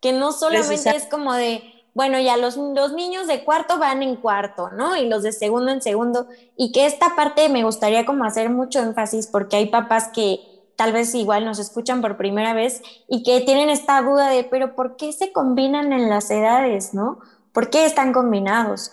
Que 0.00 0.12
no 0.12 0.32
solamente 0.32 0.90
es 0.90 1.06
como 1.06 1.32
de, 1.32 1.62
bueno, 1.94 2.18
ya 2.18 2.36
los, 2.36 2.56
los 2.56 2.92
niños 2.92 3.26
de 3.26 3.44
cuarto 3.44 3.78
van 3.78 4.02
en 4.02 4.16
cuarto, 4.16 4.70
¿no? 4.70 4.96
Y 4.96 5.08
los 5.08 5.22
de 5.22 5.32
segundo 5.32 5.70
en 5.70 5.82
segundo. 5.82 6.26
Y 6.56 6.72
que 6.72 6.86
esta 6.86 7.14
parte 7.14 7.48
me 7.48 7.64
gustaría 7.64 8.06
como 8.06 8.24
hacer 8.24 8.48
mucho 8.50 8.80
énfasis 8.80 9.26
porque 9.26 9.56
hay 9.56 9.66
papás 9.66 10.08
que 10.14 10.40
tal 10.76 10.92
vez 10.92 11.14
igual 11.14 11.44
nos 11.44 11.58
escuchan 11.58 12.00
por 12.00 12.16
primera 12.16 12.54
vez 12.54 12.82
y 13.08 13.22
que 13.22 13.40
tienen 13.42 13.68
esta 13.68 14.00
duda 14.02 14.28
de, 14.30 14.44
pero 14.44 14.74
¿por 14.74 14.96
qué 14.96 15.12
se 15.12 15.32
combinan 15.32 15.92
en 15.92 16.08
las 16.08 16.30
edades, 16.30 16.94
¿no? 16.94 17.20
¿Por 17.52 17.70
qué 17.70 17.84
están 17.84 18.12
combinados? 18.12 18.92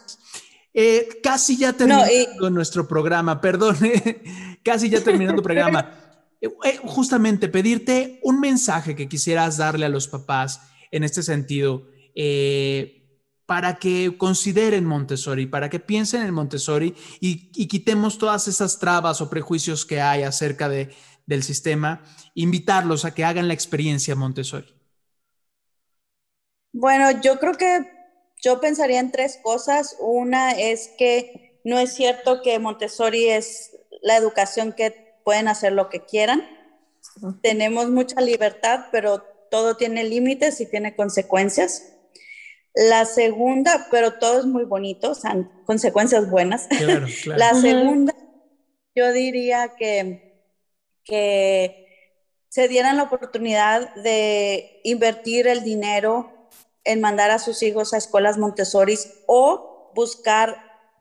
Eh, 0.74 1.08
casi 1.24 1.58
ya 1.58 1.74
terminando 1.74 2.50
nuestro 2.50 2.88
programa, 2.88 3.42
perdón, 3.42 3.78
casi 4.64 4.90
ya 4.90 5.02
terminando 5.02 5.42
el 5.42 5.44
programa. 5.44 5.96
Eh, 6.42 6.48
eh, 6.64 6.80
justamente 6.86 7.50
pedirte 7.50 8.22
un 8.24 8.40
mensaje 8.40 8.96
que 8.96 9.10
quisieras 9.10 9.58
darle 9.58 9.86
a 9.86 9.90
los 9.90 10.08
papás 10.08 10.62
en 10.90 11.04
este 11.04 11.22
sentido, 11.22 11.84
para 13.50 13.80
que 13.80 14.16
consideren 14.16 14.86
Montessori, 14.86 15.48
para 15.48 15.72
que 15.72 15.80
piensen 15.80 16.22
en 16.22 16.36
Montessori 16.36 16.94
y, 17.20 17.68
quitemos 17.68 18.20
todas 18.20 18.48
esas 18.48 18.78
trabas 18.78 19.22
o 19.22 19.30
prejuicios 19.32 19.88
que 19.88 20.00
hay 20.00 20.22
acerca 20.22 20.70
de, 20.70 20.94
del 21.26 21.42
sistema, 21.42 22.04
invitarlos 22.36 23.06
a 23.06 23.16
que 23.16 23.26
hagan 23.26 23.48
la 23.48 23.56
experiencia 23.56 24.16
Montessori. 24.16 24.72
Bueno, 26.72 27.10
yo 27.22 27.40
creo 27.40 27.54
que 27.54 27.92
yo 28.40 28.62
pensaría 28.62 29.00
en 29.00 29.12
tres 29.12 29.40
cosas. 29.42 29.98
Una 30.00 30.52
es 30.52 30.92
que 31.00 31.60
no 31.64 31.80
es 31.80 31.94
cierto 31.94 32.44
que 32.44 32.60
Montessori 32.60 33.30
es 33.30 33.76
la 34.04 34.16
educación 34.16 34.74
que 34.74 35.20
pueden 35.24 35.48
hacer 35.48 35.74
lo 35.74 35.90
que 35.90 36.06
quieran. 36.06 36.48
Tenemos 37.42 37.90
mucha 37.90 38.22
libertad, 38.22 38.86
pero 38.92 39.24
todo 39.50 39.76
tiene 39.76 40.04
límites 40.04 40.62
y 40.62 40.68
tiene 40.68 40.96
consecuencias. 40.96 41.96
La 42.82 43.04
segunda, 43.04 43.88
pero 43.92 44.14
todo 44.14 44.40
es 44.40 44.46
muy 44.46 44.64
bonito, 44.64 45.12
o 45.12 45.14
sea, 45.14 45.36
consecuencias 45.66 46.30
buenas. 46.30 46.70
la 47.26 47.54
segunda, 47.54 48.16
yo 48.96 49.12
diría 49.12 49.76
que, 49.78 50.46
que 51.04 52.14
se 52.48 52.70
dieran 52.70 52.96
la 52.96 53.04
oportunidad 53.04 53.94
de 53.96 54.80
invertir 54.86 55.46
el 55.48 55.66
dinero 55.66 56.48
en 56.86 57.02
mandar 57.02 57.32
a 57.32 57.40
sus 57.40 57.62
hijos 57.64 57.94
a 57.94 57.98
escuelas 57.98 58.38
Montessori 58.38 58.98
o 59.28 59.92
buscar 59.94 60.56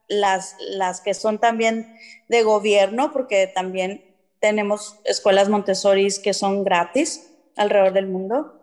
las, 0.08 0.56
las 0.58 1.00
que 1.00 1.14
son 1.14 1.38
también 1.38 1.94
de 2.28 2.42
gobierno, 2.42 3.12
porque 3.12 3.46
también 3.46 4.04
tenemos 4.40 4.98
escuelas 5.04 5.48
Montessori 5.48 6.08
que 6.24 6.34
son 6.34 6.64
gratis 6.64 7.30
alrededor 7.54 7.92
del 7.92 8.08
mundo. 8.08 8.60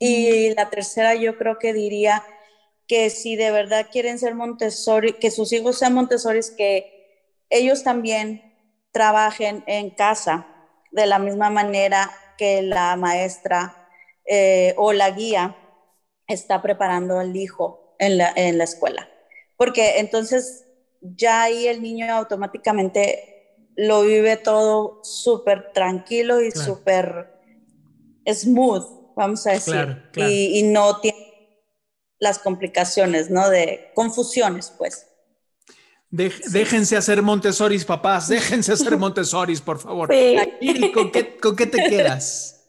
Y 0.00 0.52
la 0.54 0.68
tercera 0.68 1.14
yo 1.14 1.38
creo 1.38 1.60
que 1.60 1.72
diría 1.72 2.24
que 2.86 3.10
si 3.10 3.36
de 3.36 3.50
verdad 3.50 3.88
quieren 3.90 4.18
ser 4.18 4.34
Montessori, 4.34 5.14
que 5.14 5.30
sus 5.30 5.52
hijos 5.52 5.78
sean 5.78 5.94
Montessori, 5.94 6.40
que 6.56 6.92
ellos 7.50 7.82
también 7.82 8.54
trabajen 8.92 9.64
en 9.66 9.90
casa 9.90 10.46
de 10.92 11.06
la 11.06 11.18
misma 11.18 11.50
manera 11.50 12.10
que 12.38 12.62
la 12.62 12.96
maestra 12.96 13.88
eh, 14.24 14.74
o 14.76 14.92
la 14.92 15.10
guía 15.10 15.56
está 16.26 16.62
preparando 16.62 17.18
al 17.18 17.36
hijo 17.36 17.94
en 17.98 18.18
la, 18.18 18.32
en 18.34 18.58
la 18.58 18.64
escuela. 18.64 19.08
Porque 19.56 19.98
entonces 19.98 20.66
ya 21.00 21.42
ahí 21.42 21.66
el 21.66 21.82
niño 21.82 22.12
automáticamente 22.14 23.36
lo 23.76 24.02
vive 24.02 24.36
todo 24.36 25.00
súper 25.02 25.72
tranquilo 25.72 26.40
y 26.40 26.50
súper 26.50 27.30
smooth, 28.26 29.14
vamos 29.14 29.46
a 29.46 29.52
decir. 29.52 30.10
Y, 30.16 30.58
y, 30.58 30.62
no 30.62 31.00
tiene 31.00 31.25
las 32.18 32.38
complicaciones, 32.38 33.30
¿no? 33.30 33.48
De 33.48 33.90
confusiones, 33.94 34.72
pues. 34.76 35.06
Déjense 36.10 36.96
hacer 36.96 37.20
Montessoris, 37.22 37.84
papás, 37.84 38.28
déjense 38.28 38.72
hacer 38.72 38.96
Montessoris, 38.96 39.60
por 39.60 39.78
favor. 39.78 40.08
Sí. 40.12 40.92
¿con 40.92 41.10
qué, 41.10 41.36
¿con 41.36 41.56
qué 41.56 41.66
te 41.66 41.88
quedas? 41.88 42.68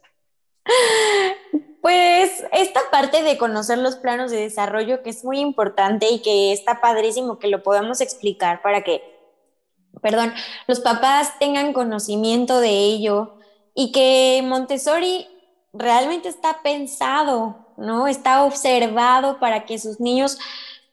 Pues 1.81 2.43
esta 2.51 2.81
parte 2.91 3.23
de 3.23 3.37
conocer 3.37 3.77
los 3.77 3.95
planos 3.95 4.31
de 4.31 4.41
desarrollo 4.41 5.03
que 5.03 5.09
es 5.09 5.23
muy 5.23 5.39
importante 5.39 6.09
y 6.09 6.21
que 6.21 6.51
está 6.51 6.81
padrísimo 6.81 7.39
que 7.39 7.47
lo 7.47 7.63
podamos 7.63 8.01
explicar 8.01 8.61
para 8.61 8.83
que, 8.83 9.01
perdón, 10.01 10.33
los 10.67 10.81
papás 10.81 11.39
tengan 11.39 11.71
conocimiento 11.71 12.59
de 12.59 12.71
ello 12.71 13.37
y 13.73 13.93
que 13.93 14.41
Montessori 14.43 15.27
realmente 15.71 16.27
está 16.27 16.61
pensado, 16.61 17.66
¿no? 17.77 18.07
Está 18.07 18.43
observado 18.43 19.39
para 19.39 19.65
que 19.65 19.79
sus 19.79 19.99
niños 19.99 20.37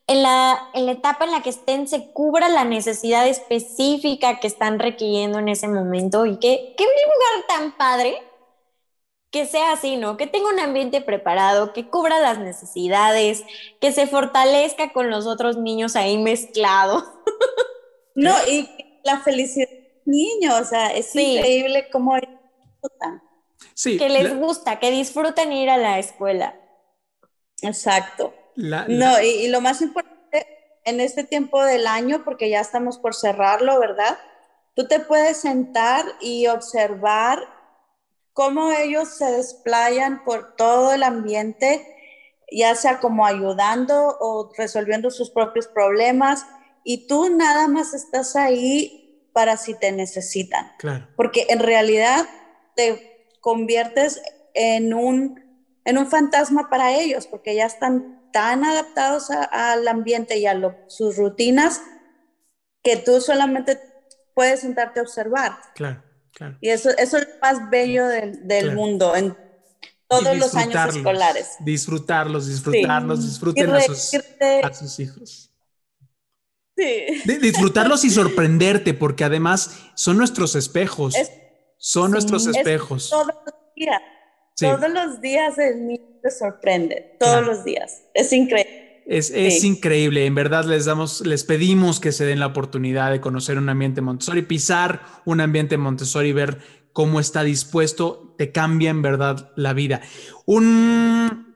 en 0.07 0.22
la, 0.22 0.68
en 0.74 0.87
la 0.87 0.93
etapa 0.93 1.24
en 1.24 1.32
la 1.32 1.43
que 1.43 1.51
estén 1.51 1.89
se 1.89 2.11
cubra 2.12 2.49
la 2.49 2.64
necesidad 2.64 3.26
específica 3.26 4.39
que 4.39 4.47
están 4.47 4.78
requiriendo 4.78 5.39
en 5.39 5.49
ese 5.49 5.66
momento 5.66 6.26
y 6.26 6.39
que 6.39 6.74
qué 6.76 6.85
lugar 6.85 7.47
tan 7.49 7.76
padre 7.76 8.22
que 9.30 9.47
sea 9.47 9.72
así, 9.72 9.97
¿no? 9.97 10.16
Que 10.16 10.28
tenga 10.28 10.49
un 10.49 10.61
ambiente 10.61 11.01
preparado, 11.01 11.72
que 11.72 11.89
cubra 11.89 12.20
las 12.20 12.39
necesidades, 12.39 13.43
que 13.80 13.91
se 13.91 14.07
fortalezca 14.07 14.93
con 14.93 15.11
los 15.11 15.26
otros 15.26 15.57
niños 15.57 15.97
ahí 15.97 16.18
mezclados. 16.18 17.05
No, 18.16 18.32
y 18.49 18.68
la 19.03 19.18
felicidad 19.18 19.68
del 19.68 20.03
niño, 20.05 20.57
o 20.61 20.64
sea, 20.64 20.93
es 20.95 21.16
increíble 21.16 21.89
cómo 21.91 22.14
disfrutan. 22.14 23.20
Sí. 23.74 23.99
Que 23.99 24.09
les 24.09 24.37
gusta, 24.37 24.78
que 24.78 24.93
disfruten 24.93 25.53
ir 25.53 25.68
a 25.68 25.78
la 25.78 25.99
escuela. 25.99 26.55
Exacto. 27.64 28.34
No, 28.56 29.20
y, 29.20 29.26
y 29.26 29.48
lo 29.48 29.60
más 29.60 29.80
importante 29.80 30.14
en 30.84 31.00
este 31.00 31.24
tiempo 31.24 31.62
del 31.64 31.86
año, 31.86 32.24
porque 32.24 32.48
ya 32.50 32.60
estamos 32.60 32.98
por 32.98 33.14
cerrarlo, 33.14 33.80
¿verdad? 33.80 34.18
Tú 34.74 34.86
te 34.86 35.00
puedes 35.00 35.38
sentar 35.38 36.04
y 36.20 36.46
observar 36.46 37.38
cómo 38.32 38.72
ellos 38.72 39.16
se 39.16 39.30
desplayan 39.30 40.24
por 40.24 40.56
todo 40.56 40.92
el 40.92 41.02
ambiente, 41.02 41.86
ya 42.50 42.74
sea 42.74 43.00
como 43.00 43.24
ayudando 43.24 44.16
o 44.20 44.52
resolviendo 44.56 45.10
sus 45.10 45.30
propios 45.30 45.66
problemas, 45.68 46.46
y 46.82 47.06
tú 47.06 47.30
nada 47.30 47.66
más 47.68 47.94
estás 47.94 48.36
ahí 48.36 49.30
para 49.32 49.56
si 49.56 49.74
te 49.78 49.90
necesitan. 49.92 50.70
Claro. 50.78 51.08
Porque 51.16 51.46
en 51.48 51.60
realidad 51.60 52.26
te 52.76 53.28
conviertes 53.40 54.20
en 54.52 54.92
un, 54.92 55.43
en 55.85 55.99
un 55.99 56.07
fantasma 56.11 56.68
para 56.70 56.95
ellos, 56.99 57.26
porque 57.26 57.55
ya 57.55 57.66
están 57.66 58.30
tan 58.32 58.64
adaptados 58.64 59.30
al 59.30 59.87
ambiente 59.87 60.39
y 60.39 60.47
a 60.47 60.59
sus 60.89 61.16
rutinas 61.16 61.80
que 62.82 62.97
tú 62.97 63.20
solamente 63.20 63.78
puedes 64.35 64.61
sentarte 64.61 65.01
a 65.01 65.03
observar. 65.03 65.53
Claro. 65.74 66.03
Y 66.61 66.68
eso, 66.70 66.91
eso 66.99 67.18
es 67.18 67.28
lo 67.28 67.35
más 67.41 67.70
bello 67.70 68.07
del, 68.07 68.74
mundo 68.74 69.14
en 69.14 69.37
todos 70.09 70.37
los 70.37 70.55
años 70.55 70.97
escolares. 70.97 71.51
Disfrutarlos, 71.61 72.49
disfrutarlos, 72.49 73.22
disfruten 73.24 73.70
a 73.72 73.80
sus, 73.80 74.99
hijos. 74.99 75.51
Sí. 76.76 77.39
disfrutarlos 77.41 78.05
y 78.05 78.11
sorprenderte, 78.11 78.95
porque 78.95 79.22
además 79.22 79.78
son 79.95 80.18
nuestros 80.18 80.57
espejos. 80.57 81.14
son 81.78 82.11
nuestros 82.11 82.49
espejos. 82.49 83.11
todos 83.11 83.28
los 83.28 83.37
Todos 84.59 84.90
los 84.90 85.20
días 85.20 85.59
el 85.59 85.86
niño 85.86 86.02
te 86.22 86.30
sorprende. 86.30 87.16
Todos 87.18 87.44
los 87.44 87.64
días. 87.64 88.02
Es 88.14 88.32
increíble. 88.32 88.84
Es, 89.07 89.64
increíble, 89.64 90.24
en 90.24 90.34
verdad 90.34 90.64
les 90.64 90.86
damos, 90.86 91.20
les 91.26 91.44
pedimos 91.44 92.00
que 92.00 92.11
se 92.11 92.24
den 92.24 92.40
la 92.40 92.46
oportunidad 92.46 93.11
de 93.11 93.20
conocer 93.20 93.59
un 93.59 93.68
ambiente 93.68 94.00
Montessori, 94.00 94.40
pisar 94.40 95.02
un 95.26 95.42
ambiente 95.42 95.76
Montessori, 95.76 96.32
ver 96.32 96.59
cómo 96.94 97.20
está 97.20 97.42
dispuesto, 97.42 98.34
te 98.38 98.50
cambia 98.50 98.88
en 98.88 99.02
verdad 99.02 99.52
la 99.57 99.74
vida. 99.74 100.00
Un, 100.46 101.55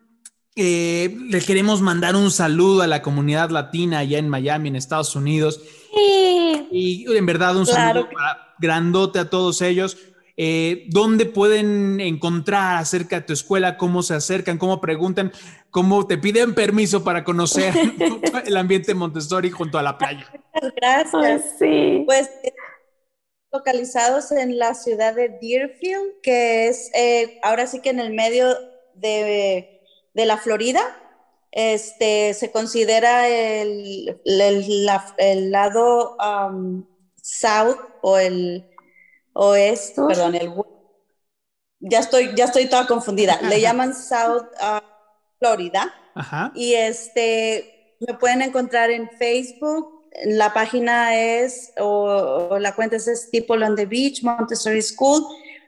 eh, 0.56 1.16
le 1.30 1.40
queremos 1.40 1.80
mandar 1.80 2.16
un 2.16 2.30
saludo 2.30 2.82
a 2.82 2.86
la 2.86 3.00
comunidad 3.00 3.48
latina 3.48 4.00
allá 4.00 4.18
en 4.18 4.28
Miami, 4.28 4.68
en 4.68 4.76
Estados 4.76 5.16
Unidos. 5.16 5.62
Y 6.70 7.06
en 7.08 7.24
verdad 7.24 7.56
un 7.56 7.64
saludo 7.64 8.08
grandote 8.58 9.20
a 9.20 9.30
todos 9.30 9.62
ellos. 9.62 9.96
Eh, 10.40 10.84
¿Dónde 10.86 11.26
pueden 11.26 11.98
encontrar 11.98 12.76
acerca 12.76 13.16
de 13.16 13.26
tu 13.26 13.32
escuela? 13.32 13.76
¿Cómo 13.76 14.04
se 14.04 14.14
acercan? 14.14 14.56
¿Cómo 14.56 14.80
preguntan? 14.80 15.32
¿Cómo 15.70 16.06
te 16.06 16.16
piden 16.16 16.54
permiso 16.54 17.02
para 17.02 17.24
conocer 17.24 17.74
el 18.46 18.56
ambiente 18.56 18.94
Montessori 18.94 19.50
junto 19.50 19.78
a 19.78 19.82
la 19.82 19.98
playa? 19.98 20.30
Muchas 20.54 20.72
gracias. 20.76 21.44
sí. 21.58 22.04
Pues 22.06 22.30
localizados 23.50 24.30
en 24.30 24.58
la 24.58 24.74
ciudad 24.74 25.12
de 25.12 25.28
Deerfield, 25.40 26.20
que 26.22 26.68
es 26.68 26.90
eh, 26.94 27.40
ahora 27.42 27.66
sí 27.66 27.80
que 27.80 27.90
en 27.90 27.98
el 27.98 28.12
medio 28.12 28.54
de, 28.94 29.80
la 30.14 30.36
Florida. 30.36 30.80
Este, 31.50 32.34
se 32.34 32.52
considera 32.52 33.26
el, 33.26 34.20
el, 34.24 35.50
lado 35.50 36.16
um, 36.18 36.86
south 37.16 37.78
o 38.02 38.18
el 38.18 38.67
oeste, 39.38 40.02
perdón, 40.06 40.34
el 40.34 40.52
ya 41.80 42.00
estoy, 42.00 42.34
ya 42.34 42.46
estoy 42.46 42.66
toda 42.66 42.86
confundida. 42.86 43.40
Le 43.42 43.60
llaman 43.60 43.94
South 43.94 44.46
uh, 44.60 44.80
Florida. 45.38 45.94
Ajá. 46.14 46.50
Y 46.54 46.74
este, 46.74 47.96
me 48.00 48.14
pueden 48.14 48.42
encontrar 48.42 48.90
en 48.90 49.08
Facebook. 49.10 50.10
La 50.24 50.52
página 50.52 51.16
es, 51.16 51.72
o, 51.78 52.58
la 52.58 52.74
cuenta 52.74 52.96
es 52.96 53.28
People 53.30 53.64
on 53.64 53.76
the 53.76 53.86
Beach, 53.86 54.22
Montessori 54.24 54.82
School. 54.82 55.24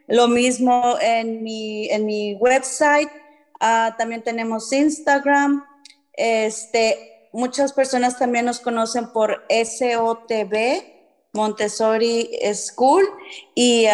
Lo 0.09 0.27
mismo 0.27 0.97
en 1.01 1.45
mi, 1.45 1.89
en 1.91 2.07
mi 2.07 2.35
website. 2.35 3.11
Uh, 3.61 3.97
también 3.97 4.23
tenemos 4.23 4.73
Instagram. 4.73 5.65
Este, 6.15 7.29
muchas 7.33 7.73
personas 7.73 8.19
también 8.19 8.47
nos 8.47 8.59
conocen 8.59 9.13
por 9.13 9.45
SOTB, 9.49 11.00
Montessori 11.33 12.31
School 12.55 13.05
y 13.55 13.87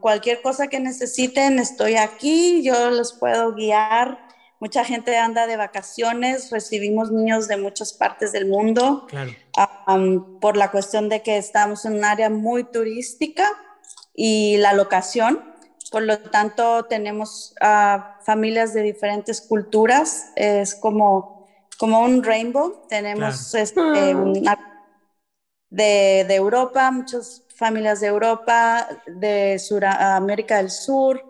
cualquier 0.00 0.40
cosa 0.42 0.68
que 0.68 0.80
necesiten, 0.80 1.58
estoy 1.58 1.96
aquí, 1.96 2.62
yo 2.62 2.90
los 2.90 3.12
puedo 3.12 3.54
guiar. 3.54 4.26
Mucha 4.58 4.84
gente 4.84 5.16
anda 5.16 5.46
de 5.46 5.56
vacaciones, 5.56 6.50
recibimos 6.50 7.10
niños 7.10 7.48
de 7.48 7.56
muchas 7.56 7.92
partes 7.92 8.30
del 8.32 8.46
mundo 8.46 9.06
por 10.40 10.56
la 10.56 10.70
cuestión 10.70 11.08
de 11.08 11.20
que 11.22 11.36
estamos 11.36 11.84
en 11.84 11.94
un 11.94 12.04
área 12.04 12.30
muy 12.30 12.64
turística 12.64 13.50
y 14.14 14.56
la 14.58 14.72
locación. 14.72 15.52
Por 15.90 16.04
lo 16.04 16.18
tanto, 16.20 16.84
tenemos 16.84 17.54
familias 18.24 18.72
de 18.72 18.82
diferentes 18.82 19.40
culturas. 19.42 20.30
Es 20.36 20.74
como, 20.74 21.48
como 21.76 22.00
un 22.00 22.22
rainbow. 22.22 22.86
Tenemos 22.88 23.54
este, 23.54 24.14
una 24.14 24.71
de, 25.72 26.34
Europa, 26.34 26.90
muchas 26.90 27.42
familias 27.48 28.00
de 28.00 28.08
Europa, 28.08 28.86
de 29.06 29.60
América 30.00 30.58
del 30.58 30.70
Sur, 30.70 31.24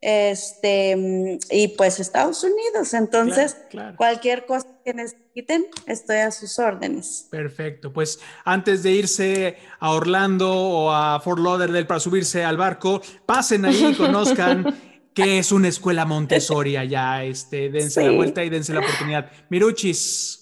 este, 0.00 1.38
y 1.50 1.68
pues 1.68 2.00
Estados 2.00 2.42
Unidos. 2.42 2.94
Entonces, 2.94 3.56
cualquier 3.96 4.46
cosa 4.46 4.66
que 4.84 4.94
necesiten, 4.94 5.66
estoy 5.86 6.16
a 6.16 6.30
sus 6.30 6.58
órdenes. 6.58 7.28
Perfecto. 7.30 7.92
Pues 7.92 8.18
antes 8.44 8.82
de 8.82 8.92
irse 8.92 9.58
a 9.78 9.90
Orlando 9.92 10.50
o 10.52 10.90
a 10.90 11.20
Fort 11.20 11.38
Lauderdale 11.38 11.84
para 11.84 12.00
subirse 12.00 12.44
al 12.44 12.56
barco, 12.56 13.02
pasen 13.26 13.64
ahí 13.66 13.92
y 13.92 13.94
conozcan 13.96 14.74
qué 15.14 15.38
es 15.38 15.52
una 15.52 15.68
escuela 15.68 16.06
Montessori 16.06 16.76
allá. 16.76 17.24
Este, 17.24 17.70
dense 17.70 18.02
la 18.02 18.12
vuelta 18.12 18.42
y 18.42 18.48
dense 18.48 18.72
la 18.72 18.80
oportunidad. 18.80 19.30
Miruchis. 19.50 20.41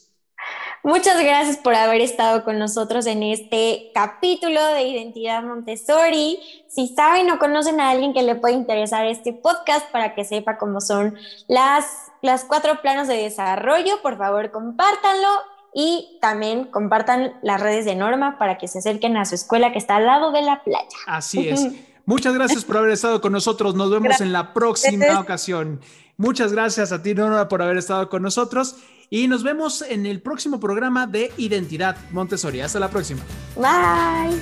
Muchas 0.83 1.22
gracias 1.22 1.59
por 1.59 1.74
haber 1.74 2.01
estado 2.01 2.43
con 2.43 2.59
nosotros 2.59 3.07
en 3.07 3.22
este 3.22 3.91
capítulo 3.95 4.64
de 4.68 4.85
Identidad 4.85 5.43
Montessori. 5.43 6.39
Si 6.68 6.89
saben 6.89 7.31
o 7.31 7.39
conocen 7.39 7.81
a 7.81 7.91
alguien 7.91 8.14
que 8.14 8.22
le 8.22 8.35
puede 8.35 8.55
interesar 8.55 9.05
este 9.05 9.35
podcast 9.35 9.91
para 9.91 10.14
que 10.14 10.24
sepa 10.24 10.57
cómo 10.57 10.81
son 10.81 11.16
las, 11.49 11.85
las 12.22 12.45
cuatro 12.45 12.81
planos 12.81 13.09
de 13.09 13.16
desarrollo, 13.16 14.01
por 14.01 14.16
favor 14.16 14.51
compártanlo 14.53 15.28
y 15.74 16.18
también 16.22 16.64
compartan 16.64 17.35
las 17.43 17.61
redes 17.61 17.85
de 17.85 17.95
Norma 17.95 18.39
para 18.39 18.57
que 18.57 18.66
se 18.66 18.78
acerquen 18.78 19.18
a 19.18 19.26
su 19.26 19.35
escuela 19.35 19.72
que 19.72 19.78
está 19.78 19.97
al 19.97 20.07
lado 20.07 20.33
de 20.33 20.41
la 20.41 20.64
playa. 20.64 20.89
Así 21.07 21.47
es. 21.47 21.66
Muchas 22.07 22.33
gracias 22.33 22.64
por 22.64 22.78
haber 22.78 22.93
estado 22.93 23.20
con 23.20 23.33
nosotros. 23.33 23.74
Nos 23.74 23.91
vemos 23.91 24.20
en 24.22 24.33
la 24.33 24.55
próxima 24.55 25.20
ocasión. 25.20 25.81
Muchas 26.16 26.53
gracias 26.53 26.91
a 26.91 27.03
ti, 27.03 27.14
Norma, 27.14 27.49
por 27.49 27.61
haber 27.61 27.76
estado 27.76 28.09
con 28.09 28.22
nosotros. 28.22 28.76
Y 29.11 29.26
nos 29.26 29.42
vemos 29.42 29.82
en 29.82 30.06
el 30.06 30.22
próximo 30.22 30.61
programa 30.61 31.08
de 31.08 31.32
Identidad 31.36 31.96
Montessori. 32.12 32.61
Hasta 32.61 32.78
la 32.78 32.88
próxima. 32.88 33.20
Bye. 33.56 34.38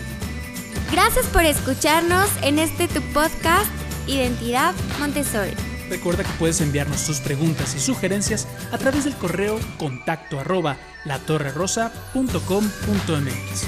Gracias 0.92 1.24
por 1.26 1.44
escucharnos 1.44 2.28
en 2.42 2.58
este 2.58 2.86
tu 2.86 3.00
podcast 3.14 3.70
Identidad 4.06 4.74
Montessori. 5.00 5.52
Recuerda 5.88 6.22
que 6.22 6.30
puedes 6.38 6.60
enviarnos 6.60 7.06
tus 7.06 7.20
preguntas 7.20 7.74
y 7.74 7.80
sugerencias 7.80 8.46
a 8.70 8.76
través 8.76 9.04
del 9.04 9.14
correo 9.14 9.58
contacto 9.78 10.38
arroba 10.38 10.76
latorrerosa.com.mx 11.06 13.66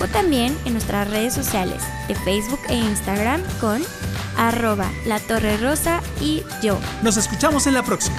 o 0.00 0.08
también 0.08 0.56
en 0.64 0.72
nuestras 0.74 1.08
redes 1.08 1.32
sociales 1.32 1.82
de 2.08 2.14
Facebook 2.14 2.60
e 2.68 2.74
Instagram 2.74 3.40
con 3.60 3.82
arroba 4.36 4.90
la 5.06 5.18
torre 5.20 5.56
rosa 5.56 6.02
y 6.20 6.42
yo. 6.62 6.78
Nos 7.02 7.16
escuchamos 7.16 7.66
en 7.66 7.74
la 7.74 7.82
próxima. 7.82 8.16